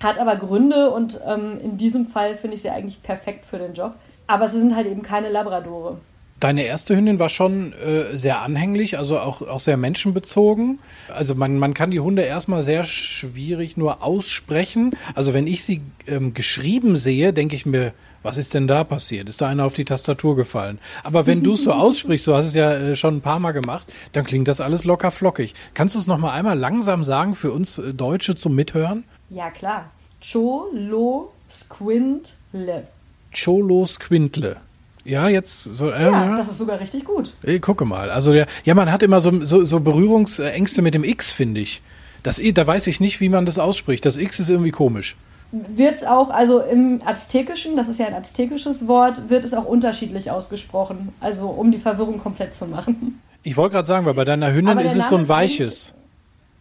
Hat 0.00 0.18
aber 0.18 0.34
Gründe 0.34 0.90
und 0.90 1.20
ähm, 1.24 1.60
in 1.62 1.78
diesem 1.78 2.06
Fall 2.08 2.34
finde 2.36 2.56
ich 2.56 2.62
sie 2.62 2.70
eigentlich 2.70 3.00
perfekt 3.00 3.44
für 3.44 3.58
den 3.58 3.74
Job. 3.74 3.94
Aber 4.26 4.48
sie 4.48 4.58
sind 4.58 4.74
halt 4.74 4.88
eben 4.88 5.02
keine 5.02 5.28
Labradore. 5.28 5.98
Deine 6.40 6.64
erste 6.64 6.96
Hündin 6.96 7.18
war 7.18 7.28
schon 7.28 7.74
äh, 7.74 8.16
sehr 8.16 8.40
anhänglich, 8.40 8.98
also 8.98 9.20
auch, 9.20 9.42
auch 9.42 9.60
sehr 9.60 9.76
menschenbezogen. 9.76 10.78
Also 11.14 11.34
man, 11.34 11.58
man 11.58 11.74
kann 11.74 11.90
die 11.90 12.00
Hunde 12.00 12.22
erstmal 12.22 12.62
sehr 12.62 12.84
schwierig 12.84 13.76
nur 13.76 14.02
aussprechen. 14.02 14.96
Also 15.14 15.34
wenn 15.34 15.46
ich 15.46 15.64
sie 15.64 15.82
ähm, 16.06 16.32
geschrieben 16.32 16.96
sehe, 16.96 17.34
denke 17.34 17.54
ich 17.54 17.66
mir, 17.66 17.92
was 18.22 18.38
ist 18.38 18.54
denn 18.54 18.66
da 18.66 18.84
passiert? 18.84 19.28
Ist 19.28 19.42
da 19.42 19.48
einer 19.48 19.64
auf 19.64 19.74
die 19.74 19.84
Tastatur 19.84 20.34
gefallen? 20.34 20.78
Aber 21.04 21.26
wenn 21.26 21.42
du 21.42 21.54
es 21.54 21.64
so 21.64 21.72
aussprichst, 21.74 22.26
du 22.26 22.34
hast 22.34 22.46
es 22.46 22.54
ja 22.54 22.72
äh, 22.72 22.96
schon 22.96 23.18
ein 23.18 23.20
paar 23.20 23.38
Mal 23.38 23.52
gemacht, 23.52 23.92
dann 24.12 24.24
klingt 24.24 24.48
das 24.48 24.62
alles 24.62 24.84
locker 24.84 25.10
flockig. 25.10 25.54
Kannst 25.74 25.94
du 25.94 25.98
es 25.98 26.06
noch 26.06 26.18
mal 26.18 26.32
einmal 26.32 26.58
langsam 26.58 27.04
sagen 27.04 27.34
für 27.34 27.52
uns 27.52 27.78
äh, 27.78 27.92
Deutsche 27.92 28.34
zum 28.34 28.54
Mithören? 28.54 29.04
Ja, 29.28 29.50
klar. 29.50 29.90
Cholo 30.22 31.32
Squintle. 31.50 32.86
Cholo 33.32 33.84
Squintle. 33.84 34.56
Ja, 35.04 35.28
jetzt 35.28 35.64
so. 35.64 35.90
Äh, 35.90 36.02
ja, 36.02 36.36
das 36.36 36.48
ist 36.48 36.58
sogar 36.58 36.80
richtig 36.80 37.04
gut. 37.04 37.32
Ich 37.42 37.62
gucke 37.62 37.84
mal. 37.84 38.10
Also 38.10 38.32
der, 38.32 38.46
ja, 38.64 38.74
man 38.74 38.92
hat 38.92 39.02
immer 39.02 39.20
so, 39.20 39.44
so, 39.44 39.64
so 39.64 39.80
Berührungsängste 39.80 40.82
mit 40.82 40.94
dem 40.94 41.04
X, 41.04 41.32
finde 41.32 41.60
ich. 41.60 41.82
Das, 42.22 42.40
da 42.54 42.66
weiß 42.66 42.86
ich 42.86 43.00
nicht, 43.00 43.20
wie 43.20 43.28
man 43.28 43.46
das 43.46 43.58
ausspricht. 43.58 44.04
Das 44.04 44.18
X 44.18 44.40
ist 44.40 44.50
irgendwie 44.50 44.70
komisch. 44.70 45.16
Wird 45.52 45.96
es 45.96 46.04
auch, 46.04 46.30
also 46.30 46.60
im 46.60 47.00
Aztekischen, 47.04 47.76
das 47.76 47.88
ist 47.88 47.98
ja 47.98 48.06
ein 48.06 48.14
aztekisches 48.14 48.86
Wort, 48.86 49.30
wird 49.30 49.44
es 49.44 49.52
auch 49.52 49.64
unterschiedlich 49.64 50.30
ausgesprochen. 50.30 51.08
Also 51.18 51.48
um 51.48 51.72
die 51.72 51.78
Verwirrung 51.78 52.18
komplett 52.18 52.54
zu 52.54 52.66
machen. 52.66 53.20
Ich 53.42 53.56
wollte 53.56 53.74
gerade 53.74 53.86
sagen, 53.86 54.06
weil 54.06 54.14
bei 54.14 54.24
deiner 54.24 54.52
Hündin 54.52 54.78
ist 54.78 54.96
es 54.96 55.08
so 55.08 55.16
ein 55.16 55.28
weiches. 55.28 55.94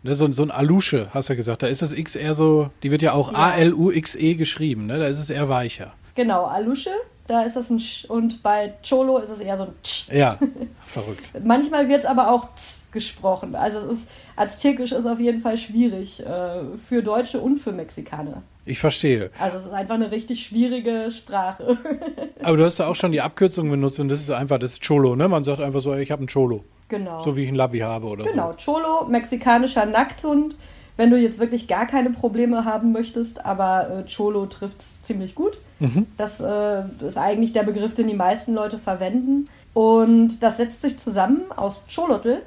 Ne, 0.02 0.15
so, 0.15 0.32
so 0.32 0.43
ein 0.43 0.52
Alusche, 0.52 1.10
hast 1.13 1.28
du 1.28 1.34
ja 1.34 1.38
gesagt. 1.38 1.62
Da 1.62 1.67
ist 1.67 1.82
das 1.82 1.91
X 1.91 2.15
eher 2.15 2.34
so, 2.34 2.69
die 2.84 2.89
wird 2.89 3.02
ja 3.02 3.12
auch 3.12 3.34
ja. 3.34 3.39
A-L-U-X-E 3.39 4.36
geschrieben, 4.36 4.86
ne? 4.86 4.97
Da 4.97 5.08
ist 5.08 5.19
es 5.19 5.30
eher 5.30 5.49
weicher. 5.49 5.93
Genau, 6.15 6.45
Alusche 6.45 6.91
da 7.30 7.44
ist 7.44 7.56
es 7.56 7.70
ein 7.70 7.80
Sch 7.80 8.06
und 8.06 8.42
bei 8.42 8.74
Cholo 8.88 9.20
ist 9.20 9.30
es 9.30 9.39
eher 9.39 9.56
so 9.56 9.63
ein 9.63 9.74
Ch. 9.84 10.12
Ja, 10.12 10.39
verrückt. 10.82 11.32
Manchmal 11.44 11.88
wird 11.88 12.00
es 12.00 12.06
aber 12.06 12.32
auch 12.32 12.56
Z 12.56 12.92
gesprochen. 12.92 13.56
Also 13.56 13.78
es 13.78 13.86
ist, 13.86 14.10
Aztekisch 14.36 14.92
ist 14.92 15.06
auf 15.06 15.20
jeden 15.20 15.42
Fall 15.42 15.56
schwierig 15.56 16.22
äh, 16.22 16.62
für 16.88 17.04
Deutsche 17.04 17.39
und 17.39 17.60
für 17.60 17.72
Mexikaner. 17.72 18.42
Ich 18.65 18.80
verstehe. 18.80 19.30
Also 19.39 19.58
es 19.58 19.65
ist 19.68 19.72
einfach 19.72 19.96
eine 19.96 20.12
richtig 20.12 20.44
schwierige 20.44 21.12
Sprache. 21.12 21.78
aber 22.42 22.58
du 22.58 22.65
hast 22.65 22.80
ja 22.80 22.88
auch 22.88 22.96
schon 22.96 23.12
die 23.12 23.22
Abkürzung 23.22 23.70
benutzt 23.70 24.00
und 24.00 24.10
das 24.10 24.22
ist 24.22 24.32
einfach 24.32 24.58
das 24.58 24.80
Cholo, 24.80 25.15
ne? 25.15 25.28
Man 25.28 25.44
sagt 25.44 25.62
einfach 25.62 25.82
so, 25.82 25.94
ich 25.96 26.12
habe 26.12 26.22
einen 26.22 26.30
Cholo. 26.30 26.63
Genau. 26.88 27.22
So 27.22 27.38
wie 27.38 27.44
ich 27.44 27.48
einen 27.50 27.58
Labby 27.58 27.80
habe 27.80 28.08
oder 28.08 28.24
genau. 28.24 28.54
so. 28.58 28.72
Genau, 28.72 28.80
Cholo, 28.82 29.08
mexikanischer 29.08 29.86
Nackthund 29.86 30.56
wenn 30.99 31.12
du 31.12 31.17
jetzt 31.17 31.39
wirklich 31.39 31.69
gar 31.69 31.85
keine 31.85 32.09
Probleme 32.09 32.65
haben 32.65 32.91
möchtest, 32.91 33.45
aber 33.45 33.89
äh, 33.89 34.03
Cholo 34.03 34.47
trifft 34.47 34.81
es 34.81 35.01
ziemlich 35.01 35.33
gut. 35.33 35.57
Mhm. 35.79 36.07
Das 36.17 36.41
äh, 36.41 36.83
ist 37.07 37.17
eigentlich 37.17 37.53
der 37.53 37.63
Begriff, 37.63 37.93
den 37.95 38.09
die 38.09 38.15
meisten 38.15 38.53
Leute 38.53 38.77
verwenden. 38.77 39.47
Und 39.73 40.43
das 40.43 40.57
setzt 40.57 40.81
sich 40.81 40.99
zusammen 40.99 41.53
aus 41.55 41.83
Cholotl. 41.88 42.41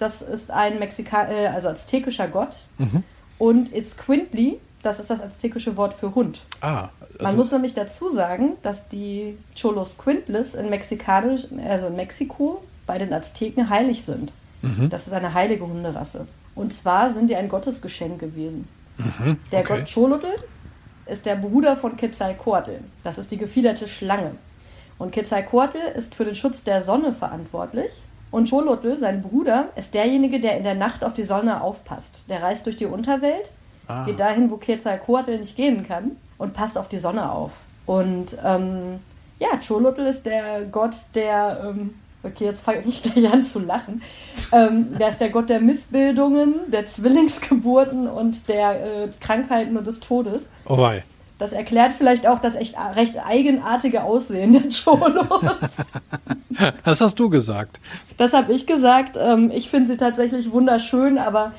Das 0.00 0.22
ist 0.22 0.50
ein 0.50 0.80
Mexika 0.80 1.28
äh, 1.30 1.46
also 1.46 1.68
aztekischer 1.68 2.26
Gott. 2.26 2.56
Mhm. 2.78 3.04
Und 3.38 3.72
It's 3.72 3.96
Quintly. 3.96 4.58
das 4.82 4.98
ist 4.98 5.08
das 5.10 5.22
aztekische 5.22 5.76
Wort 5.76 5.94
für 5.94 6.16
Hund. 6.16 6.40
Ah, 6.62 6.88
Man 7.20 7.26
also, 7.26 7.36
muss 7.36 7.52
nämlich 7.52 7.74
dazu 7.74 8.10
sagen, 8.10 8.54
dass 8.64 8.88
die 8.88 9.38
Cholos 9.56 9.98
Quintles 9.98 10.56
in, 10.56 10.68
Mexikanisch, 10.68 11.44
also 11.64 11.86
in 11.86 11.94
Mexiko 11.94 12.60
bei 12.88 12.98
den 12.98 13.12
Azteken 13.12 13.70
heilig 13.70 14.04
sind. 14.04 14.32
Das 14.90 15.06
ist 15.06 15.12
eine 15.12 15.32
heilige 15.32 15.64
Hunderasse. 15.64 16.26
Und 16.54 16.72
zwar 16.72 17.10
sind 17.10 17.28
die 17.28 17.36
ein 17.36 17.48
Gottesgeschenk 17.48 18.20
gewesen. 18.20 18.68
Der 19.50 19.60
okay. 19.60 19.78
Gott 19.78 19.92
Cholotl 19.92 20.34
ist 21.06 21.26
der 21.26 21.36
Bruder 21.36 21.76
von 21.76 21.96
Quetzalcoatl. 21.96 22.78
Das 23.02 23.18
ist 23.18 23.30
die 23.30 23.36
gefiederte 23.36 23.88
Schlange. 23.88 24.32
Und 24.98 25.12
Quetzalcoatl 25.12 25.78
ist 25.96 26.14
für 26.14 26.24
den 26.24 26.34
Schutz 26.34 26.62
der 26.64 26.80
Sonne 26.80 27.12
verantwortlich. 27.12 27.90
Und 28.30 28.48
Cholotl, 28.50 28.96
sein 28.96 29.22
Bruder, 29.22 29.68
ist 29.76 29.94
derjenige, 29.94 30.40
der 30.40 30.56
in 30.56 30.64
der 30.64 30.74
Nacht 30.74 31.04
auf 31.04 31.14
die 31.14 31.24
Sonne 31.24 31.60
aufpasst. 31.60 32.24
Der 32.28 32.42
reist 32.42 32.66
durch 32.66 32.76
die 32.76 32.86
Unterwelt, 32.86 33.48
Ah. 33.86 34.04
geht 34.04 34.18
dahin, 34.18 34.50
wo 34.50 34.56
Quetzalcoatl 34.56 35.38
nicht 35.38 35.56
gehen 35.56 35.86
kann 35.86 36.12
und 36.38 36.54
passt 36.54 36.78
auf 36.78 36.88
die 36.88 36.98
Sonne 36.98 37.30
auf. 37.30 37.50
Und 37.86 38.36
ähm, 38.44 39.00
ja, 39.38 39.48
Cholotl 39.66 40.06
ist 40.06 40.24
der 40.24 40.62
Gott 40.72 40.96
der, 41.14 41.64
ähm, 41.68 41.94
okay, 42.24 42.44
jetzt 42.44 42.62
fange 42.62 42.82
ich 42.86 43.02
gleich 43.04 43.32
an 43.32 43.42
zu 43.42 43.60
lachen. 43.60 44.02
Ähm, 44.52 44.96
der 44.98 45.08
ist 45.08 45.20
der 45.20 45.30
Gott 45.30 45.48
der 45.48 45.60
Missbildungen, 45.60 46.70
der 46.70 46.86
Zwillingsgeburten 46.86 48.08
und 48.08 48.48
der 48.48 49.04
äh, 49.04 49.08
Krankheiten 49.20 49.76
und 49.76 49.86
des 49.86 50.00
Todes. 50.00 50.50
oh 50.66 50.78
wei. 50.78 51.04
Das 51.36 51.52
erklärt 51.52 51.92
vielleicht 51.98 52.28
auch 52.28 52.38
das 52.40 52.54
echt 52.54 52.76
recht 52.94 53.16
eigenartige 53.26 54.04
Aussehen 54.04 54.52
der 54.52 54.62
Cholos. 54.84 55.26
Das 56.84 57.00
hast 57.00 57.18
du 57.18 57.28
gesagt. 57.28 57.80
Das 58.16 58.32
habe 58.32 58.52
ich 58.52 58.64
gesagt. 58.66 59.16
Ähm, 59.20 59.50
ich 59.52 59.68
finde 59.68 59.88
sie 59.88 59.96
tatsächlich 59.96 60.52
wunderschön, 60.52 61.18
aber 61.18 61.50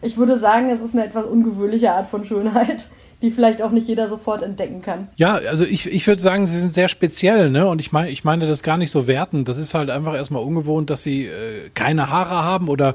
ich 0.00 0.16
würde 0.16 0.36
sagen, 0.38 0.70
es 0.70 0.80
ist 0.80 0.94
eine 0.94 1.04
etwas 1.04 1.24
ungewöhnliche 1.24 1.90
Art 1.90 2.06
von 2.06 2.24
Schönheit, 2.24 2.86
die 3.24 3.30
vielleicht 3.30 3.62
auch 3.62 3.70
nicht 3.70 3.88
jeder 3.88 4.06
sofort 4.06 4.42
entdecken 4.42 4.82
kann. 4.82 5.08
Ja, 5.16 5.36
also 5.36 5.64
ich, 5.64 5.90
ich 5.90 6.06
würde 6.06 6.20
sagen, 6.20 6.46
sie 6.46 6.60
sind 6.60 6.74
sehr 6.74 6.88
speziell, 6.88 7.50
ne? 7.50 7.66
Und 7.66 7.80
ich 7.80 7.90
meine, 7.90 8.10
ich 8.10 8.22
meine 8.22 8.46
das 8.46 8.62
gar 8.62 8.76
nicht 8.76 8.90
so 8.90 9.06
wertend. 9.06 9.48
Das 9.48 9.56
ist 9.56 9.72
halt 9.72 9.88
einfach 9.88 10.14
erstmal 10.14 10.42
ungewohnt, 10.42 10.90
dass 10.90 11.02
sie 11.02 11.26
äh, 11.26 11.70
keine 11.72 12.10
Haare 12.10 12.44
haben 12.44 12.68
oder 12.68 12.94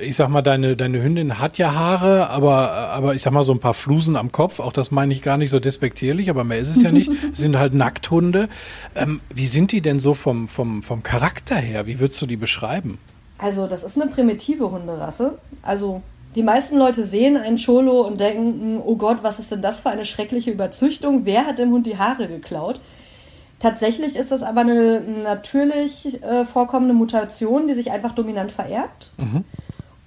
ich 0.00 0.16
sag 0.16 0.28
mal, 0.28 0.42
deine, 0.42 0.76
deine 0.76 1.02
Hündin 1.02 1.38
hat 1.38 1.58
ja 1.58 1.74
Haare, 1.74 2.28
aber, 2.30 2.70
aber 2.70 3.14
ich 3.14 3.22
sag 3.22 3.32
mal, 3.32 3.42
so 3.44 3.52
ein 3.52 3.60
paar 3.60 3.74
Flusen 3.74 4.16
am 4.16 4.32
Kopf, 4.32 4.60
auch 4.60 4.72
das 4.72 4.90
meine 4.90 5.12
ich 5.12 5.22
gar 5.22 5.36
nicht 5.36 5.50
so 5.50 5.60
despektierlich, 5.60 6.30
aber 6.30 6.44
mehr 6.44 6.58
ist 6.58 6.74
es 6.74 6.82
ja 6.82 6.92
nicht. 6.92 7.10
Es 7.32 7.38
sind 7.38 7.58
halt 7.58 7.72
Nackthunde. 7.72 8.48
Ähm, 8.94 9.20
wie 9.34 9.46
sind 9.46 9.72
die 9.72 9.80
denn 9.80 10.00
so 10.00 10.14
vom, 10.14 10.48
vom, 10.48 10.82
vom 10.82 11.02
Charakter 11.02 11.56
her? 11.56 11.86
Wie 11.86 11.98
würdest 11.98 12.20
du 12.20 12.26
die 12.26 12.36
beschreiben? 12.36 12.98
Also, 13.38 13.66
das 13.66 13.84
ist 13.84 14.00
eine 14.00 14.10
primitive 14.10 14.70
Hunderasse. 14.70 15.38
Also, 15.62 16.02
die 16.34 16.42
meisten 16.42 16.78
Leute 16.78 17.02
sehen 17.02 17.36
einen 17.36 17.58
Cholo 17.58 18.06
und 18.06 18.20
denken, 18.20 18.80
oh 18.84 18.96
Gott, 18.96 19.18
was 19.22 19.38
ist 19.38 19.50
denn 19.50 19.62
das 19.62 19.80
für 19.80 19.90
eine 19.90 20.04
schreckliche 20.04 20.50
Überzüchtung? 20.50 21.24
Wer 21.24 21.46
hat 21.46 21.58
dem 21.58 21.70
Hund 21.70 21.86
die 21.86 21.98
Haare 21.98 22.28
geklaut? 22.28 22.80
Tatsächlich 23.58 24.16
ist 24.16 24.32
das 24.32 24.42
aber 24.42 24.62
eine 24.62 25.00
natürlich 25.00 26.22
äh, 26.22 26.44
vorkommende 26.44 26.94
Mutation, 26.94 27.68
die 27.68 27.74
sich 27.74 27.90
einfach 27.92 28.12
dominant 28.12 28.50
vererbt. 28.50 29.12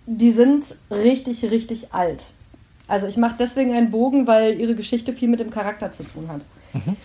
Die 0.07 0.31
sind 0.31 0.75
richtig, 0.91 1.49
richtig 1.49 1.93
alt. 1.93 2.31
Also 2.87 3.07
ich 3.07 3.17
mache 3.17 3.35
deswegen 3.39 3.73
einen 3.73 3.91
Bogen, 3.91 4.27
weil 4.27 4.59
ihre 4.59 4.75
Geschichte 4.75 5.13
viel 5.13 5.29
mit 5.29 5.39
dem 5.39 5.51
Charakter 5.51 5.91
zu 5.91 6.03
tun 6.03 6.27
hat. 6.27 6.41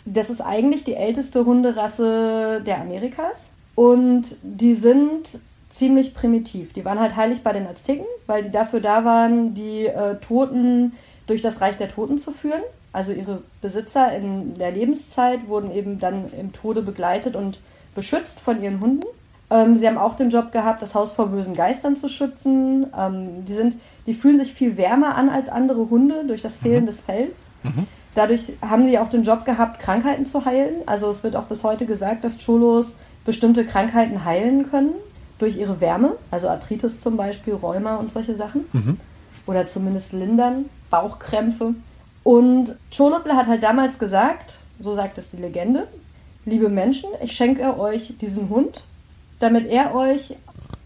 Das 0.04 0.30
ist 0.30 0.40
eigentlich 0.40 0.82
die 0.82 0.94
älteste 0.94 1.44
Hunderasse 1.44 2.60
der 2.66 2.80
Amerikas 2.80 3.52
und 3.76 4.24
die 4.42 4.74
sind 4.74 5.38
ziemlich 5.70 6.14
primitiv. 6.14 6.72
Die 6.72 6.84
waren 6.84 7.00
halt 7.00 7.16
heilig 7.16 7.42
bei 7.42 7.52
den 7.52 7.66
Azteken, 7.66 8.04
weil 8.26 8.44
die 8.44 8.50
dafür 8.50 8.80
da 8.80 9.04
waren, 9.04 9.54
die 9.54 9.86
äh, 9.86 10.16
Toten 10.16 10.92
durch 11.26 11.40
das 11.40 11.60
Reich 11.60 11.76
der 11.76 11.88
Toten 11.88 12.18
zu 12.18 12.32
führen. 12.32 12.62
Also 12.92 13.12
ihre 13.12 13.42
Besitzer 13.62 14.14
in 14.14 14.58
der 14.58 14.72
Lebenszeit 14.72 15.46
wurden 15.48 15.70
eben 15.72 16.00
dann 16.00 16.24
im 16.38 16.52
Tode 16.52 16.82
begleitet 16.82 17.36
und 17.36 17.60
beschützt 17.94 18.40
von 18.40 18.60
ihren 18.62 18.80
Hunden. 18.80 19.06
Ähm, 19.48 19.78
sie 19.78 19.86
haben 19.86 19.96
auch 19.96 20.16
den 20.16 20.30
Job 20.30 20.50
gehabt, 20.50 20.82
das 20.82 20.96
Haus 20.96 21.12
vor 21.12 21.28
bösen 21.28 21.54
Geistern 21.54 21.94
zu 21.94 22.08
schützen. 22.08 22.86
Ähm, 22.96 23.44
die, 23.44 23.54
sind, 23.54 23.76
die 24.06 24.14
fühlen 24.14 24.38
sich 24.38 24.52
viel 24.52 24.76
wärmer 24.76 25.14
an 25.14 25.28
als 25.28 25.48
andere 25.48 25.88
Hunde 25.88 26.24
durch 26.26 26.42
das 26.42 26.56
Fehlen 26.56 26.86
des 26.86 27.00
Fells. 27.00 27.52
Dadurch 28.16 28.52
haben 28.60 28.88
die 28.88 28.98
auch 28.98 29.08
den 29.08 29.22
Job 29.22 29.44
gehabt, 29.44 29.80
Krankheiten 29.80 30.26
zu 30.26 30.44
heilen. 30.44 30.82
Also 30.86 31.08
es 31.10 31.22
wird 31.22 31.36
auch 31.36 31.44
bis 31.44 31.62
heute 31.62 31.86
gesagt, 31.86 32.24
dass 32.24 32.44
Cholos 32.44 32.96
bestimmte 33.24 33.64
Krankheiten 33.64 34.24
heilen 34.24 34.68
können 34.68 34.94
durch 35.40 35.56
ihre 35.56 35.80
Wärme. 35.80 36.16
Also 36.30 36.48
Arthritis 36.48 37.00
zum 37.00 37.16
Beispiel, 37.16 37.54
Rheuma 37.54 37.96
und 37.96 38.10
solche 38.10 38.36
Sachen. 38.36 38.66
Oder 39.46 39.64
zumindest 39.66 40.12
lindern, 40.12 40.66
Bauchkrämpfe. 40.90 41.74
Und 42.22 42.76
Cholotl 42.94 43.32
hat 43.32 43.46
halt 43.46 43.62
damals 43.62 43.98
gesagt, 43.98 44.58
so 44.78 44.92
sagt 44.92 45.18
es 45.18 45.30
die 45.30 45.38
Legende, 45.38 45.88
liebe 46.44 46.68
Menschen, 46.68 47.10
ich 47.22 47.32
schenke 47.32 47.78
euch 47.78 48.14
diesen 48.20 48.48
Hund, 48.48 48.82
damit 49.38 49.66
er 49.68 49.94
euch 49.94 50.36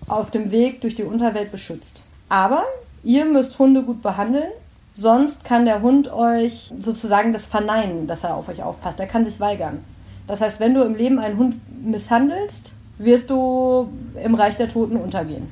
auf 0.07 0.31
dem 0.31 0.51
Weg 0.51 0.81
durch 0.81 0.95
die 0.95 1.05
Unterwelt 1.05 1.51
beschützt. 1.51 2.05
Aber 2.29 2.65
ihr 3.03 3.25
müsst 3.25 3.59
Hunde 3.59 3.83
gut 3.83 4.03
behandeln, 4.03 4.49
sonst 4.93 5.45
kann 5.45 5.65
der 5.65 5.83
Hund 5.83 6.13
euch 6.13 6.73
sozusagen 6.79 7.33
das 7.33 7.47
verneinen, 7.47 8.07
dass 8.07 8.25
er 8.25 8.37
auf 8.37 8.49
euch 8.49 8.63
aufpasst. 8.63 9.01
Er 9.01 9.07
kann 9.07 9.25
sich 9.25 9.41
weigern. 9.41 9.85
Das 10.27 10.41
heißt, 10.41 10.61
wenn 10.61 10.75
du 10.75 10.83
im 10.83 10.95
Leben 10.95 11.19
einen 11.19 11.37
Hund 11.37 11.57
misshandelst, 11.85 12.73
wirst 12.99 13.31
du 13.31 13.89
im 14.23 14.35
Reich 14.35 14.57
der 14.57 14.69
Toten 14.69 14.97
untergehen 14.97 15.49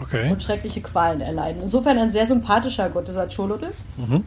Okay. 0.00 0.30
und 0.30 0.42
schreckliche 0.42 0.80
Qualen 0.80 1.20
erleiden. 1.20 1.62
Insofern 1.62 1.98
ein 1.98 2.10
sehr 2.10 2.26
sympathischer 2.26 2.88
Gott, 2.90 3.08
dieser 3.08 3.26
Cholotl. 3.28 3.68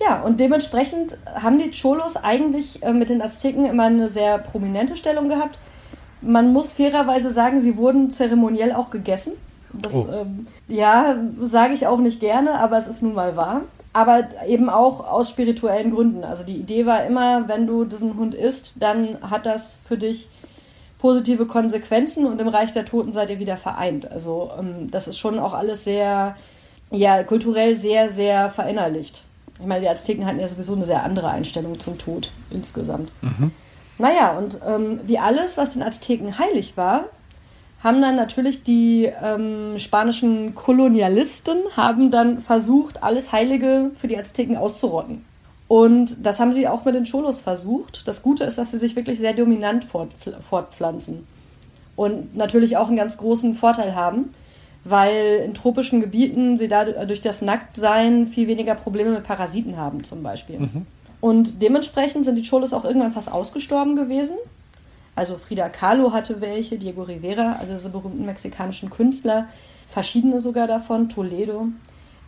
ja, 0.00 0.22
und 0.22 0.40
dementsprechend 0.40 1.18
haben 1.34 1.58
die 1.58 1.70
Cholos 1.70 2.16
eigentlich 2.16 2.82
äh, 2.82 2.92
mit 2.92 3.08
den 3.08 3.22
Azteken 3.22 3.66
immer 3.66 3.84
eine 3.84 4.08
sehr 4.08 4.38
prominente 4.38 4.96
Stellung 4.96 5.28
gehabt. 5.28 5.58
Man 6.20 6.52
muss 6.52 6.72
fairerweise 6.72 7.32
sagen, 7.32 7.60
sie 7.60 7.76
wurden 7.76 8.10
zeremoniell 8.10 8.72
auch 8.72 8.90
gegessen. 8.90 9.32
Das, 9.72 9.92
Oh. 9.94 10.08
ähm, 10.12 10.46
ja, 10.68 11.16
sage 11.44 11.74
ich 11.74 11.86
auch 11.86 11.98
nicht 11.98 12.20
gerne, 12.20 12.58
aber 12.58 12.78
es 12.78 12.86
ist 12.88 13.02
nun 13.02 13.14
mal 13.14 13.36
wahr. 13.36 13.62
Aber 13.94 14.24
eben 14.46 14.70
auch 14.70 15.06
aus 15.06 15.28
spirituellen 15.28 15.94
Gründen. 15.94 16.24
Also 16.24 16.44
die 16.44 16.56
Idee 16.56 16.86
war 16.86 17.04
immer, 17.04 17.46
wenn 17.48 17.66
du 17.66 17.84
diesen 17.84 18.16
Hund 18.16 18.34
isst, 18.34 18.74
dann 18.80 19.18
hat 19.30 19.44
das 19.46 19.78
für 19.84 19.98
dich 19.98 20.28
positive 21.02 21.46
Konsequenzen 21.46 22.26
und 22.26 22.40
im 22.40 22.46
Reich 22.46 22.72
der 22.72 22.84
Toten 22.84 23.10
seid 23.10 23.28
ihr 23.28 23.40
wieder 23.40 23.56
vereint. 23.56 24.10
Also 24.10 24.52
ähm, 24.56 24.88
das 24.88 25.08
ist 25.08 25.18
schon 25.18 25.40
auch 25.40 25.52
alles 25.52 25.82
sehr, 25.82 26.36
ja, 26.92 27.24
kulturell 27.24 27.74
sehr, 27.74 28.08
sehr 28.08 28.50
verinnerlicht. 28.50 29.24
Ich 29.58 29.66
meine, 29.66 29.80
die 29.80 29.88
Azteken 29.88 30.24
hatten 30.24 30.38
ja 30.38 30.46
sowieso 30.46 30.74
eine 30.74 30.84
sehr 30.84 31.02
andere 31.02 31.28
Einstellung 31.28 31.80
zum 31.80 31.98
Tod 31.98 32.30
insgesamt. 32.50 33.10
Naja, 33.98 34.38
und 34.38 34.60
ähm, 34.64 35.00
wie 35.04 35.18
alles, 35.18 35.56
was 35.56 35.70
den 35.70 35.82
Azteken 35.82 36.38
heilig 36.38 36.76
war, 36.76 37.06
haben 37.82 38.00
dann 38.00 38.14
natürlich 38.14 38.62
die 38.62 39.10
ähm, 39.20 39.80
spanischen 39.80 40.54
Kolonialisten 40.54 41.58
haben 41.76 42.12
dann 42.12 42.42
versucht, 42.42 43.02
alles 43.02 43.32
Heilige 43.32 43.90
für 44.00 44.06
die 44.06 44.16
Azteken 44.16 44.56
auszurotten. 44.56 45.24
Und 45.72 46.26
das 46.26 46.38
haben 46.38 46.52
sie 46.52 46.68
auch 46.68 46.84
mit 46.84 46.94
den 46.94 47.06
Cholos 47.06 47.40
versucht. 47.40 48.06
Das 48.06 48.22
Gute 48.22 48.44
ist, 48.44 48.58
dass 48.58 48.72
sie 48.72 48.78
sich 48.78 48.94
wirklich 48.94 49.18
sehr 49.18 49.32
dominant 49.32 49.86
fortpfl- 49.86 50.38
fortpflanzen. 50.46 51.26
Und 51.96 52.36
natürlich 52.36 52.76
auch 52.76 52.88
einen 52.88 52.98
ganz 52.98 53.16
großen 53.16 53.54
Vorteil 53.54 53.94
haben, 53.94 54.34
weil 54.84 55.40
in 55.42 55.54
tropischen 55.54 56.02
Gebieten 56.02 56.58
sie 56.58 56.68
da 56.68 56.84
durch 57.06 57.22
das 57.22 57.40
Nacktsein 57.40 58.26
viel 58.26 58.48
weniger 58.48 58.74
Probleme 58.74 59.12
mit 59.12 59.22
Parasiten 59.22 59.78
haben, 59.78 60.04
zum 60.04 60.22
Beispiel. 60.22 60.58
Und 61.22 61.62
dementsprechend 61.62 62.26
sind 62.26 62.36
die 62.36 62.46
Cholos 62.46 62.74
auch 62.74 62.84
irgendwann 62.84 63.12
fast 63.12 63.32
ausgestorben 63.32 63.96
gewesen. 63.96 64.36
Also 65.14 65.38
Frida 65.38 65.70
Kahlo 65.70 66.12
hatte 66.12 66.42
welche, 66.42 66.76
Diego 66.76 67.04
Rivera, 67.04 67.56
also 67.58 67.72
diese 67.72 67.88
berühmten 67.88 68.26
mexikanischen 68.26 68.90
Künstler, 68.90 69.46
verschiedene 69.88 70.38
sogar 70.38 70.66
davon, 70.66 71.08
Toledo. 71.08 71.68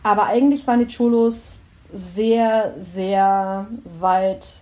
Aber 0.01 0.25
eigentlich 0.25 0.65
waren 0.65 0.79
die 0.79 0.91
Cholos 0.91 1.57
sehr, 1.95 2.73
sehr 2.79 3.67
weit 3.99 4.53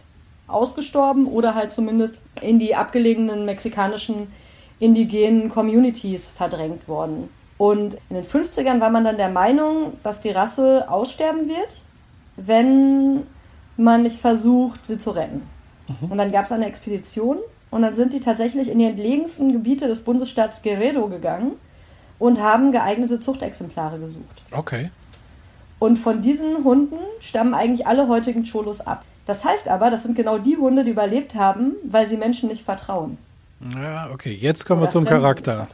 ausgestorben 0.47 1.27
oder 1.27 1.55
halt 1.55 1.71
zumindest 1.71 2.21
in 2.41 2.59
die 2.59 2.75
abgelegenen 2.75 3.45
mexikanischen 3.45 4.27
indigenen 4.79 5.49
Communities 5.49 6.29
verdrängt 6.29 6.87
worden. 6.87 7.29
Und 7.57 7.97
in 8.09 8.15
den 8.17 8.25
50ern 8.25 8.79
war 8.79 8.89
man 8.89 9.03
dann 9.03 9.17
der 9.17 9.29
Meinung, 9.29 9.93
dass 10.03 10.21
die 10.21 10.31
Rasse 10.31 10.85
aussterben 10.89 11.47
wird, 11.47 11.81
wenn 12.35 13.23
man 13.77 14.03
nicht 14.03 14.19
versucht, 14.19 14.85
sie 14.85 14.97
zu 14.97 15.11
retten. 15.11 15.43
Und 16.09 16.17
dann 16.17 16.31
gab 16.31 16.45
es 16.45 16.51
eine 16.51 16.65
Expedition 16.65 17.37
und 17.71 17.81
dann 17.81 17.93
sind 17.93 18.13
die 18.13 18.19
tatsächlich 18.19 18.69
in 18.69 18.79
die 18.79 18.85
entlegensten 18.85 19.51
Gebiete 19.51 19.87
des 19.87 20.03
Bundesstaats 20.03 20.61
Guerrero 20.61 21.07
gegangen 21.07 21.53
und 22.19 22.41
haben 22.41 22.71
geeignete 22.71 23.19
Zuchtexemplare 23.19 23.99
gesucht. 23.99 24.41
Okay. 24.51 24.89
Und 25.83 25.97
von 25.97 26.21
diesen 26.21 26.63
Hunden 26.63 26.95
stammen 27.19 27.53
eigentlich 27.53 27.85
alle 27.85 28.07
heutigen 28.07 28.45
Cholos 28.49 28.79
ab. 28.79 29.03
Das 29.25 29.43
heißt 29.43 29.67
aber, 29.67 29.91
das 29.91 30.03
sind 30.03 30.15
genau 30.15 30.37
die 30.37 30.55
Hunde, 30.55 30.85
die 30.85 30.91
überlebt 30.91 31.35
haben, 31.35 31.73
weil 31.83 32.07
sie 32.07 32.15
Menschen 32.15 32.47
nicht 32.47 32.63
vertrauen. 32.63 33.17
Ja, 33.75 34.09
okay. 34.13 34.31
Jetzt 34.31 34.65
kommen 34.65 34.79
wir 34.79 34.83
Oder 34.83 34.91
zum 34.91 35.05
Fremden 35.05 35.21
Charakter. 35.21 35.67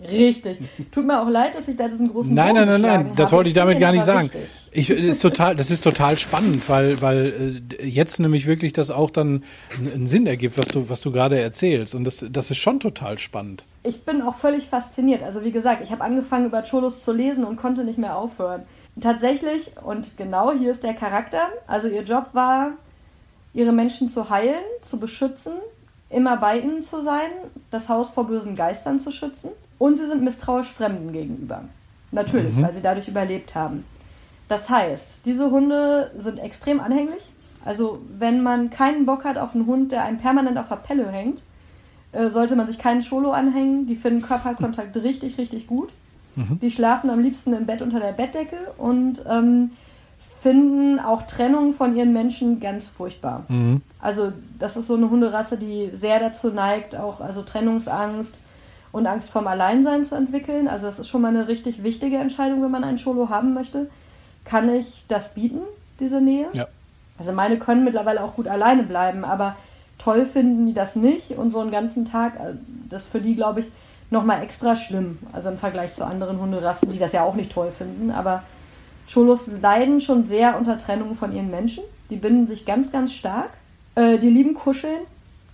Richtig. 0.00 0.60
Tut 0.92 1.06
mir 1.06 1.20
auch 1.20 1.28
leid, 1.28 1.54
dass 1.54 1.68
ich 1.68 1.76
da 1.76 1.88
diesen 1.88 2.10
großen 2.10 2.32
Nein, 2.32 2.54
nein, 2.54 2.68
nein, 2.68 2.80
nein, 2.80 3.10
das 3.16 3.32
wollte 3.32 3.50
ich 3.50 3.54
damit 3.54 3.78
gar 3.78 3.92
nicht 3.92 4.04
sagen. 4.04 4.30
Ich, 4.72 4.88
ist 4.88 5.20
total, 5.20 5.56
das 5.56 5.70
ist 5.70 5.82
total 5.82 6.16
spannend, 6.16 6.66
weil, 6.66 7.02
weil 7.02 7.60
äh, 7.78 7.86
jetzt 7.86 8.18
nämlich 8.18 8.46
wirklich 8.46 8.72
das 8.72 8.90
auch 8.90 9.10
dann 9.10 9.42
einen 9.78 10.06
Sinn 10.06 10.26
ergibt, 10.26 10.56
was 10.56 10.68
du, 10.68 10.88
was 10.88 11.02
du 11.02 11.12
gerade 11.12 11.38
erzählst. 11.38 11.94
Und 11.94 12.04
das, 12.04 12.24
das 12.30 12.50
ist 12.50 12.58
schon 12.58 12.80
total 12.80 13.18
spannend. 13.18 13.66
Ich 13.82 14.04
bin 14.04 14.22
auch 14.22 14.36
völlig 14.36 14.64
fasziniert. 14.64 15.22
Also 15.22 15.44
wie 15.44 15.52
gesagt, 15.52 15.82
ich 15.82 15.90
habe 15.90 16.02
angefangen 16.02 16.46
über 16.46 16.62
Cholos 16.62 17.04
zu 17.04 17.12
lesen 17.12 17.44
und 17.44 17.56
konnte 17.56 17.84
nicht 17.84 17.98
mehr 17.98 18.16
aufhören. 18.16 18.62
Tatsächlich, 19.00 19.72
und 19.84 20.16
genau 20.16 20.52
hier 20.52 20.70
ist 20.70 20.82
der 20.82 20.94
Charakter, 20.94 21.48
also 21.66 21.88
ihr 21.88 22.02
Job 22.02 22.28
war, 22.32 22.72
ihre 23.52 23.72
Menschen 23.72 24.08
zu 24.08 24.30
heilen, 24.30 24.64
zu 24.80 24.98
beschützen, 24.98 25.52
immer 26.08 26.36
bei 26.36 26.58
ihnen 26.58 26.82
zu 26.82 27.02
sein, 27.02 27.30
das 27.70 27.88
Haus 27.88 28.10
vor 28.10 28.26
bösen 28.26 28.56
Geistern 28.56 28.98
zu 28.98 29.12
schützen 29.12 29.50
und 29.78 29.98
sie 29.98 30.06
sind 30.06 30.22
misstrauisch 30.22 30.72
Fremden 30.72 31.12
gegenüber. 31.12 31.64
Natürlich, 32.12 32.54
mhm. 32.54 32.62
weil 32.62 32.74
sie 32.74 32.82
dadurch 32.82 33.08
überlebt 33.08 33.54
haben. 33.54 33.84
Das 34.48 34.70
heißt, 34.70 35.26
diese 35.26 35.50
Hunde 35.50 36.12
sind 36.18 36.38
extrem 36.38 36.80
anhänglich. 36.80 37.30
Also, 37.64 38.00
wenn 38.16 38.42
man 38.42 38.70
keinen 38.70 39.06
Bock 39.06 39.24
hat 39.24 39.38
auf 39.38 39.54
einen 39.54 39.66
Hund, 39.66 39.90
der 39.90 40.04
einem 40.04 40.18
permanent 40.18 40.56
auf 40.56 40.68
der 40.68 40.76
Pelle 40.76 41.10
hängt, 41.10 41.42
äh, 42.12 42.30
sollte 42.30 42.54
man 42.54 42.68
sich 42.68 42.78
keinen 42.78 43.02
Cholo 43.02 43.32
anhängen. 43.32 43.86
Die 43.86 43.96
finden 43.96 44.22
Körperkontakt 44.22 44.96
richtig, 45.02 45.36
richtig 45.36 45.66
gut. 45.66 45.90
Mhm. 46.36 46.60
Die 46.60 46.70
schlafen 46.70 47.10
am 47.10 47.20
liebsten 47.20 47.52
im 47.52 47.66
Bett 47.66 47.82
unter 47.82 48.00
der 48.00 48.12
Bettdecke 48.12 48.56
und 48.78 49.24
ähm, 49.28 49.72
finden 50.42 51.00
auch 51.00 51.22
Trennung 51.22 51.74
von 51.74 51.96
ihren 51.96 52.12
Menschen 52.12 52.60
ganz 52.60 52.86
furchtbar. 52.86 53.44
Mhm. 53.48 53.82
Also, 54.00 54.32
das 54.58 54.76
ist 54.76 54.86
so 54.86 54.94
eine 54.94 55.10
Hunderasse, 55.10 55.56
die 55.56 55.90
sehr 55.92 56.20
dazu 56.20 56.50
neigt, 56.50 56.94
auch 56.94 57.20
also 57.20 57.42
Trennungsangst 57.42 58.38
und 58.96 59.06
Angst 59.06 59.30
vorm 59.30 59.46
Alleinsein 59.46 60.04
zu 60.04 60.14
entwickeln. 60.14 60.68
Also 60.68 60.86
das 60.86 60.98
ist 60.98 61.08
schon 61.08 61.20
mal 61.20 61.28
eine 61.28 61.48
richtig 61.48 61.82
wichtige 61.82 62.16
Entscheidung, 62.16 62.62
wenn 62.62 62.70
man 62.70 62.82
einen 62.82 62.98
Cholo 62.98 63.28
haben 63.28 63.52
möchte. 63.52 63.90
Kann 64.44 64.72
ich 64.72 65.04
das 65.08 65.34
bieten, 65.34 65.60
diese 66.00 66.20
Nähe? 66.20 66.46
Ja. 66.54 66.66
Also 67.18 67.32
meine 67.32 67.58
können 67.58 67.84
mittlerweile 67.84 68.22
auch 68.22 68.36
gut 68.36 68.48
alleine 68.48 68.84
bleiben, 68.84 69.24
aber 69.24 69.56
toll 69.98 70.24
finden 70.24 70.66
die 70.66 70.74
das 70.74 70.96
nicht 70.96 71.32
und 71.32 71.52
so 71.52 71.60
einen 71.60 71.70
ganzen 71.70 72.06
Tag, 72.06 72.36
äh, 72.36 72.54
das 72.88 73.02
ist 73.02 73.12
für 73.12 73.20
die, 73.20 73.34
glaube 73.34 73.60
ich, 73.60 73.66
nochmal 74.10 74.42
extra 74.42 74.76
schlimm. 74.76 75.18
Also 75.32 75.50
im 75.50 75.58
Vergleich 75.58 75.94
zu 75.94 76.04
anderen 76.04 76.40
Hunderassen, 76.40 76.92
die 76.92 76.98
das 76.98 77.12
ja 77.12 77.22
auch 77.22 77.34
nicht 77.34 77.52
toll 77.52 77.72
finden. 77.76 78.10
Aber 78.10 78.42
Cholos 79.12 79.48
leiden 79.60 80.00
schon 80.00 80.26
sehr 80.26 80.58
unter 80.58 80.78
Trennung 80.78 81.16
von 81.16 81.34
ihren 81.34 81.50
Menschen. 81.50 81.84
Die 82.10 82.16
binden 82.16 82.46
sich 82.46 82.64
ganz, 82.64 82.92
ganz 82.92 83.12
stark. 83.12 83.50
Äh, 83.94 84.18
die 84.18 84.30
lieben 84.30 84.54
Kuscheln. 84.54 85.00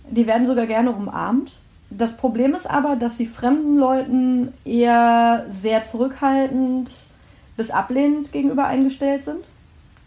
Die 0.09 0.27
werden 0.27 0.47
sogar 0.47 0.67
gerne 0.67 0.91
umarmt. 0.91 1.53
Das 1.89 2.17
Problem 2.17 2.55
ist 2.55 2.69
aber, 2.69 2.95
dass 2.95 3.17
sie 3.17 3.27
fremden 3.27 3.77
Leuten 3.77 4.53
eher 4.65 5.45
sehr 5.49 5.83
zurückhaltend 5.83 6.91
bis 7.55 7.69
ablehnend 7.69 8.31
gegenüber 8.31 8.65
eingestellt 8.65 9.25
sind. 9.25 9.45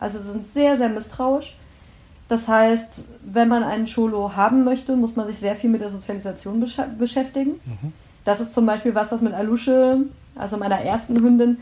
Also 0.01 0.19
sind 0.19 0.49
sehr, 0.49 0.77
sehr 0.77 0.89
misstrauisch. 0.89 1.55
Das 2.29 2.49
heißt, 2.49 3.09
wenn 3.25 3.49
man 3.49 3.63
einen 3.63 3.87
Cholo 3.87 4.35
haben 4.35 4.65
möchte, 4.65 4.97
muss 4.97 5.15
man 5.15 5.29
sich 5.29 5.39
sehr 5.39 5.55
viel 5.55 5.71
mit 5.71 5.81
der 5.81 5.89
Sozialisation 5.89 6.61
besch 6.61 6.81
beschäftigen. 6.99 7.61
Mhm. 7.65 7.93
Das 8.27 8.41
ist 8.41 8.53
zum 8.53 8.67
Beispiel 8.67 8.95
was, 8.95 9.13
was 9.13 9.23
mit 9.23 9.33
Alusche, 9.33 10.01
also 10.35 10.59
meiner 10.59 10.81
ersten 10.81 11.17
Hündin, 11.17 11.59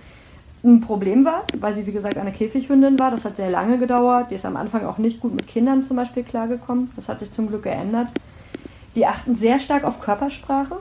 ein 0.65 0.81
Problem 0.81 1.27
war, 1.27 1.43
weil 1.61 1.75
sie 1.75 1.87
wie 1.87 1.93
gesagt 1.93 2.17
eine 2.17 2.33
Käfighündin 2.33 2.99
war. 2.99 3.11
Das 3.11 3.27
hat 3.27 3.37
sehr 3.37 3.51
lange 3.51 3.77
gedauert. 3.77 4.31
Die 4.31 4.35
ist 4.35 4.47
am 4.47 4.57
Anfang 4.57 4.87
auch 4.87 4.97
nicht 4.97 5.21
gut 5.21 5.35
mit 5.35 5.47
Kindern 5.47 5.83
zum 5.83 5.99
Beispiel 5.99 6.23
klargekommen. 6.23 6.91
Das 6.97 7.11
hat 7.11 7.21
sich 7.21 7.31
zum 7.33 7.49
Glück 7.49 7.65
geändert. 7.65 8.09
Die 8.95 9.07
achten 9.07 9.37
sehr 9.37 9.59
stark 9.59 9.85
auf 9.85 10.01
Körpersprache. 10.01 10.77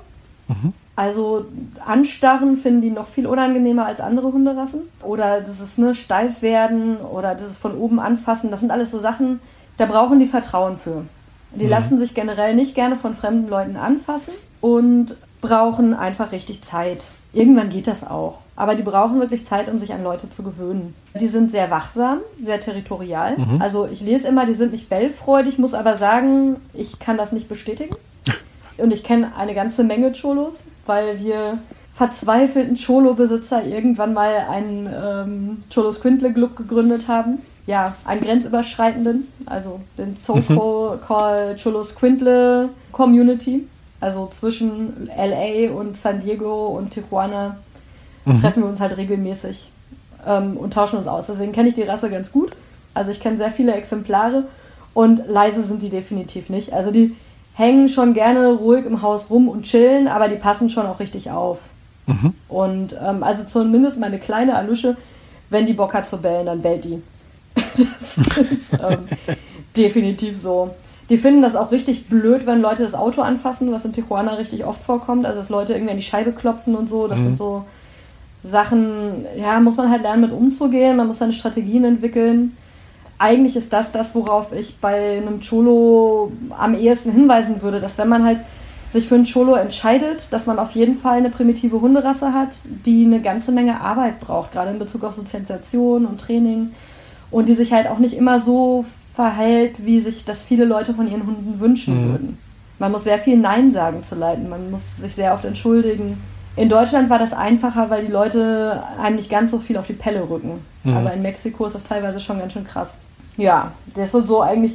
Mhm. 0.48 0.74
Also 0.96 1.46
anstarren 1.86 2.56
finden 2.56 2.82
die 2.82 2.91
noch 2.91 3.08
viel 3.08 3.28
unangenehmer 3.28 3.86
als 3.86 4.00
andere 4.00 4.32
Hunderassen. 4.32 4.84
Oder 5.02 5.41
das 5.41 5.60
ist 5.60 5.78
ne, 5.78 5.96
steif 5.96 6.41
werden 6.41 6.96
oder 6.96 7.36
das 7.36 7.50
ist 7.50 7.58
von 7.58 7.76
oben 7.76 8.00
anfassen. 8.00 8.52
Das 8.52 8.62
sind 8.62 8.72
alles 8.72 8.89
so 8.91 9.00
Sachen, 9.00 9.41
da 9.78 9.86
brauchen 9.86 10.19
die 10.19 10.28
Vertrauen 10.28 10.78
für. 10.78 11.04
Die 11.56 11.65
mhm. 11.65 11.69
lassen 11.69 12.00
sich 12.00 12.13
generell 12.13 12.56
nicht 12.56 12.74
gerne 12.74 12.96
von 12.96 13.17
fremden 13.17 13.50
Leuten 13.50 13.76
anfassen 13.76 14.34
und 14.62 15.15
brauchen 15.43 15.93
einfach 15.93 16.32
richtig 16.32 16.63
Zeit. 16.63 17.03
Irgendwann 17.34 17.69
geht 17.69 17.88
das 17.88 18.08
auch. 18.10 18.39
Aber 18.56 18.75
die 18.75 18.84
brauchen 18.84 19.19
wirklich 19.19 19.45
Zeit, 19.45 19.67
um 19.67 19.77
sich 19.77 19.93
an 19.93 20.03
Leute 20.03 20.29
zu 20.29 20.41
gewöhnen. 20.41 20.95
Die 21.19 21.27
sind 21.27 21.51
sehr 21.51 21.69
wachsam, 21.69 22.19
sehr 22.39 22.60
territorial. 22.60 23.38
Mhm. 23.38 23.62
Also 23.62 23.88
ich 23.91 24.01
lese 24.01 24.27
immer, 24.27 24.45
die 24.45 24.53
sind 24.53 24.71
nicht 24.71 24.88
bellfreudig, 24.89 25.60
muss 25.60 25.73
aber 25.73 25.97
sagen, 25.97 26.58
ich 26.73 26.99
kann 26.99 27.17
das 27.17 27.34
nicht 27.34 27.49
bestätigen. 27.49 27.95
Und 28.77 28.91
ich 28.91 29.03
kenne 29.03 29.36
eine 29.38 29.53
ganze 29.53 29.84
Menge 29.84 30.13
Cholos, 30.13 30.63
weil 30.86 31.19
wir 31.19 31.58
verzweifelten 31.93 32.77
Cholo-Besitzer 32.77 33.65
irgendwann 33.65 34.13
mal 34.13 34.45
einen 34.49 34.88
ähm, 34.88 35.63
Cholos 35.73 35.99
Quintle 35.99 36.32
Club 36.32 36.56
gegründet 36.56 37.08
haben. 37.08 37.39
Ja, 37.65 37.95
einen 38.06 38.21
grenzüberschreitenden, 38.21 39.27
also 39.45 39.79
den 39.97 40.17
so-called 40.17 41.62
Cholos 41.62 41.95
Quintle 41.95 42.69
Community. 42.91 43.67
Also 44.03 44.27
zwischen 44.27 45.09
LA 45.17 45.71
und 45.71 45.95
San 45.95 46.21
Diego 46.21 46.67
und 46.67 46.91
Tijuana 46.91 47.55
mhm. 48.25 48.41
treffen 48.41 48.63
wir 48.63 48.67
uns 48.67 48.81
halt 48.81 48.97
regelmäßig 48.97 49.71
ähm, 50.27 50.57
und 50.57 50.73
tauschen 50.73 50.99
uns 50.99 51.07
aus. 51.07 51.27
Deswegen 51.27 51.53
kenne 51.53 51.69
ich 51.69 51.75
die 51.75 51.83
Rasse 51.83 52.09
ganz 52.09 52.33
gut. 52.33 52.51
Also 52.93 53.11
ich 53.11 53.21
kenne 53.21 53.37
sehr 53.37 53.49
viele 53.49 53.73
Exemplare 53.73 54.43
und 54.93 55.25
leise 55.29 55.63
sind 55.63 55.81
die 55.81 55.89
definitiv 55.89 56.49
nicht. 56.49 56.73
Also 56.73 56.91
die 56.91 57.15
hängen 57.53 57.87
schon 57.87 58.13
gerne 58.13 58.51
ruhig 58.51 58.85
im 58.85 59.01
Haus 59.01 59.29
rum 59.29 59.47
und 59.47 59.63
chillen, 59.63 60.09
aber 60.09 60.27
die 60.27 60.35
passen 60.35 60.69
schon 60.69 60.85
auch 60.85 60.99
richtig 60.99 61.31
auf. 61.31 61.59
Mhm. 62.05 62.33
Und 62.49 62.97
ähm, 63.01 63.23
also 63.23 63.45
zumindest 63.45 64.01
meine 64.01 64.19
kleine 64.19 64.57
Alusche, 64.57 64.97
wenn 65.49 65.65
die 65.65 65.71
Bock 65.71 65.93
hat 65.93 66.07
zu 66.07 66.21
bellen, 66.21 66.47
dann 66.47 66.61
bellt 66.61 66.83
die. 66.83 67.01
das 67.55 68.17
ist 68.17 68.73
ähm, 68.73 69.07
definitiv 69.77 70.37
so. 70.41 70.71
Die 71.09 71.17
finden 71.17 71.41
das 71.41 71.55
auch 71.55 71.71
richtig 71.71 72.07
blöd, 72.07 72.45
wenn 72.45 72.61
Leute 72.61 72.83
das 72.83 72.95
Auto 72.95 73.21
anfassen, 73.21 73.71
was 73.71 73.85
in 73.85 73.93
Tijuana 73.93 74.35
richtig 74.35 74.65
oft 74.65 74.83
vorkommt. 74.83 75.25
Also 75.25 75.39
dass 75.39 75.49
Leute 75.49 75.73
irgendwie 75.73 75.91
an 75.91 75.97
die 75.97 76.03
Scheibe 76.03 76.31
klopfen 76.31 76.75
und 76.75 76.87
so. 76.87 77.07
Das 77.07 77.19
mhm. 77.19 77.23
sind 77.23 77.37
so 77.37 77.65
Sachen, 78.43 79.25
ja, 79.37 79.59
muss 79.59 79.77
man 79.77 79.89
halt 79.89 80.01
lernen, 80.01 80.21
mit 80.21 80.31
umzugehen. 80.31 80.97
Man 80.97 81.07
muss 81.07 81.19
seine 81.19 81.33
Strategien 81.33 81.83
entwickeln. 81.83 82.57
Eigentlich 83.17 83.55
ist 83.55 83.71
das 83.71 83.91
das, 83.91 84.15
worauf 84.15 84.53
ich 84.53 84.77
bei 84.79 85.17
einem 85.17 85.39
Cholo 85.41 86.31
am 86.57 86.73
ehesten 86.73 87.11
hinweisen 87.11 87.61
würde, 87.61 87.79
dass 87.79 87.97
wenn 87.97 88.09
man 88.09 88.25
halt 88.25 88.39
sich 88.91 89.07
für 89.07 89.15
einen 89.15 89.25
Cholo 89.25 89.55
entscheidet, 89.55 90.27
dass 90.31 90.45
man 90.45 90.59
auf 90.59 90.71
jeden 90.71 90.99
Fall 90.99 91.17
eine 91.17 91.29
primitive 91.29 91.81
Hunderasse 91.81 92.33
hat, 92.33 92.49
die 92.85 93.05
eine 93.05 93.21
ganze 93.21 93.51
Menge 93.51 93.81
Arbeit 93.81 94.19
braucht, 94.19 94.51
gerade 94.51 94.71
in 94.71 94.79
Bezug 94.79 95.03
auf 95.03 95.15
Sozialisation 95.15 96.05
und 96.05 96.21
Training 96.21 96.71
und 97.31 97.49
die 97.49 97.55
sich 97.55 97.73
halt 97.73 97.87
auch 97.87 97.97
nicht 97.97 98.15
immer 98.15 98.39
so 98.39 98.85
verhält, 99.15 99.86
wie 99.86 100.02
sich 100.02 100.26
das 100.26 100.41
viele 100.41 100.65
Leute 100.65 100.93
von 100.93 101.08
ihren 101.08 101.26
Hunden 101.26 101.60
wünschen 101.60 101.95
mhm. 101.95 102.12
würden. 102.12 102.38
Man 102.80 102.91
muss 102.91 103.04
sehr 103.04 103.19
viel 103.19 103.38
Nein 103.38 103.71
sagen 103.71 104.04
zu 104.04 104.15
leiten, 104.15 104.49
man 104.49 104.71
muss 104.71 104.82
sich 104.99 105.15
sehr 105.15 105.34
oft 105.34 105.45
entschuldigen. 105.45 106.21
In 106.56 106.69
Deutschland 106.69 107.10
war 107.10 107.19
das 107.19 107.34
einfacher, 107.34 107.89
weil 107.89 108.06
die 108.06 108.12
Leute 108.12 108.84
einem 109.02 109.15
nicht 109.15 109.30
ganz 109.30 109.52
so 109.52 109.60
viel 109.60 109.78
auf 109.78 109.88
die 109.88 109.93
Pelle 109.93 110.30
rücken. 110.30 110.63
Mhm. 110.84 110.97
Aber 110.97 111.13
in 111.13 111.21
Mexiko 111.21 111.65
ist 111.65 111.73
das 111.73 111.84
teilweise 111.84 112.19
schon 112.19 112.39
ganz 112.39 112.54
schön 112.54 112.67
krass. 112.67 112.99
Ja, 113.38 113.71
das 113.95 114.12
sind 114.12 114.28
so 114.28 114.41
eigentlich, 114.41 114.73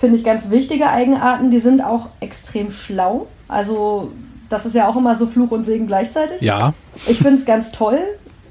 finde 0.00 0.16
ich, 0.16 0.24
ganz 0.24 0.48
wichtige 0.50 0.88
Eigenarten. 0.88 1.50
Die 1.50 1.60
sind 1.60 1.82
auch 1.82 2.08
extrem 2.20 2.70
schlau. 2.70 3.26
Also, 3.48 4.10
das 4.48 4.64
ist 4.64 4.74
ja 4.74 4.88
auch 4.88 4.96
immer 4.96 5.16
so 5.16 5.26
Fluch 5.26 5.50
und 5.50 5.64
Segen 5.64 5.86
gleichzeitig. 5.86 6.40
Ja. 6.40 6.72
Ich 7.06 7.18
finde 7.18 7.34
es 7.34 7.44
ganz 7.44 7.72
toll. 7.72 7.98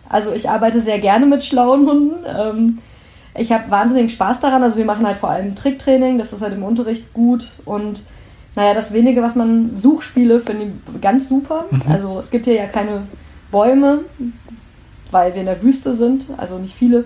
Also, 0.10 0.32
ich 0.32 0.47
arbeite 0.47 0.80
sehr 0.80 1.00
gerne 1.00 1.26
mit 1.26 1.43
schlauen 1.43 1.88
Hunden. 1.88 2.26
Ähm, 2.28 2.80
ich 3.38 3.52
habe 3.52 3.69
wahnsinnigen 3.69 4.10
Spaß 4.10 4.39
daran. 4.39 4.63
Also 4.63 4.78
wir 4.78 4.86
machen 4.86 5.06
halt 5.06 5.17
vor 5.17 5.30
allem 5.30 5.56
Tricktraining, 5.56 6.17
das 6.17 6.34
ist 6.34 6.41
halt 6.41 6.54
im 6.54 6.63
Unterricht 6.63 7.13
gut. 7.13 7.52
Und 7.65 8.04
naja, 8.56 8.73
das 8.73 8.91
wenige, 8.93 9.21
was 9.21 9.36
man 9.36 9.78
Suchspiele, 9.78 10.39
finde 10.39 10.65
ich 10.65 11.02
ganz 11.02 11.30
super. 11.30 11.65
Mhm. 11.69 11.82
Also 11.89 12.19
es 12.19 12.32
gibt 12.32 12.45
hier 12.45 12.56
ja 12.56 12.65
keine 12.65 13.04
Bäume, 13.52 14.00
weil 15.12 15.34
wir 15.34 15.41
in 15.41 15.47
der 15.47 15.62
Wüste 15.62 15.93
sind, 15.93 16.28
also 16.38 16.58
nicht 16.58 16.76
viele. 16.76 17.06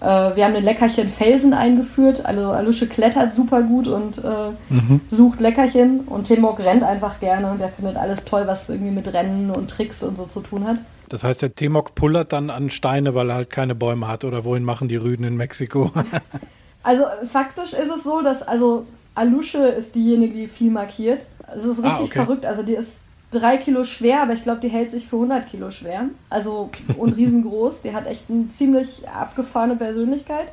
Äh, 0.00 0.36
wir 0.36 0.44
haben 0.44 0.54
ein 0.54 0.64
Leckerchen 0.64 1.08
Felsen 1.08 1.54
eingeführt. 1.54 2.24
Also 2.26 2.50
Alusche 2.50 2.86
klettert 2.86 3.32
super 3.32 3.62
gut 3.62 3.86
und 3.86 4.18
äh, 4.18 4.50
mhm. 4.68 5.00
sucht 5.10 5.40
Leckerchen. 5.40 6.00
Und 6.00 6.24
Timok 6.24 6.60
rennt 6.60 6.82
einfach 6.82 7.20
gerne. 7.20 7.56
Der 7.58 7.70
findet 7.70 7.96
alles 7.96 8.24
toll, 8.24 8.44
was 8.46 8.68
irgendwie 8.68 8.92
mit 8.92 9.12
Rennen 9.12 9.50
und 9.50 9.70
Tricks 9.70 10.02
und 10.02 10.16
so 10.16 10.26
zu 10.26 10.40
tun 10.40 10.66
hat. 10.66 10.76
Das 11.08 11.24
heißt, 11.24 11.42
der 11.42 11.54
Temok 11.54 11.94
pullert 11.94 12.32
dann 12.32 12.50
an 12.50 12.70
Steine, 12.70 13.14
weil 13.14 13.30
er 13.30 13.36
halt 13.36 13.50
keine 13.50 13.74
Bäume 13.74 14.08
hat. 14.08 14.24
Oder 14.24 14.44
wohin 14.44 14.64
machen 14.64 14.88
die 14.88 14.96
Rüden 14.96 15.24
in 15.24 15.36
Mexiko? 15.36 15.92
also 16.82 17.04
faktisch 17.30 17.72
ist 17.72 17.90
es 17.90 18.04
so, 18.04 18.22
dass 18.22 18.42
also 18.42 18.86
Alusche 19.14 19.58
ist 19.58 19.94
diejenige, 19.94 20.34
die 20.34 20.48
viel 20.48 20.70
markiert. 20.70 21.26
Es 21.56 21.64
ist 21.64 21.78
ah, 21.82 21.88
richtig 21.88 21.88
ah, 21.88 22.00
okay. 22.00 22.24
verrückt. 22.24 22.46
Also 22.46 22.62
die 22.62 22.74
ist 22.74 22.90
drei 23.30 23.56
Kilo 23.56 23.84
schwer, 23.84 24.22
aber 24.22 24.32
ich 24.32 24.42
glaube, 24.42 24.60
die 24.60 24.68
hält 24.68 24.90
sich 24.90 25.06
für 25.06 25.16
100 25.16 25.48
Kilo 25.48 25.70
schwer. 25.70 26.06
Also 26.30 26.70
und 26.96 27.12
riesengroß. 27.16 27.82
Die 27.82 27.94
hat 27.94 28.06
echt 28.06 28.30
eine 28.30 28.48
ziemlich 28.50 29.08
abgefahrene 29.08 29.76
Persönlichkeit. 29.76 30.48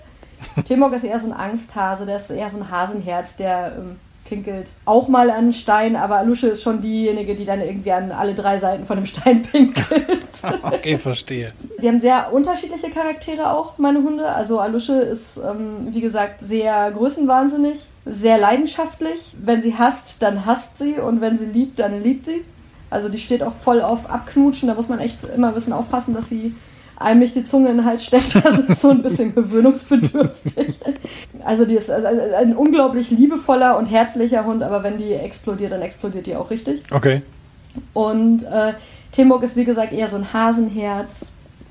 Temok 0.67 0.93
ist 0.93 1.03
eher 1.03 1.19
so 1.19 1.27
ein 1.27 1.33
Angsthase, 1.33 2.05
der 2.05 2.15
ist 2.15 2.29
eher 2.29 2.49
so 2.49 2.57
ein 2.57 2.71
Hasenherz, 2.71 3.35
der 3.35 3.75
ähm, 3.77 3.95
pinkelt 4.31 4.69
auch 4.85 5.09
mal 5.09 5.29
an 5.29 5.37
einen 5.37 5.53
Stein, 5.53 5.97
aber 5.97 6.15
Alusche 6.15 6.47
ist 6.47 6.63
schon 6.63 6.81
diejenige, 6.81 7.35
die 7.35 7.43
dann 7.43 7.59
irgendwie 7.59 7.91
an 7.91 8.13
alle 8.13 8.33
drei 8.33 8.57
Seiten 8.57 8.85
von 8.85 8.95
dem 8.95 9.05
Stein 9.05 9.43
pinkelt. 9.51 10.21
okay, 10.63 10.97
verstehe. 10.97 11.51
Die 11.81 11.87
haben 11.89 11.99
sehr 11.99 12.31
unterschiedliche 12.31 12.89
Charaktere 12.91 13.51
auch, 13.51 13.77
meine 13.77 14.01
Hunde. 14.01 14.29
Also 14.29 14.59
Alusche 14.59 14.93
ist, 14.93 15.35
ähm, 15.37 15.89
wie 15.93 15.99
gesagt, 15.99 16.39
sehr 16.39 16.91
größenwahnsinnig, 16.91 17.77
sehr 18.05 18.37
leidenschaftlich. 18.37 19.35
Wenn 19.37 19.61
sie 19.61 19.77
hasst, 19.77 20.21
dann 20.21 20.45
hasst 20.45 20.77
sie 20.77 20.93
und 20.93 21.19
wenn 21.19 21.37
sie 21.37 21.47
liebt, 21.47 21.79
dann 21.79 22.01
liebt 22.01 22.25
sie. 22.25 22.45
Also 22.89 23.09
die 23.09 23.19
steht 23.19 23.43
auch 23.43 23.53
voll 23.65 23.81
auf 23.81 24.09
Abknutschen. 24.09 24.69
Da 24.69 24.75
muss 24.75 24.87
man 24.87 24.99
echt 24.99 25.25
immer 25.25 25.49
ein 25.49 25.53
bisschen 25.53 25.73
aufpassen, 25.73 26.13
dass 26.13 26.29
sie 26.29 26.55
einem 27.01 27.19
nicht 27.19 27.35
die 27.35 27.43
Zunge 27.43 27.69
in 27.69 27.77
den 27.77 27.85
Hals 27.85 28.05
steckt. 28.05 28.33
Das 28.43 28.59
ist 28.59 28.81
so 28.81 28.89
ein 28.89 29.01
bisschen 29.01 29.33
gewöhnungsbedürftig. 29.35 30.79
Also 31.43 31.65
die 31.65 31.75
ist 31.75 31.89
ein 31.89 32.55
unglaublich 32.55 33.11
liebevoller 33.11 33.77
und 33.77 33.85
herzlicher 33.85 34.45
Hund, 34.45 34.63
aber 34.63 34.83
wenn 34.83 34.97
die 34.97 35.13
explodiert, 35.13 35.71
dann 35.71 35.81
explodiert 35.81 36.25
die 36.25 36.35
auch 36.35 36.49
richtig. 36.49 36.83
Okay. 36.91 37.21
Und 37.93 38.43
äh, 38.43 38.73
Timburg 39.11 39.43
ist 39.43 39.55
wie 39.55 39.65
gesagt 39.65 39.93
eher 39.93 40.07
so 40.07 40.17
ein 40.17 40.33
Hasenherz. 40.33 41.25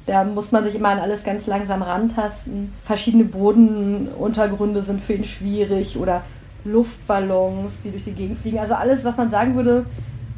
Da 0.06 0.24
muss 0.24 0.50
man 0.50 0.64
sich 0.64 0.74
immer 0.74 0.88
an 0.88 0.98
alles 0.98 1.24
ganz 1.24 1.46
langsam 1.46 1.82
rantasten. 1.82 2.72
Verschiedene 2.84 3.24
Bodenuntergründe 3.24 4.82
sind 4.82 5.02
für 5.02 5.12
ihn 5.12 5.24
schwierig 5.24 5.98
oder 5.98 6.22
Luftballons, 6.64 7.80
die 7.84 7.90
durch 7.90 8.04
die 8.04 8.12
Gegend 8.12 8.38
fliegen. 8.38 8.58
Also 8.58 8.74
alles, 8.74 9.04
was 9.04 9.16
man 9.16 9.30
sagen 9.30 9.54
würde, 9.54 9.86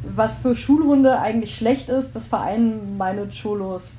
was 0.03 0.35
für 0.35 0.55
Schulhunde 0.55 1.19
eigentlich 1.19 1.55
schlecht 1.55 1.89
ist, 1.89 2.11
das 2.13 2.25
vereinen 2.25 2.97
meine 2.97 3.27
Cholos. 3.29 3.93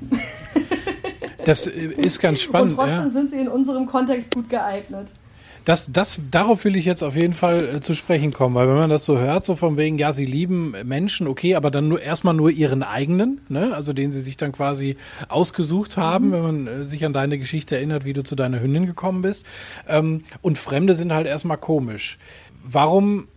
Das 1.43 1.67
ist 1.67 2.19
ganz 2.19 2.41
spannend. 2.41 2.71
Und 2.71 2.77
trotzdem 2.77 3.05
ja. 3.05 3.09
sind 3.11 3.29
sie 3.29 3.39
in 3.39 3.47
unserem 3.47 3.85
Kontext 3.85 4.33
gut 4.33 4.49
geeignet. 4.49 5.09
Das, 5.65 5.91
das, 5.91 6.21
darauf 6.29 6.63
will 6.63 6.75
ich 6.75 6.85
jetzt 6.85 7.03
auf 7.03 7.15
jeden 7.15 7.33
Fall 7.33 7.63
äh, 7.63 7.81
zu 7.81 7.95
sprechen 7.95 8.31
kommen, 8.31 8.53
weil 8.53 8.67
wenn 8.67 8.77
man 8.77 8.89
das 8.89 9.03
so 9.03 9.17
hört, 9.17 9.43
so 9.45 9.55
von 9.55 9.77
wegen, 9.77 9.97
ja, 9.97 10.13
sie 10.13 10.25
lieben 10.25 10.75
Menschen, 10.83 11.27
okay, 11.27 11.55
aber 11.55 11.71
dann 11.71 11.87
nur 11.87 11.99
erstmal 12.01 12.35
nur 12.35 12.51
ihren 12.51 12.83
eigenen, 12.83 13.41
ne? 13.49 13.73
also 13.73 13.91
den 13.91 14.11
sie 14.11 14.21
sich 14.21 14.37
dann 14.37 14.51
quasi 14.51 14.95
ausgesucht 15.27 15.97
haben, 15.97 16.27
mhm. 16.27 16.31
wenn 16.31 16.41
man 16.41 16.67
äh, 16.67 16.85
sich 16.85 17.03
an 17.03 17.13
deine 17.13 17.39
Geschichte 17.39 17.75
erinnert, 17.75 18.05
wie 18.05 18.13
du 18.13 18.23
zu 18.23 18.35
deiner 18.35 18.61
Hündin 18.61 18.85
gekommen 18.85 19.23
bist. 19.23 19.45
Ähm, 19.87 20.21
und 20.43 20.59
Fremde 20.59 20.93
sind 20.93 21.11
halt 21.11 21.25
erstmal 21.25 21.57
komisch. 21.57 22.19
Warum 22.63 23.27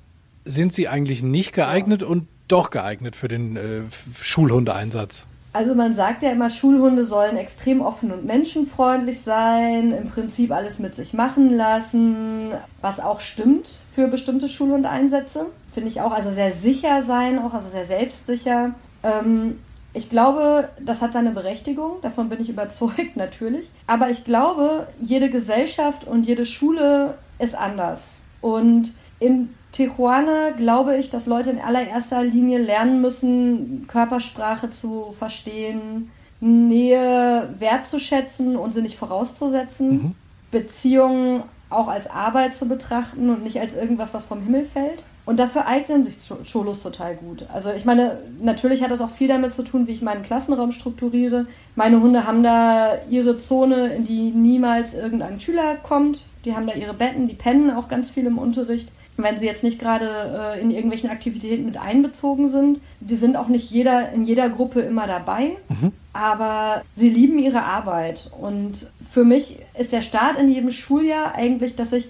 sind 0.44 0.74
sie 0.74 0.86
eigentlich 0.86 1.22
nicht 1.22 1.54
geeignet 1.54 2.02
ja. 2.02 2.08
und 2.08 2.26
doch 2.48 2.70
geeignet 2.70 3.16
für 3.16 3.28
den 3.28 3.56
äh, 3.56 3.82
Schulhundeeinsatz? 4.20 5.26
Also 5.52 5.74
man 5.74 5.94
sagt 5.94 6.22
ja 6.22 6.30
immer, 6.30 6.50
Schulhunde 6.50 7.04
sollen 7.04 7.36
extrem 7.36 7.80
offen 7.80 8.12
und 8.12 8.24
menschenfreundlich 8.24 9.20
sein, 9.22 9.92
im 9.92 10.08
Prinzip 10.08 10.52
alles 10.52 10.78
mit 10.78 10.94
sich 10.94 11.14
machen 11.14 11.56
lassen, 11.56 12.52
was 12.80 13.00
auch 13.00 13.20
stimmt 13.20 13.70
für 13.94 14.08
bestimmte 14.08 14.48
Schulhundeinsätze. 14.48 15.46
Finde 15.72 15.88
ich 15.88 16.00
auch, 16.00 16.12
also 16.12 16.32
sehr 16.32 16.52
sicher 16.52 17.02
sein, 17.02 17.38
auch 17.38 17.54
also 17.54 17.68
sehr 17.70 17.86
selbstsicher. 17.86 18.74
Ähm, 19.02 19.58
ich 19.94 20.10
glaube, 20.10 20.68
das 20.78 21.02
hat 21.02 21.14
seine 21.14 21.30
Berechtigung, 21.30 22.00
davon 22.02 22.28
bin 22.28 22.40
ich 22.40 22.48
überzeugt, 22.50 23.16
natürlich. 23.16 23.68
Aber 23.86 24.10
ich 24.10 24.24
glaube, 24.24 24.86
jede 25.00 25.30
Gesellschaft 25.30 26.06
und 26.06 26.24
jede 26.24 26.46
Schule 26.46 27.14
ist 27.38 27.54
anders. 27.54 28.20
Und 28.40 28.92
in 29.18 29.50
Tijuana 29.72 30.50
glaube 30.56 30.96
ich, 30.96 31.10
dass 31.10 31.26
Leute 31.26 31.50
in 31.50 31.60
allererster 31.60 32.22
Linie 32.24 32.58
lernen 32.58 33.00
müssen, 33.00 33.86
Körpersprache 33.86 34.70
zu 34.70 35.14
verstehen, 35.18 36.10
Nähe 36.40 37.48
wertzuschätzen 37.58 38.56
und 38.56 38.74
sie 38.74 38.82
nicht 38.82 38.96
vorauszusetzen, 38.96 39.90
mhm. 39.90 40.14
Beziehungen 40.50 41.42
auch 41.70 41.88
als 41.88 42.08
Arbeit 42.08 42.54
zu 42.54 42.66
betrachten 42.66 43.28
und 43.28 43.42
nicht 43.42 43.60
als 43.60 43.74
irgendwas, 43.74 44.14
was 44.14 44.24
vom 44.24 44.42
Himmel 44.42 44.64
fällt. 44.64 45.04
Und 45.26 45.36
dafür 45.38 45.66
eignen 45.66 46.04
sich 46.04 46.16
Cholos 46.50 46.82
total 46.82 47.14
gut. 47.14 47.44
Also 47.52 47.70
ich 47.70 47.84
meine, 47.84 48.18
natürlich 48.40 48.82
hat 48.82 48.90
das 48.90 49.02
auch 49.02 49.10
viel 49.10 49.28
damit 49.28 49.52
zu 49.52 49.62
tun, 49.62 49.86
wie 49.86 49.92
ich 49.92 50.00
meinen 50.00 50.22
Klassenraum 50.22 50.72
strukturiere. 50.72 51.46
Meine 51.76 52.00
Hunde 52.00 52.26
haben 52.26 52.42
da 52.42 52.94
ihre 53.10 53.36
Zone, 53.36 53.88
in 53.88 54.06
die 54.06 54.30
niemals 54.30 54.94
irgendein 54.94 55.38
Schüler 55.38 55.76
kommt. 55.82 56.20
Die 56.46 56.56
haben 56.56 56.66
da 56.66 56.72
ihre 56.72 56.94
Betten, 56.94 57.28
die 57.28 57.34
pennen 57.34 57.70
auch 57.70 57.88
ganz 57.88 58.08
viel 58.08 58.24
im 58.24 58.38
Unterricht 58.38 58.90
wenn 59.18 59.38
sie 59.38 59.46
jetzt 59.46 59.64
nicht 59.64 59.78
gerade 59.78 60.54
äh, 60.56 60.60
in 60.60 60.70
irgendwelchen 60.70 61.10
Aktivitäten 61.10 61.64
mit 61.64 61.76
einbezogen 61.76 62.48
sind. 62.48 62.80
Die 63.00 63.16
sind 63.16 63.36
auch 63.36 63.48
nicht 63.48 63.70
jeder 63.70 64.12
in 64.12 64.24
jeder 64.24 64.48
Gruppe 64.48 64.80
immer 64.80 65.06
dabei, 65.06 65.56
mhm. 65.68 65.92
aber 66.12 66.82
sie 66.94 67.10
lieben 67.10 67.38
ihre 67.38 67.62
Arbeit. 67.62 68.30
Und 68.40 68.90
für 69.10 69.24
mich 69.24 69.58
ist 69.78 69.92
der 69.92 70.02
Start 70.02 70.38
in 70.38 70.50
jedem 70.50 70.70
Schuljahr 70.70 71.34
eigentlich, 71.34 71.74
dass 71.74 71.92
ich 71.92 72.08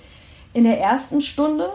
in 0.52 0.64
der 0.64 0.80
ersten 0.80 1.20
Stunde 1.22 1.68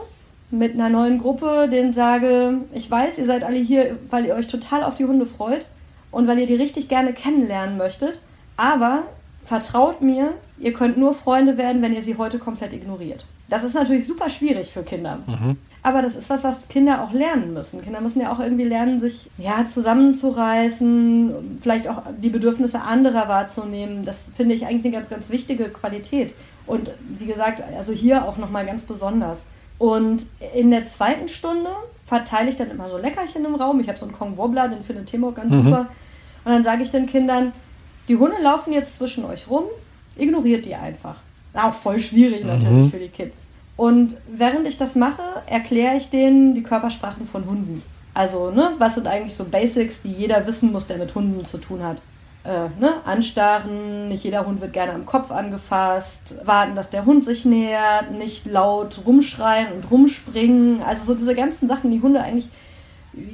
mit 0.52 0.76
einer 0.76 0.90
neuen 0.90 1.20
Gruppe 1.20 1.68
denen 1.70 1.94
sage, 1.94 2.60
ich 2.74 2.90
weiß, 2.90 3.18
ihr 3.18 3.26
seid 3.26 3.44
alle 3.44 3.58
hier, 3.58 3.98
weil 4.12 4.26
ihr 4.26 4.36
euch 4.36 4.48
total 4.48 4.84
auf 4.84 4.96
die 4.96 5.06
Hunde 5.06 5.26
freut 5.26 5.66
und 6.12 6.28
weil 6.28 6.38
ihr 6.38 6.48
die 6.48 6.56
richtig 6.56 6.90
gerne 6.90 7.12
kennenlernen 7.12 7.78
möchtet, 7.78 8.20
aber 8.56 9.04
vertraut 9.46 10.02
mir, 10.02 10.34
ihr 10.60 10.74
könnt 10.74 10.98
nur 10.98 11.14
Freunde 11.14 11.58
werden, 11.58 11.82
wenn 11.82 11.94
ihr 11.94 12.02
sie 12.02 12.18
heute 12.18 12.40
komplett 12.40 12.74
ignoriert. 12.74 13.26
Das 13.50 13.64
ist 13.64 13.76
natürlich 13.76 14.08
super 14.08 14.30
schwierig 14.30 14.72
für 14.72 14.84
Kinder. 14.84 15.20
Mhm. 15.28 15.58
Aber 15.86 16.02
das 16.02 16.16
ist 16.16 16.30
was, 16.30 16.46
was 16.46 16.70
Kinder 16.70 17.04
auch 17.04 17.12
lernen 17.12 17.54
müssen. 17.54 17.84
Kinder 17.84 18.00
müssen 18.00 18.22
ja 18.22 18.32
auch 18.32 18.40
irgendwie 18.40 18.64
lernen, 18.64 19.02
sich 19.02 19.30
ja, 19.38 19.66
zusammenzureißen, 19.66 21.60
vielleicht 21.62 21.90
auch 21.90 22.04
die 22.22 22.30
Bedürfnisse 22.30 22.82
anderer 22.82 23.28
wahrzunehmen. 23.28 24.06
Das 24.06 24.26
finde 24.36 24.56
ich 24.56 24.66
eigentlich 24.66 24.86
eine 24.86 24.94
ganz, 24.94 25.10
ganz 25.10 25.30
wichtige 25.30 25.66
Qualität. 25.66 26.34
Und 26.66 26.90
wie 27.20 27.26
gesagt, 27.26 27.62
also 27.78 27.92
hier 27.92 28.26
auch 28.26 28.38
nochmal 28.38 28.66
ganz 28.66 28.84
besonders. 28.84 29.46
Und 29.78 30.26
in 30.56 30.72
der 30.72 30.86
zweiten 30.86 31.28
Stunde 31.28 31.70
verteile 32.08 32.50
ich 32.50 32.56
dann 32.56 32.72
immer 32.72 32.88
so 32.88 32.98
Leckerchen 32.98 33.44
im 33.44 33.56
Raum. 33.56 33.82
Ich 33.82 33.90
habe 33.90 34.00
so 34.00 34.06
einen 34.06 34.16
Kong 34.16 34.38
Wobbler, 34.38 34.70
den 34.70 34.86
findet 34.86 35.08
Timo 35.08 35.34
ganz 35.34 35.54
mhm. 35.54 35.64
super. 35.64 35.88
Und 36.46 36.52
dann 36.54 36.64
sage 36.64 36.84
ich 36.84 36.92
den 36.92 37.08
Kindern, 37.08 37.52
die 38.08 38.16
Hunde 38.16 38.42
laufen 38.42 38.74
jetzt 38.74 38.98
zwischen 38.98 39.26
euch 39.26 39.50
rum, 39.50 39.66
ignoriert 40.18 40.66
die 40.66 40.76
einfach. 40.76 41.16
Auch 41.54 41.74
voll 41.74 42.00
schwierig 42.00 42.44
natürlich 42.46 42.86
mhm. 42.86 42.92
für 42.92 43.00
die 43.00 43.10
Kids. 43.10 43.40
Und 43.76 44.18
während 44.28 44.68
ich 44.68 44.78
das 44.78 44.96
mache, 44.96 45.22
erkläre 45.48 45.98
ich 45.98 46.10
denen 46.10 46.54
die 46.54 46.64
Körpersprachen 46.64 47.28
von 47.28 47.46
Hunden. 47.46 47.82
Also, 48.14 48.52
ne, 48.52 48.74
was 48.78 48.96
sind 48.96 49.08
eigentlich 49.08 49.36
so 49.36 49.46
Basics, 49.46 50.04
die 50.04 50.12
jeder 50.12 50.46
wissen 50.46 50.72
muss, 50.72 50.88
der 50.88 50.98
mit 50.98 51.16
Hunden 51.16 51.44
zu 51.46 51.58
tun 51.58 51.84
hat? 51.84 51.98
Äh, 52.44 52.70
ne, 52.80 52.96
anstarren, 53.06 54.10
nicht 54.10 54.24
jeder 54.24 54.46
Hund 54.46 54.62
wird 54.62 54.74
gerne 54.74 54.94
am 54.94 55.06
Kopf 55.06 55.32
angefasst, 55.32 56.36
warten, 56.46 56.76
dass 56.76 56.90
der 56.90 57.06
Hund 57.06 57.26
sich 57.26 57.46
nähert, 57.46 58.12
nicht 58.12 58.46
laut 58.46 59.02
rumschreien 59.06 59.72
und 59.72 59.90
rumspringen. 59.90 60.84
Also 60.84 61.06
so 61.06 61.16
diese 61.16 61.36
ganzen 61.36 61.68
Sachen, 61.68 61.90
die 61.90 62.02
Hunde 62.02 62.22
eigentlich 62.22 62.50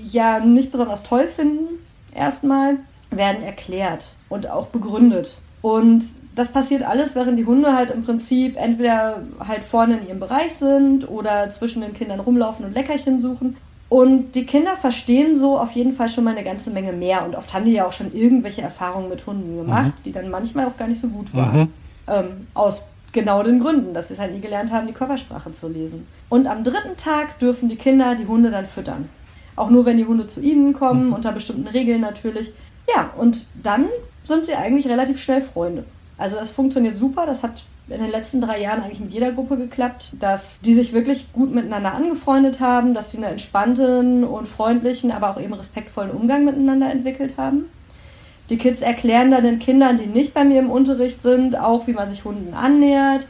ja 0.03 0.39
nicht 0.39 0.71
besonders 0.71 1.03
toll 1.03 1.27
finden, 1.27 1.79
erstmal, 2.13 2.77
werden 3.11 3.43
erklärt 3.43 4.13
und 4.29 4.49
auch 4.49 4.67
begründet. 4.67 5.37
Und 5.61 6.03
das 6.35 6.49
passiert 6.49 6.83
alles, 6.83 7.15
während 7.15 7.37
die 7.37 7.45
Hunde 7.45 7.75
halt 7.75 7.91
im 7.91 8.03
Prinzip 8.03 8.55
entweder 8.55 9.23
halt 9.45 9.63
vorne 9.63 9.97
in 9.97 10.07
ihrem 10.07 10.19
Bereich 10.19 10.55
sind 10.55 11.09
oder 11.09 11.49
zwischen 11.49 11.81
den 11.81 11.93
Kindern 11.93 12.19
rumlaufen 12.19 12.65
und 12.65 12.73
Leckerchen 12.73 13.19
suchen. 13.19 13.57
Und 13.89 14.35
die 14.35 14.45
Kinder 14.45 14.77
verstehen 14.77 15.35
so 15.35 15.57
auf 15.57 15.71
jeden 15.71 15.95
Fall 15.95 16.09
schon 16.09 16.23
mal 16.23 16.35
eine 16.35 16.43
ganze 16.43 16.69
Menge 16.69 16.93
mehr. 16.93 17.25
Und 17.25 17.35
oft 17.35 17.53
haben 17.53 17.65
die 17.65 17.71
ja 17.71 17.87
auch 17.87 17.91
schon 17.91 18.13
irgendwelche 18.13 18.61
Erfahrungen 18.61 19.09
mit 19.09 19.25
Hunden 19.25 19.57
gemacht, 19.57 19.87
mhm. 19.87 20.03
die 20.05 20.11
dann 20.11 20.29
manchmal 20.29 20.67
auch 20.67 20.77
gar 20.77 20.87
nicht 20.87 21.01
so 21.01 21.07
gut 21.07 21.33
waren. 21.33 21.59
Mhm. 21.59 21.73
Ähm, 22.07 22.47
aus 22.53 22.83
genau 23.11 23.41
den 23.41 23.59
Gründen, 23.59 23.95
dass 23.95 24.07
sie 24.07 24.13
es 24.13 24.19
halt 24.19 24.33
nie 24.33 24.41
gelernt 24.41 24.71
haben, 24.71 24.85
die 24.85 24.93
Körpersprache 24.93 25.51
zu 25.53 25.67
lesen. 25.67 26.07
Und 26.29 26.45
am 26.45 26.63
dritten 26.63 26.95
Tag 26.97 27.39
dürfen 27.39 27.67
die 27.67 27.75
Kinder 27.75 28.13
die 28.13 28.27
Hunde 28.27 28.51
dann 28.51 28.67
füttern. 28.67 29.09
Auch 29.55 29.71
nur, 29.71 29.85
wenn 29.85 29.97
die 29.97 30.05
Hunde 30.05 30.27
zu 30.27 30.39
ihnen 30.39 30.73
kommen, 30.73 31.07
mhm. 31.07 31.13
unter 31.13 31.31
bestimmten 31.31 31.67
Regeln 31.67 32.01
natürlich. 32.01 32.51
Ja, 32.95 33.11
und 33.17 33.45
dann 33.61 33.87
sind 34.25 34.45
sie 34.45 34.55
eigentlich 34.55 34.87
relativ 34.87 35.21
schnell 35.21 35.41
Freunde. 35.41 35.83
Also 36.17 36.35
das 36.35 36.51
funktioniert 36.51 36.97
super. 36.97 37.25
Das 37.25 37.43
hat 37.43 37.63
in 37.89 38.01
den 38.01 38.11
letzten 38.11 38.41
drei 38.41 38.61
Jahren 38.61 38.83
eigentlich 38.83 38.99
mit 38.99 39.11
jeder 39.11 39.31
Gruppe 39.31 39.57
geklappt, 39.57 40.15
dass 40.19 40.59
die 40.59 40.75
sich 40.75 40.93
wirklich 40.93 41.31
gut 41.33 41.53
miteinander 41.53 41.93
angefreundet 41.93 42.59
haben, 42.59 42.93
dass 42.93 43.11
sie 43.11 43.17
einen 43.17 43.31
entspannten 43.31 44.23
und 44.23 44.47
freundlichen, 44.47 45.11
aber 45.11 45.31
auch 45.31 45.41
eben 45.41 45.53
respektvollen 45.53 46.11
Umgang 46.11 46.45
miteinander 46.45 46.91
entwickelt 46.91 47.33
haben. 47.37 47.65
Die 48.49 48.57
Kids 48.57 48.81
erklären 48.81 49.31
dann 49.31 49.43
den 49.43 49.59
Kindern, 49.59 49.97
die 49.97 50.07
nicht 50.07 50.33
bei 50.33 50.43
mir 50.43 50.59
im 50.59 50.71
Unterricht 50.71 51.21
sind, 51.21 51.57
auch 51.57 51.87
wie 51.87 51.93
man 51.93 52.09
sich 52.09 52.25
Hunden 52.25 52.53
annähert. 52.53 53.27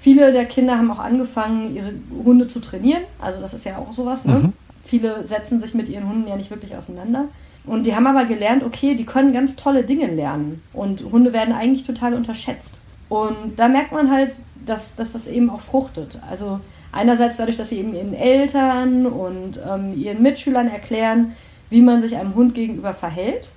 Viele 0.00 0.32
der 0.32 0.46
Kinder 0.46 0.78
haben 0.78 0.90
auch 0.90 0.98
angefangen, 0.98 1.74
ihre 1.74 1.92
Hunde 2.24 2.48
zu 2.48 2.60
trainieren. 2.60 3.02
Also 3.20 3.40
das 3.40 3.54
ist 3.54 3.64
ja 3.64 3.78
auch 3.78 3.92
sowas. 3.92 4.24
Ne? 4.24 4.34
Mhm. 4.34 4.52
Viele 4.84 5.26
setzen 5.26 5.60
sich 5.60 5.74
mit 5.74 5.88
ihren 5.88 6.08
Hunden 6.08 6.28
ja 6.28 6.36
nicht 6.36 6.50
wirklich 6.50 6.76
auseinander. 6.76 7.26
Und 7.68 7.84
die 7.84 7.94
haben 7.94 8.06
aber 8.06 8.24
gelernt, 8.24 8.64
okay, 8.64 8.94
die 8.94 9.04
können 9.04 9.32
ganz 9.32 9.56
tolle 9.56 9.84
Dinge 9.84 10.06
lernen. 10.06 10.62
Und 10.72 11.02
Hunde 11.12 11.32
werden 11.32 11.54
eigentlich 11.54 11.86
total 11.86 12.14
unterschätzt. 12.14 12.80
Und 13.08 13.56
da 13.56 13.68
merkt 13.68 13.92
man 13.92 14.10
halt, 14.10 14.32
dass, 14.66 14.94
dass 14.96 15.12
das 15.12 15.26
eben 15.26 15.50
auch 15.50 15.60
fruchtet. 15.60 16.18
Also 16.28 16.60
einerseits 16.92 17.36
dadurch, 17.36 17.56
dass 17.56 17.70
sie 17.70 17.78
eben 17.78 17.94
ihren 17.94 18.14
Eltern 18.14 19.06
und 19.06 19.60
ähm, 19.68 19.94
ihren 19.96 20.22
Mitschülern 20.22 20.68
erklären, 20.68 21.32
wie 21.70 21.82
man 21.82 22.00
sich 22.00 22.16
einem 22.16 22.34
Hund 22.34 22.54
gegenüber 22.54 22.94
verhält. 22.94 23.48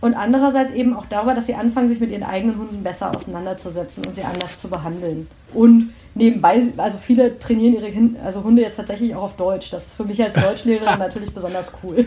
Und 0.00 0.14
andererseits 0.14 0.72
eben 0.72 0.94
auch 0.94 1.06
darüber, 1.06 1.34
dass 1.34 1.46
sie 1.46 1.54
anfangen, 1.54 1.88
sich 1.88 2.00
mit 2.00 2.10
ihren 2.10 2.24
eigenen 2.24 2.58
Hunden 2.58 2.82
besser 2.82 3.14
auseinanderzusetzen 3.14 4.04
und 4.06 4.14
sie 4.14 4.22
anders 4.22 4.60
zu 4.60 4.68
behandeln. 4.68 5.28
Und 5.54 5.92
nebenbei, 6.14 6.62
also 6.76 6.98
viele 6.98 7.38
trainieren 7.38 7.74
ihre 7.74 7.86
Hin 7.86 8.16
also 8.24 8.42
Hunde 8.42 8.62
jetzt 8.62 8.76
tatsächlich 8.76 9.14
auch 9.14 9.24
auf 9.24 9.36
Deutsch. 9.36 9.70
Das 9.70 9.86
ist 9.86 9.94
für 9.94 10.04
mich 10.04 10.22
als 10.22 10.34
Deutschlehrerin 10.34 10.98
natürlich 10.98 11.32
besonders 11.32 11.72
cool. 11.82 12.06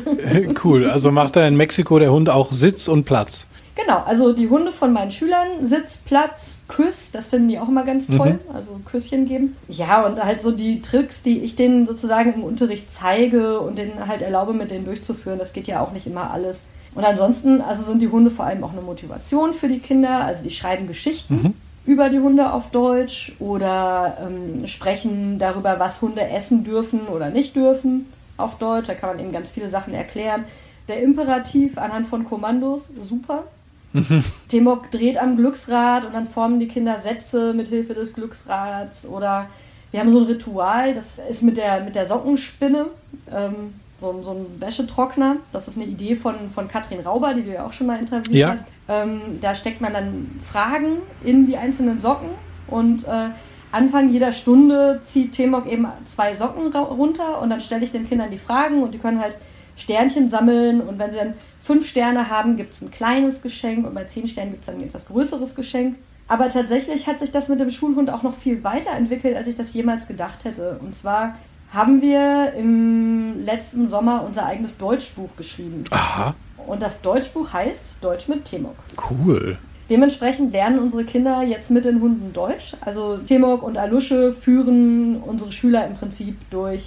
cool. 0.64 0.90
Also 0.90 1.12
macht 1.12 1.36
da 1.36 1.48
in 1.48 1.56
Mexiko 1.56 2.00
der 2.00 2.12
Hund 2.12 2.30
auch 2.30 2.52
Sitz 2.52 2.88
und 2.88 3.06
Platz. 3.06 3.48
Genau, 3.76 4.02
also 4.04 4.34
die 4.34 4.50
Hunde 4.50 4.72
von 4.72 4.92
meinen 4.92 5.12
Schülern, 5.12 5.68
Sitz, 5.68 5.98
Platz, 5.98 6.64
Küss, 6.68 7.12
das 7.12 7.28
finden 7.28 7.50
die 7.50 7.60
auch 7.60 7.68
immer 7.68 7.86
ganz 7.86 8.08
toll, 8.08 8.40
mhm. 8.44 8.56
also 8.56 8.80
Küsschen 8.84 9.28
geben. 9.28 9.56
Ja, 9.68 10.04
und 10.04 10.22
halt 10.24 10.42
so 10.42 10.52
die 10.52 10.82
Tricks, 10.82 11.22
die 11.22 11.42
ich 11.42 11.56
denen 11.56 11.86
sozusagen 11.86 12.34
im 12.34 12.44
Unterricht 12.44 12.92
zeige 12.92 13.60
und 13.60 13.78
denen 13.78 14.08
halt 14.08 14.24
erlaube, 14.24 14.54
mit 14.54 14.72
denen 14.72 14.86
durchzuführen, 14.86 15.38
das 15.38 15.54
geht 15.54 15.68
ja 15.68 15.82
auch 15.82 15.92
nicht 15.92 16.08
immer 16.08 16.32
alles. 16.32 16.64
Und 16.96 17.06
ansonsten, 17.06 17.62
also 17.62 17.84
sind 17.84 18.02
die 18.02 18.08
Hunde 18.08 18.32
vor 18.32 18.46
allem 18.46 18.64
auch 18.64 18.72
eine 18.72 18.82
Motivation 18.82 19.54
für 19.54 19.68
die 19.68 19.78
Kinder, 19.78 20.26
also 20.26 20.42
die 20.42 20.50
schreiben 20.50 20.88
Geschichten. 20.88 21.36
Mhm 21.36 21.54
über 21.88 22.10
die 22.10 22.20
Hunde 22.20 22.52
auf 22.52 22.70
Deutsch 22.70 23.32
oder 23.40 24.18
ähm, 24.22 24.68
sprechen 24.68 25.40
darüber, 25.40 25.80
was 25.80 26.02
Hunde 26.02 26.22
essen 26.30 26.66
dürfen 26.66 27.08
oder 27.08 27.30
nicht 27.30 27.56
dürfen 27.56 28.06
auf 28.36 28.58
Deutsch. 28.58 28.88
Da 28.88 28.94
kann 28.94 29.12
man 29.12 29.20
eben 29.20 29.32
ganz 29.32 29.50
viele 29.50 29.70
Sachen 29.70 29.94
erklären. 29.94 30.44
Der 30.90 31.02
Imperativ 31.02 31.78
anhand 31.78 32.10
von 32.10 32.26
Kommandos, 32.26 32.90
super. 33.02 33.46
Temok 34.50 34.92
dreht 34.92 35.18
am 35.18 35.38
Glücksrad 35.38 36.06
und 36.06 36.14
dann 36.14 36.28
formen 36.28 36.60
die 36.60 36.68
Kinder 36.68 36.98
Sätze 36.98 37.54
mit 37.54 37.70
Hilfe 37.70 37.94
des 37.94 38.14
Glücksrads. 38.14 39.08
Oder 39.08 39.48
wir 39.92 40.02
haben 40.02 40.12
so 40.12 40.20
ein 40.20 40.26
Ritual, 40.26 40.94
das 40.94 41.20
ist 41.30 41.42
mit 41.42 41.56
der, 41.56 41.86
mit 41.86 41.96
der 41.96 42.06
Sockenspinne. 42.06 42.88
Ähm, 43.34 43.74
so, 44.00 44.22
so 44.24 44.32
ein 44.32 44.46
Wäschetrockner. 44.60 45.38
Das 45.52 45.68
ist 45.68 45.78
eine 45.78 45.86
Idee 45.86 46.16
von, 46.16 46.36
von 46.54 46.68
Katrin 46.68 47.02
Rauber, 47.02 47.34
die 47.34 47.44
du 47.44 47.54
ja 47.54 47.66
auch 47.66 47.74
schon 47.74 47.88
mal 47.88 48.00
interviewt 48.00 48.36
ja. 48.36 48.52
hast. 48.52 48.66
Ähm, 48.88 49.40
da 49.42 49.56
steckt 49.56 49.82
man 49.82 49.94
dann 49.94 50.40
Fragen 50.52 50.98
in 51.24 51.48
die 51.48 51.58
einzelnen 51.58 52.00
Socken 52.00 52.30
und 52.68 53.06
äh, 53.06 53.30
Anfang 53.72 54.12
jeder 54.12 54.32
Stunde 54.32 55.02
zieht 55.04 55.34
Temok 55.34 55.68
eben 55.68 55.88
zwei 56.06 56.34
Socken 56.34 56.74
runter 56.74 57.42
und 57.42 57.50
dann 57.50 57.60
stelle 57.60 57.84
ich 57.84 57.92
den 57.92 58.08
Kindern 58.08 58.32
die 58.32 58.38
Fragen 58.38 58.82
und 58.82 58.94
die 58.94 58.98
können 58.98 59.20
halt 59.20 59.36
Sternchen 59.76 60.30
sammeln 60.30 60.82
und 60.82 60.98
wenn 61.00 61.12
sie 61.12 61.18
dann 61.18 61.34
fünf 61.64 61.88
Sterne 61.88 62.30
haben, 62.30 62.56
gibt 62.56 62.74
es 62.74 62.82
ein 62.82 62.92
kleines 62.92 63.42
Geschenk 63.42 63.86
und 63.86 63.94
bei 63.94 64.06
zehn 64.06 64.28
Sternen 64.28 64.52
gibt 64.52 64.64
es 64.64 64.68
dann 64.68 64.78
ein 64.78 64.88
etwas 64.88 65.08
größeres 65.08 65.54
Geschenk. 65.54 65.98
Aber 66.30 66.50
tatsächlich 66.50 67.08
hat 67.08 67.20
sich 67.20 67.32
das 67.32 67.50
mit 67.50 67.60
dem 67.60 67.72
Schulhund 67.72 68.10
auch 68.10 68.24
noch 68.24 68.38
viel 68.38 68.64
weiterentwickelt, 68.64 69.36
als 69.36 69.48
ich 69.48 69.56
das 69.56 69.74
jemals 69.74 70.08
gedacht 70.08 70.44
hätte. 70.44 70.80
Und 70.82 70.96
zwar 70.96 71.36
haben 71.74 72.02
wir 72.02 72.54
im 72.58 73.44
letzten 73.44 73.88
Sommer 73.88 74.24
unser 74.26 74.46
eigenes 74.46 74.78
Deutschbuch 74.78 75.30
geschrieben. 75.38 75.84
Aha. 75.92 76.36
Und 76.66 76.82
das 76.82 77.02
Deutschbuch 77.02 77.54
heißt 77.54 77.98
Deutsch 78.02 78.28
mit 78.28 78.46
Temok. 78.46 78.76
Cool. 79.10 79.58
Dementsprechend 79.90 80.52
lernen 80.52 80.80
unsere 80.80 81.06
Kinder 81.06 81.44
jetzt 81.44 81.72
mit 81.72 81.86
den 81.86 82.02
Hunden 82.02 82.34
Deutsch. 82.34 82.76
Also 82.82 83.18
Temok 83.18 83.64
und 83.64 83.78
Alusche 83.78 84.34
führen 84.34 85.22
unsere 85.24 85.52
Schüler 85.54 85.88
im 85.88 85.96
Prinzip 85.96 86.38
durch 86.50 86.84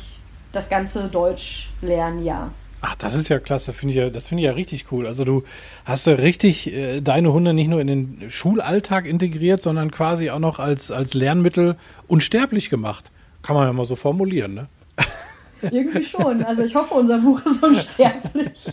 das 0.52 0.68
ganze 0.68 1.04
Deutschlernjahr. 1.04 2.50
Ach, 2.82 2.94
das 2.96 3.14
ist 3.14 3.28
ja 3.28 3.38
klasse, 3.38 3.72
finde 3.74 3.92
ich 3.92 3.98
ja, 3.98 4.10
das 4.10 4.28
finde 4.28 4.42
ich 4.42 4.46
ja 4.46 4.52
richtig 4.52 4.90
cool. 4.90 5.06
Also 5.06 5.24
du 5.24 5.44
hast 5.84 6.06
ja 6.06 6.14
richtig 6.14 6.72
äh, 6.72 7.00
deine 7.00 7.32
Hunde 7.32 7.52
nicht 7.52 7.68
nur 7.68 7.80
in 7.80 7.86
den 7.86 8.30
Schulalltag 8.30 9.06
integriert, 9.06 9.60
sondern 9.60 9.90
quasi 9.90 10.30
auch 10.30 10.38
noch 10.38 10.58
als, 10.58 10.90
als 10.90 11.12
Lernmittel 11.12 11.76
unsterblich 12.08 12.70
gemacht. 12.70 13.10
Kann 13.42 13.56
man 13.56 13.66
ja 13.66 13.72
mal 13.72 13.84
so 13.84 13.96
formulieren, 13.96 14.54
ne? 14.54 14.68
Irgendwie 15.70 16.02
schon. 16.02 16.42
Also 16.42 16.62
ich 16.62 16.74
hoffe, 16.74 16.94
unser 16.94 17.18
Buch 17.18 17.44
ist 17.44 17.62
unsterblich. 17.62 18.66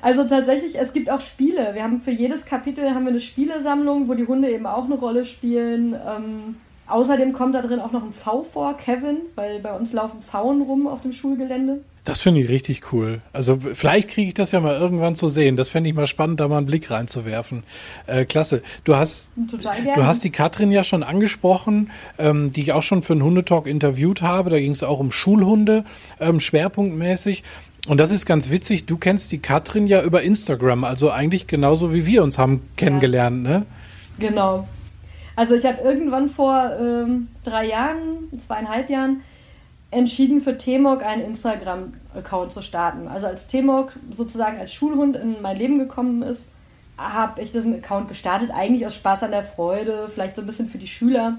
Also 0.00 0.24
tatsächlich, 0.24 0.78
es 0.78 0.92
gibt 0.92 1.10
auch 1.10 1.20
Spiele. 1.20 1.74
Wir 1.74 1.84
haben 1.84 2.00
für 2.00 2.10
jedes 2.10 2.44
Kapitel 2.44 2.90
haben 2.90 3.04
wir 3.04 3.10
eine 3.10 3.20
Spielesammlung, 3.20 4.08
wo 4.08 4.14
die 4.14 4.26
Hunde 4.26 4.50
eben 4.50 4.66
auch 4.66 4.84
eine 4.84 4.96
Rolle 4.96 5.24
spielen. 5.24 5.94
Ähm, 5.94 6.56
außerdem 6.88 7.32
kommt 7.32 7.54
da 7.54 7.62
drin 7.62 7.78
auch 7.78 7.92
noch 7.92 8.02
ein 8.02 8.12
V 8.12 8.42
vor, 8.42 8.76
Kevin, 8.76 9.18
weil 9.36 9.60
bei 9.60 9.72
uns 9.72 9.92
laufen 9.92 10.22
Pfauen 10.22 10.62
rum 10.62 10.88
auf 10.88 11.02
dem 11.02 11.12
Schulgelände. 11.12 11.84
Das 12.04 12.20
finde 12.20 12.40
ich 12.40 12.48
richtig 12.48 12.92
cool. 12.92 13.20
Also 13.32 13.58
vielleicht 13.74 14.10
kriege 14.10 14.28
ich 14.28 14.34
das 14.34 14.50
ja 14.50 14.58
mal 14.58 14.74
irgendwann 14.74 15.14
zu 15.14 15.28
sehen. 15.28 15.56
Das 15.56 15.68
fände 15.68 15.88
ich 15.88 15.94
mal 15.94 16.08
spannend, 16.08 16.40
da 16.40 16.48
mal 16.48 16.56
einen 16.56 16.66
Blick 16.66 16.90
reinzuwerfen. 16.90 17.62
Äh, 18.08 18.24
klasse. 18.24 18.62
Du 18.82 18.96
hast, 18.96 19.30
du 19.36 20.04
hast 20.04 20.24
die 20.24 20.30
Katrin 20.30 20.72
ja 20.72 20.82
schon 20.82 21.04
angesprochen, 21.04 21.92
ähm, 22.18 22.50
die 22.50 22.60
ich 22.60 22.72
auch 22.72 22.82
schon 22.82 23.02
für 23.02 23.12
einen 23.12 23.22
Hundetalk 23.22 23.68
interviewt 23.68 24.20
habe. 24.20 24.50
Da 24.50 24.58
ging 24.58 24.72
es 24.72 24.82
auch 24.82 24.98
um 24.98 25.12
Schulhunde, 25.12 25.84
ähm, 26.18 26.40
schwerpunktmäßig. 26.40 27.44
Und 27.86 27.98
das 27.98 28.10
ist 28.10 28.26
ganz 28.26 28.50
witzig. 28.50 28.86
Du 28.86 28.96
kennst 28.96 29.30
die 29.30 29.38
Katrin 29.38 29.86
ja 29.86 30.02
über 30.02 30.22
Instagram, 30.22 30.82
also 30.82 31.10
eigentlich 31.10 31.46
genauso 31.46 31.94
wie 31.94 32.04
wir 32.04 32.24
uns 32.24 32.36
haben 32.36 32.62
kennengelernt, 32.76 33.44
ja. 33.46 33.58
ne? 33.58 33.66
Genau. 34.18 34.66
Also 35.36 35.54
ich 35.54 35.64
habe 35.64 35.80
irgendwann 35.82 36.30
vor 36.30 36.72
ähm, 36.80 37.28
drei 37.44 37.66
Jahren, 37.66 38.28
zweieinhalb 38.38 38.90
Jahren 38.90 39.22
entschieden, 39.92 40.40
für 40.40 40.58
Temok 40.58 41.04
einen 41.04 41.22
Instagram-Account 41.22 42.50
zu 42.50 42.62
starten. 42.62 43.06
Also 43.06 43.26
als 43.26 43.46
Temok 43.46 43.92
sozusagen 44.12 44.58
als 44.58 44.72
Schulhund 44.72 45.16
in 45.16 45.40
mein 45.40 45.56
Leben 45.56 45.78
gekommen 45.78 46.22
ist, 46.22 46.48
habe 46.96 47.40
ich 47.42 47.52
diesen 47.52 47.74
Account 47.74 48.08
gestartet, 48.08 48.50
eigentlich 48.50 48.86
aus 48.86 48.94
Spaß 48.96 49.22
an 49.22 49.30
der 49.30 49.44
Freude, 49.44 50.10
vielleicht 50.12 50.36
so 50.36 50.42
ein 50.42 50.46
bisschen 50.46 50.68
für 50.68 50.78
die 50.78 50.86
Schüler. 50.86 51.38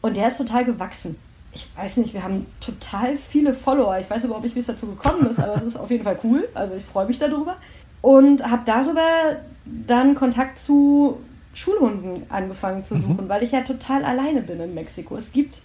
Und 0.00 0.16
der 0.16 0.26
ist 0.26 0.38
total 0.38 0.64
gewachsen. 0.64 1.16
Ich 1.54 1.68
weiß 1.76 1.98
nicht, 1.98 2.12
wir 2.12 2.24
haben 2.24 2.46
total 2.60 3.18
viele 3.18 3.54
Follower. 3.54 3.98
Ich 3.98 4.10
weiß 4.10 4.24
überhaupt 4.24 4.44
nicht, 4.44 4.56
wie 4.56 4.60
es 4.60 4.66
dazu 4.66 4.86
gekommen 4.86 5.26
ist, 5.26 5.38
aber 5.38 5.54
es 5.54 5.62
ist 5.62 5.76
auf 5.76 5.90
jeden 5.90 6.02
Fall 6.02 6.18
cool. 6.24 6.48
Also 6.54 6.76
ich 6.76 6.84
freue 6.84 7.06
mich 7.06 7.18
darüber. 7.18 7.56
Und 8.00 8.44
habe 8.50 8.62
darüber 8.64 9.06
dann 9.64 10.16
Kontakt 10.16 10.58
zu 10.58 11.20
Schulhunden 11.54 12.24
angefangen 12.30 12.84
zu 12.84 12.94
mhm. 12.94 13.00
suchen, 13.00 13.24
mhm. 13.24 13.28
weil 13.28 13.42
ich 13.44 13.52
ja 13.52 13.60
total 13.60 14.04
alleine 14.04 14.40
bin 14.40 14.58
in 14.60 14.74
Mexiko. 14.74 15.16
Es 15.16 15.32
gibt 15.32 15.58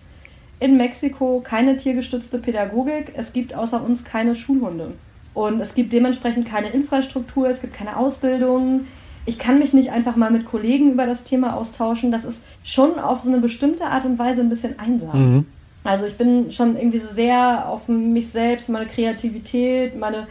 in 0.60 0.78
Mexiko 0.78 1.41
keine 1.43 1.78
tiergestützte 1.78 2.39
Pädagogik. 2.39 3.14
Es 3.16 3.34
gibt 3.34 3.53
außer 3.53 3.84
uns 3.84 4.03
keine 4.03 4.36
Schulhunde. 4.36 4.93
Und 5.34 5.62
es 5.62 5.76
gibt 5.76 5.93
dementsprechend 5.93 6.47
keine 6.47 6.70
Infrastruktur, 6.70 7.47
es 7.47 7.62
gibt 7.62 7.74
keine 7.76 7.97
Ausbildung. 7.97 8.88
Ich 9.26 9.38
kann 9.38 9.60
mich 9.60 9.72
nicht 9.74 9.91
einfach 9.91 10.16
mal 10.16 10.32
mit 10.32 10.45
Kollegen 10.45 10.91
über 10.91 11.05
das 11.05 11.24
Thema 11.24 11.55
austauschen. 11.55 12.12
Das 12.12 12.26
ist 12.26 12.41
schon 12.64 12.97
auf 12.97 13.22
so 13.22 13.30
eine 13.30 13.39
bestimmte 13.39 13.86
Art 13.86 14.05
und 14.05 14.18
Weise 14.18 14.41
ein 14.41 14.49
bisschen 14.49 14.80
einsam. 14.80 15.36
Mhm. 15.36 15.45
Also 15.84 16.05
ich 16.05 16.18
bin 16.18 16.51
schon 16.51 16.76
irgendwie 16.76 16.99
sehr 16.99 17.70
auf 17.70 17.88
mich 17.88 18.30
selbst, 18.30 18.68
meine 18.70 18.88
Kreativität, 18.88 19.97
meine 19.97 20.28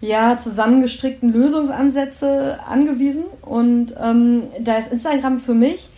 ja, 0.00 0.38
zusammengestrickten 0.38 1.32
Lösungsansätze 1.32 2.58
angewiesen. 2.68 3.24
Und 3.42 3.94
ähm, 3.98 4.42
da 4.60 4.76
ist 4.76 4.92
Instagram 4.92 5.40
für 5.40 5.54
mich 5.54 5.88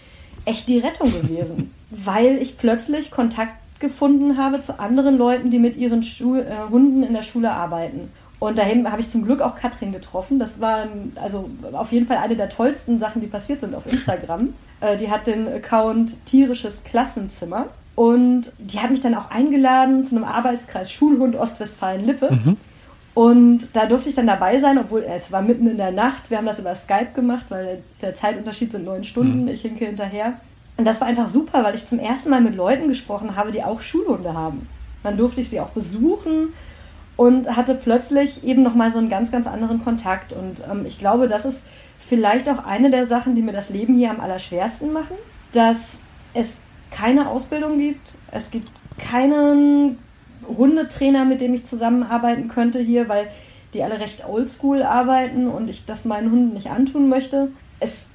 echt 0.44 0.68
die 0.68 0.78
Rettung 0.78 1.10
gewesen. 1.10 1.74
weil 1.90 2.38
ich 2.38 2.58
plötzlich 2.58 3.10
Kontakt 3.10 3.54
gefunden 3.80 4.36
habe 4.36 4.60
zu 4.60 4.80
anderen 4.80 5.16
Leuten, 5.16 5.50
die 5.50 5.58
mit 5.58 5.76
ihren 5.76 6.02
Schu 6.02 6.36
äh, 6.36 6.44
Hunden 6.70 7.02
in 7.02 7.14
der 7.14 7.22
Schule 7.22 7.50
arbeiten. 7.50 8.10
Und 8.40 8.56
dahin 8.58 8.90
habe 8.90 9.00
ich 9.00 9.08
zum 9.08 9.24
Glück 9.24 9.40
auch 9.42 9.56
Katrin 9.56 9.92
getroffen. 9.92 10.38
Das 10.38 10.60
war 10.60 10.86
also 11.16 11.50
auf 11.72 11.90
jeden 11.90 12.06
Fall 12.06 12.18
eine 12.18 12.36
der 12.36 12.48
tollsten 12.48 12.98
Sachen, 12.98 13.20
die 13.20 13.26
passiert 13.26 13.60
sind 13.60 13.74
auf 13.74 13.90
Instagram. 13.90 14.54
Äh, 14.80 14.96
die 14.96 15.10
hat 15.10 15.26
den 15.26 15.48
Account 15.48 16.24
Tierisches 16.24 16.84
Klassenzimmer. 16.84 17.66
Und 17.96 18.52
die 18.58 18.78
hat 18.78 18.92
mich 18.92 19.00
dann 19.00 19.16
auch 19.16 19.28
eingeladen 19.28 20.04
zu 20.04 20.14
einem 20.14 20.24
Arbeitskreis 20.24 20.92
Schulhund 20.92 21.34
Ostwestfalen-Lippe. 21.34 22.30
Mhm. 22.30 22.56
Und 23.12 23.74
da 23.74 23.86
durfte 23.86 24.08
ich 24.08 24.14
dann 24.14 24.28
dabei 24.28 24.60
sein, 24.60 24.78
obwohl 24.78 25.02
es 25.02 25.32
war 25.32 25.42
mitten 25.42 25.66
in 25.66 25.78
der 25.78 25.90
Nacht. 25.90 26.30
Wir 26.30 26.38
haben 26.38 26.46
das 26.46 26.60
über 26.60 26.72
Skype 26.76 27.10
gemacht, 27.12 27.46
weil 27.48 27.82
der 28.00 28.14
Zeitunterschied 28.14 28.70
sind 28.70 28.84
neun 28.84 29.02
Stunden. 29.02 29.42
Mhm. 29.42 29.48
Ich 29.48 29.62
hinke 29.62 29.86
hinterher. 29.86 30.34
Und 30.78 30.84
das 30.84 31.00
war 31.00 31.08
einfach 31.08 31.26
super, 31.26 31.64
weil 31.64 31.74
ich 31.74 31.86
zum 31.86 31.98
ersten 31.98 32.30
Mal 32.30 32.40
mit 32.40 32.56
Leuten 32.56 32.88
gesprochen 32.88 33.34
habe, 33.36 33.50
die 33.50 33.64
auch 33.64 33.80
Schulhunde 33.80 34.32
haben. 34.32 34.66
Dann 35.02 35.16
durfte 35.16 35.40
ich 35.40 35.50
sie 35.50 35.60
auch 35.60 35.70
besuchen 35.70 36.54
und 37.16 37.56
hatte 37.56 37.74
plötzlich 37.74 38.44
eben 38.44 38.62
nochmal 38.62 38.92
so 38.92 38.98
einen 38.98 39.10
ganz, 39.10 39.32
ganz 39.32 39.48
anderen 39.48 39.82
Kontakt. 39.82 40.32
Und 40.32 40.62
ähm, 40.70 40.86
ich 40.86 41.00
glaube, 41.00 41.26
das 41.26 41.44
ist 41.44 41.62
vielleicht 41.98 42.48
auch 42.48 42.64
eine 42.64 42.90
der 42.90 43.06
Sachen, 43.06 43.34
die 43.34 43.42
mir 43.42 43.52
das 43.52 43.70
Leben 43.70 43.96
hier 43.96 44.10
am 44.10 44.20
allerschwersten 44.20 44.92
machen, 44.92 45.16
dass 45.52 45.98
es 46.32 46.58
keine 46.92 47.28
Ausbildung 47.28 47.78
gibt. 47.78 48.12
Es 48.30 48.52
gibt 48.52 48.70
keinen 48.98 49.98
Hundetrainer, 50.46 51.24
mit 51.24 51.40
dem 51.40 51.54
ich 51.54 51.66
zusammenarbeiten 51.66 52.46
könnte 52.46 52.78
hier, 52.78 53.08
weil 53.08 53.26
die 53.74 53.82
alle 53.82 53.98
recht 53.98 54.26
oldschool 54.28 54.84
arbeiten 54.84 55.48
und 55.48 55.68
ich 55.68 55.86
das 55.86 56.04
meinen 56.04 56.30
Hunden 56.30 56.54
nicht 56.54 56.70
antun 56.70 57.08
möchte. 57.08 57.50
Es 57.80 58.06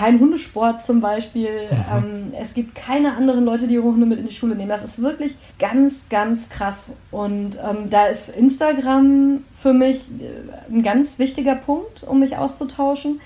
kein 0.00 0.18
Hundesport 0.18 0.82
zum 0.82 1.02
Beispiel. 1.02 1.50
Mhm. 1.70 1.84
Ähm, 1.92 2.32
es 2.40 2.54
gibt 2.54 2.74
keine 2.74 3.16
anderen 3.16 3.44
Leute, 3.44 3.68
die 3.68 3.74
ihre 3.74 3.84
Hunde 3.84 4.06
mit 4.06 4.18
in 4.18 4.26
die 4.26 4.34
Schule 4.34 4.54
nehmen. 4.54 4.70
Das 4.70 4.82
ist 4.82 5.02
wirklich 5.02 5.34
ganz, 5.58 6.08
ganz 6.08 6.48
krass. 6.48 6.96
Und 7.10 7.58
ähm, 7.58 7.90
da 7.90 8.06
ist 8.06 8.30
Instagram 8.30 9.44
für 9.60 9.74
mich 9.74 9.98
äh, 10.20 10.72
ein 10.72 10.82
ganz 10.82 11.18
wichtiger 11.18 11.54
Punkt, 11.54 12.02
um 12.04 12.20
mich 12.20 12.38
auszutauschen. 12.38 13.20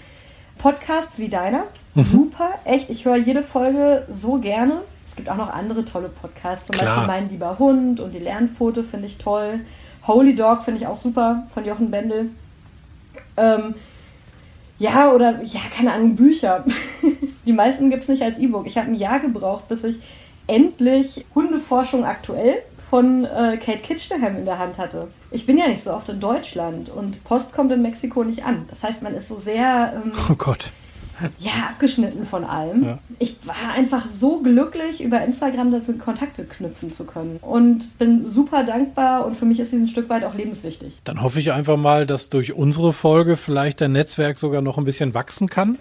Podcasts 0.59 1.19
wie 1.21 1.29
deiner, 1.29 1.65
mhm. 1.95 2.03
super, 2.03 2.51
echt. 2.65 2.91
Ich 2.91 3.05
höre 3.05 3.17
jede 3.17 3.45
Folge 3.45 4.07
so 4.13 4.39
gerne. 4.39 4.81
Es 5.07 5.15
gibt 5.15 5.29
auch 5.29 5.37
noch 5.37 5.51
andere 5.51 5.85
tolle 5.85 6.09
Podcasts, 6.09 6.67
zum 6.67 6.75
Klar. 6.75 6.97
Beispiel 6.97 7.07
Mein 7.07 7.31
lieber 7.31 7.59
Hund 7.61 8.01
und 8.01 8.13
die 8.13 8.19
Lernpfote 8.19 8.83
finde 8.83 9.07
ich 9.07 9.19
toll. 9.19 9.61
Holy 10.09 10.35
Dog 10.35 10.65
finde 10.65 10.81
ich 10.81 10.87
auch 10.89 10.99
super 10.99 11.45
von 11.55 11.65
Jochen 11.65 11.93
Bendel. 11.93 12.31
Ähm, 13.37 13.75
ja, 14.85 15.11
oder, 15.13 15.43
ja, 15.43 15.61
keine 15.75 15.93
Ahnung, 15.93 16.15
Bücher. 16.15 16.65
Die 17.47 17.53
meisten 17.53 17.89
gibt 17.89 18.03
es 18.03 18.09
nicht 18.11 18.23
als 18.23 18.39
E-Book. 18.39 18.67
Ich 18.67 18.77
habe 18.77 18.89
ein 18.89 18.95
Jahr 18.95 19.19
gebraucht, 19.19 19.67
bis 19.69 19.83
ich 19.85 19.97
endlich 20.47 21.25
Hundeforschung 21.35 22.05
aktuell 22.05 22.59
von 22.91 23.25
äh, 23.25 23.57
Kate 23.57 23.79
Kitchenham 23.79 24.37
in 24.37 24.45
der 24.45 24.59
Hand 24.59 24.77
hatte. 24.77 25.09
Ich 25.31 25.47
bin 25.47 25.57
ja 25.57 25.69
nicht 25.69 25.83
so 25.83 25.93
oft 25.93 26.11
in 26.11 26.21
Deutschland 26.21 26.91
und 26.91 27.25
Post 27.25 27.55
kommt 27.55 27.73
in 27.73 27.81
Mexiko 27.81 28.25
nicht 28.25 28.45
an. 28.45 28.67
Das 28.69 28.85
heißt, 28.85 29.01
man 29.03 29.15
ist 29.15 29.29
so 29.29 29.39
sehr. 29.39 29.95
Ähm, 29.97 30.13
oh 30.31 30.35
Gott. 30.37 30.71
Ja, 31.39 31.53
abgeschnitten 31.71 32.27
von 32.27 32.45
allem. 32.45 32.85
Ja. 32.85 32.99
Ich 33.19 33.37
war 33.45 33.73
einfach 33.75 34.05
so 34.19 34.41
glücklich, 34.41 35.03
über 35.03 35.23
Instagram 35.23 35.71
das 35.71 35.89
in 35.89 35.99
Kontakte 35.99 36.45
knüpfen 36.45 36.93
zu 36.93 37.05
können. 37.05 37.39
Und 37.41 37.99
bin 37.99 38.31
super 38.31 38.65
dankbar 38.65 39.27
und 39.27 39.39
für 39.39 39.45
mich 39.45 39.61
ist 39.61 39.71
sie 39.71 39.77
ein 39.77 39.89
Stück 39.89 40.09
weit 40.09 40.25
auch 40.25 40.35
lebenswichtig. 40.35 41.01
Dann 41.05 41.23
hoffe 41.23 41.41
ich 41.41 41.53
einfach 41.53 41.77
mal, 41.77 42.07
dass 42.07 42.31
durch 42.31 42.55
unsere 42.55 42.93
Folge 42.93 43.37
vielleicht 43.37 43.81
dein 43.81 43.93
Netzwerk 43.93 44.39
sogar 44.39 44.63
noch 44.63 44.79
ein 44.79 44.85
bisschen 44.85 45.15
wachsen 45.15 45.49
kann. 45.49 45.79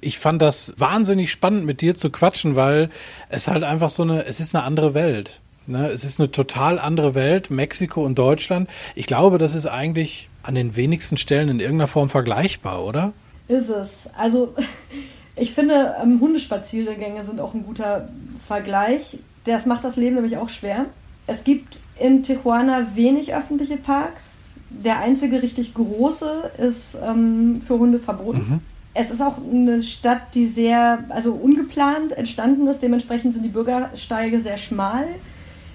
Ich 0.00 0.18
fand 0.18 0.42
das 0.42 0.74
wahnsinnig 0.76 1.30
spannend, 1.30 1.64
mit 1.64 1.80
dir 1.80 1.94
zu 1.94 2.10
quatschen, 2.10 2.56
weil 2.56 2.90
es 3.28 3.48
halt 3.48 3.62
einfach 3.62 3.90
so 3.90 4.02
eine, 4.02 4.26
es 4.26 4.40
ist 4.40 4.54
eine 4.54 4.64
andere 4.64 4.94
Welt. 4.94 5.40
Ne, 5.68 5.88
es 5.90 6.02
ist 6.02 6.18
eine 6.18 6.28
total 6.32 6.80
andere 6.80 7.14
Welt, 7.14 7.50
Mexiko 7.50 8.04
und 8.04 8.18
Deutschland. 8.18 8.68
Ich 8.96 9.06
glaube, 9.06 9.38
das 9.38 9.54
ist 9.54 9.66
eigentlich 9.66 10.28
an 10.42 10.56
den 10.56 10.74
wenigsten 10.74 11.16
Stellen 11.16 11.48
in 11.48 11.60
irgendeiner 11.60 11.86
Form 11.86 12.08
vergleichbar, 12.08 12.84
oder? 12.84 13.12
Ist 13.48 13.68
es. 13.68 14.08
Also 14.16 14.54
ich 15.36 15.52
finde, 15.52 15.96
ähm, 16.02 16.20
Hundespaziergänge 16.20 17.24
sind 17.24 17.40
auch 17.40 17.54
ein 17.54 17.64
guter 17.64 18.08
Vergleich. 18.46 19.18
Das 19.44 19.66
macht 19.66 19.84
das 19.84 19.96
Leben 19.96 20.16
nämlich 20.16 20.36
auch 20.36 20.48
schwer. 20.48 20.86
Es 21.26 21.44
gibt 21.44 21.78
in 21.98 22.22
Tijuana 22.22 22.94
wenig 22.94 23.34
öffentliche 23.34 23.76
Parks. 23.76 24.34
Der 24.70 25.00
einzige 25.00 25.42
richtig 25.42 25.74
große 25.74 26.50
ist 26.58 26.96
ähm, 27.02 27.62
für 27.66 27.78
Hunde 27.78 27.98
verboten. 27.98 28.38
Mhm. 28.38 28.60
Es 28.94 29.10
ist 29.10 29.22
auch 29.22 29.38
eine 29.38 29.82
Stadt, 29.82 30.34
die 30.34 30.46
sehr, 30.46 31.04
also 31.08 31.32
ungeplant 31.32 32.12
entstanden 32.12 32.66
ist. 32.66 32.82
Dementsprechend 32.82 33.32
sind 33.32 33.42
die 33.42 33.48
Bürgersteige 33.48 34.40
sehr 34.40 34.58
schmal. 34.58 35.06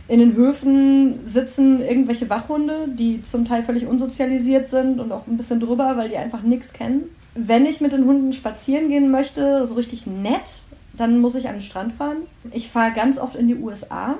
In 0.07 0.19
den 0.19 0.35
Höfen 0.35 1.27
sitzen 1.27 1.81
irgendwelche 1.81 2.29
Wachhunde, 2.29 2.87
die 2.87 3.23
zum 3.23 3.45
Teil 3.45 3.63
völlig 3.63 3.87
unsozialisiert 3.87 4.69
sind 4.69 4.99
und 4.99 5.11
auch 5.11 5.27
ein 5.27 5.37
bisschen 5.37 5.59
drüber, 5.59 5.97
weil 5.97 6.09
die 6.09 6.17
einfach 6.17 6.43
nichts 6.43 6.71
kennen. 6.71 7.03
Wenn 7.39 7.65
ich 7.65 7.81
mit 7.81 7.91
den 7.91 8.05
Hunden 8.05 8.33
spazieren 8.33 8.89
gehen 8.89 9.11
möchte, 9.11 9.67
so 9.67 9.75
richtig 9.75 10.07
nett, 10.07 10.63
dann 10.97 11.19
muss 11.19 11.35
ich 11.35 11.47
an 11.47 11.55
den 11.55 11.61
Strand 11.61 11.93
fahren. 11.93 12.17
Ich 12.51 12.69
fahre 12.69 12.93
ganz 12.93 13.19
oft 13.19 13.35
in 13.35 13.47
die 13.47 13.55
USA. 13.55 14.15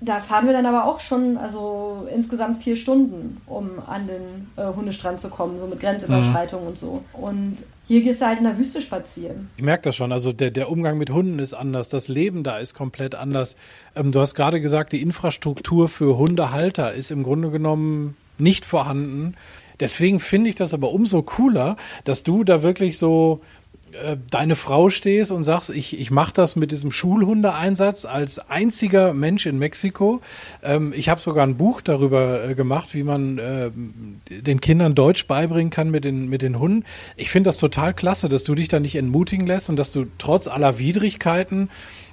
Da 0.00 0.20
fahren 0.20 0.46
wir 0.46 0.54
dann 0.54 0.64
aber 0.64 0.86
auch 0.86 1.00
schon, 1.00 1.36
also 1.36 2.08
insgesamt 2.14 2.62
vier 2.62 2.76
Stunden, 2.76 3.38
um 3.46 3.70
an 3.86 4.06
den 4.06 4.46
äh, 4.56 4.72
Hundestrand 4.74 5.20
zu 5.20 5.28
kommen, 5.28 5.58
so 5.60 5.66
mit 5.66 5.80
Grenzüberschreitung 5.80 6.62
mhm. 6.62 6.68
und 6.68 6.78
so. 6.78 7.04
Und 7.12 7.58
hier 7.86 8.02
gehst 8.02 8.22
du 8.22 8.26
halt 8.26 8.38
in 8.38 8.44
der 8.44 8.56
Wüste 8.56 8.80
spazieren. 8.80 9.50
Ich 9.56 9.64
merke 9.64 9.82
das 9.82 9.96
schon. 9.96 10.12
Also 10.12 10.32
der, 10.32 10.52
der 10.52 10.70
Umgang 10.70 10.96
mit 10.96 11.10
Hunden 11.10 11.38
ist 11.38 11.52
anders. 11.52 11.88
Das 11.88 12.08
Leben 12.08 12.44
da 12.44 12.58
ist 12.58 12.72
komplett 12.72 13.14
anders. 13.14 13.56
Ähm, 13.94 14.12
du 14.12 14.20
hast 14.20 14.34
gerade 14.34 14.60
gesagt, 14.60 14.92
die 14.92 15.02
Infrastruktur 15.02 15.88
für 15.88 16.16
Hundehalter 16.16 16.94
ist 16.94 17.10
im 17.10 17.22
Grunde 17.22 17.50
genommen 17.50 18.16
nicht 18.38 18.64
vorhanden. 18.64 19.34
Deswegen 19.80 20.20
finde 20.20 20.50
ich 20.50 20.56
das 20.56 20.74
aber 20.74 20.92
umso 20.92 21.22
cooler, 21.22 21.76
dass 22.04 22.22
du 22.22 22.44
da 22.44 22.62
wirklich 22.62 22.98
so 22.98 23.40
äh, 23.92 24.16
deine 24.30 24.54
Frau 24.54 24.88
stehst 24.90 25.32
und 25.32 25.42
sagst, 25.42 25.70
ich, 25.70 25.98
ich 25.98 26.10
mache 26.10 26.32
das 26.32 26.54
mit 26.54 26.70
diesem 26.70 26.92
Schulhundeeinsatz 26.92 28.04
als 28.04 28.38
einziger 28.38 29.14
Mensch 29.14 29.46
in 29.46 29.58
Mexiko. 29.58 30.20
Ähm, 30.62 30.92
ich 30.96 31.08
habe 31.08 31.20
sogar 31.20 31.44
ein 31.44 31.56
Buch 31.56 31.80
darüber 31.80 32.50
äh, 32.50 32.54
gemacht, 32.54 32.94
wie 32.94 33.02
man 33.02 33.38
äh, 33.38 33.70
den 34.30 34.60
Kindern 34.60 34.94
Deutsch 34.94 35.26
beibringen 35.26 35.70
kann 35.70 35.90
mit 35.90 36.04
den, 36.04 36.28
mit 36.28 36.42
den 36.42 36.58
Hunden. 36.58 36.84
Ich 37.16 37.30
finde 37.30 37.48
das 37.48 37.58
total 37.58 37.92
klasse, 37.92 38.28
dass 38.28 38.44
du 38.44 38.54
dich 38.54 38.68
da 38.68 38.78
nicht 38.78 38.94
entmutigen 38.94 39.46
lässt 39.46 39.70
und 39.70 39.76
dass 39.76 39.92
du 39.92 40.06
trotz 40.18 40.46
aller 40.46 40.78
Widrigkeiten 40.78 41.68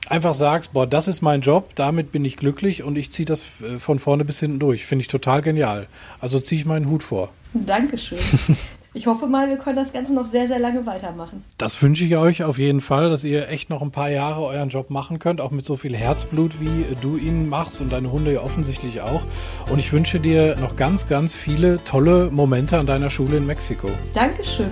einfach 0.09 0.33
sagst, 0.33 0.73
boah, 0.73 0.87
das 0.87 1.07
ist 1.07 1.21
mein 1.21 1.41
Job, 1.41 1.75
damit 1.75 2.11
bin 2.11 2.25
ich 2.25 2.37
glücklich 2.37 2.83
und 2.83 2.95
ich 2.97 3.11
ziehe 3.11 3.25
das 3.25 3.45
äh, 3.61 3.79
von 3.79 3.99
vorne 3.99 4.25
bis 4.25 4.39
hinten 4.39 4.59
durch. 4.59 4.85
Finde 4.85 5.01
ich 5.01 5.07
total 5.07 5.41
genial. 5.41 5.87
Also 6.19 6.39
ziehe 6.39 6.59
ich 6.59 6.65
meinen 6.65 6.89
Hut 6.89 7.03
vor. 7.03 7.29
Dankeschön. 7.53 8.17
ich 8.93 9.07
hoffe 9.07 9.27
mal, 9.27 9.49
wir 9.49 9.57
können 9.57 9.75
das 9.75 9.93
Ganze 9.93 10.13
noch 10.13 10.25
sehr, 10.25 10.47
sehr 10.47 10.59
lange 10.59 10.85
weitermachen. 10.85 11.43
Das 11.57 11.81
wünsche 11.81 12.03
ich 12.03 12.15
euch 12.17 12.43
auf 12.43 12.57
jeden 12.57 12.81
Fall, 12.81 13.09
dass 13.09 13.23
ihr 13.23 13.49
echt 13.49 13.69
noch 13.69 13.81
ein 13.81 13.91
paar 13.91 14.09
Jahre 14.09 14.43
euren 14.43 14.69
Job 14.69 14.89
machen 14.89 15.19
könnt, 15.19 15.41
auch 15.41 15.51
mit 15.51 15.65
so 15.65 15.75
viel 15.75 15.95
Herzblut, 15.95 16.59
wie 16.59 16.85
du 17.01 17.17
ihn 17.17 17.49
machst 17.49 17.81
und 17.81 17.91
deine 17.91 18.11
Hunde 18.11 18.33
ja 18.33 18.41
offensichtlich 18.41 19.01
auch. 19.01 19.23
Und 19.69 19.79
ich 19.79 19.93
wünsche 19.93 20.19
dir 20.19 20.55
noch 20.57 20.75
ganz, 20.75 21.07
ganz 21.07 21.33
viele 21.33 21.83
tolle 21.83 22.29
Momente 22.31 22.77
an 22.77 22.85
deiner 22.85 23.09
Schule 23.09 23.37
in 23.37 23.45
Mexiko. 23.45 23.89
Dankeschön. 24.13 24.71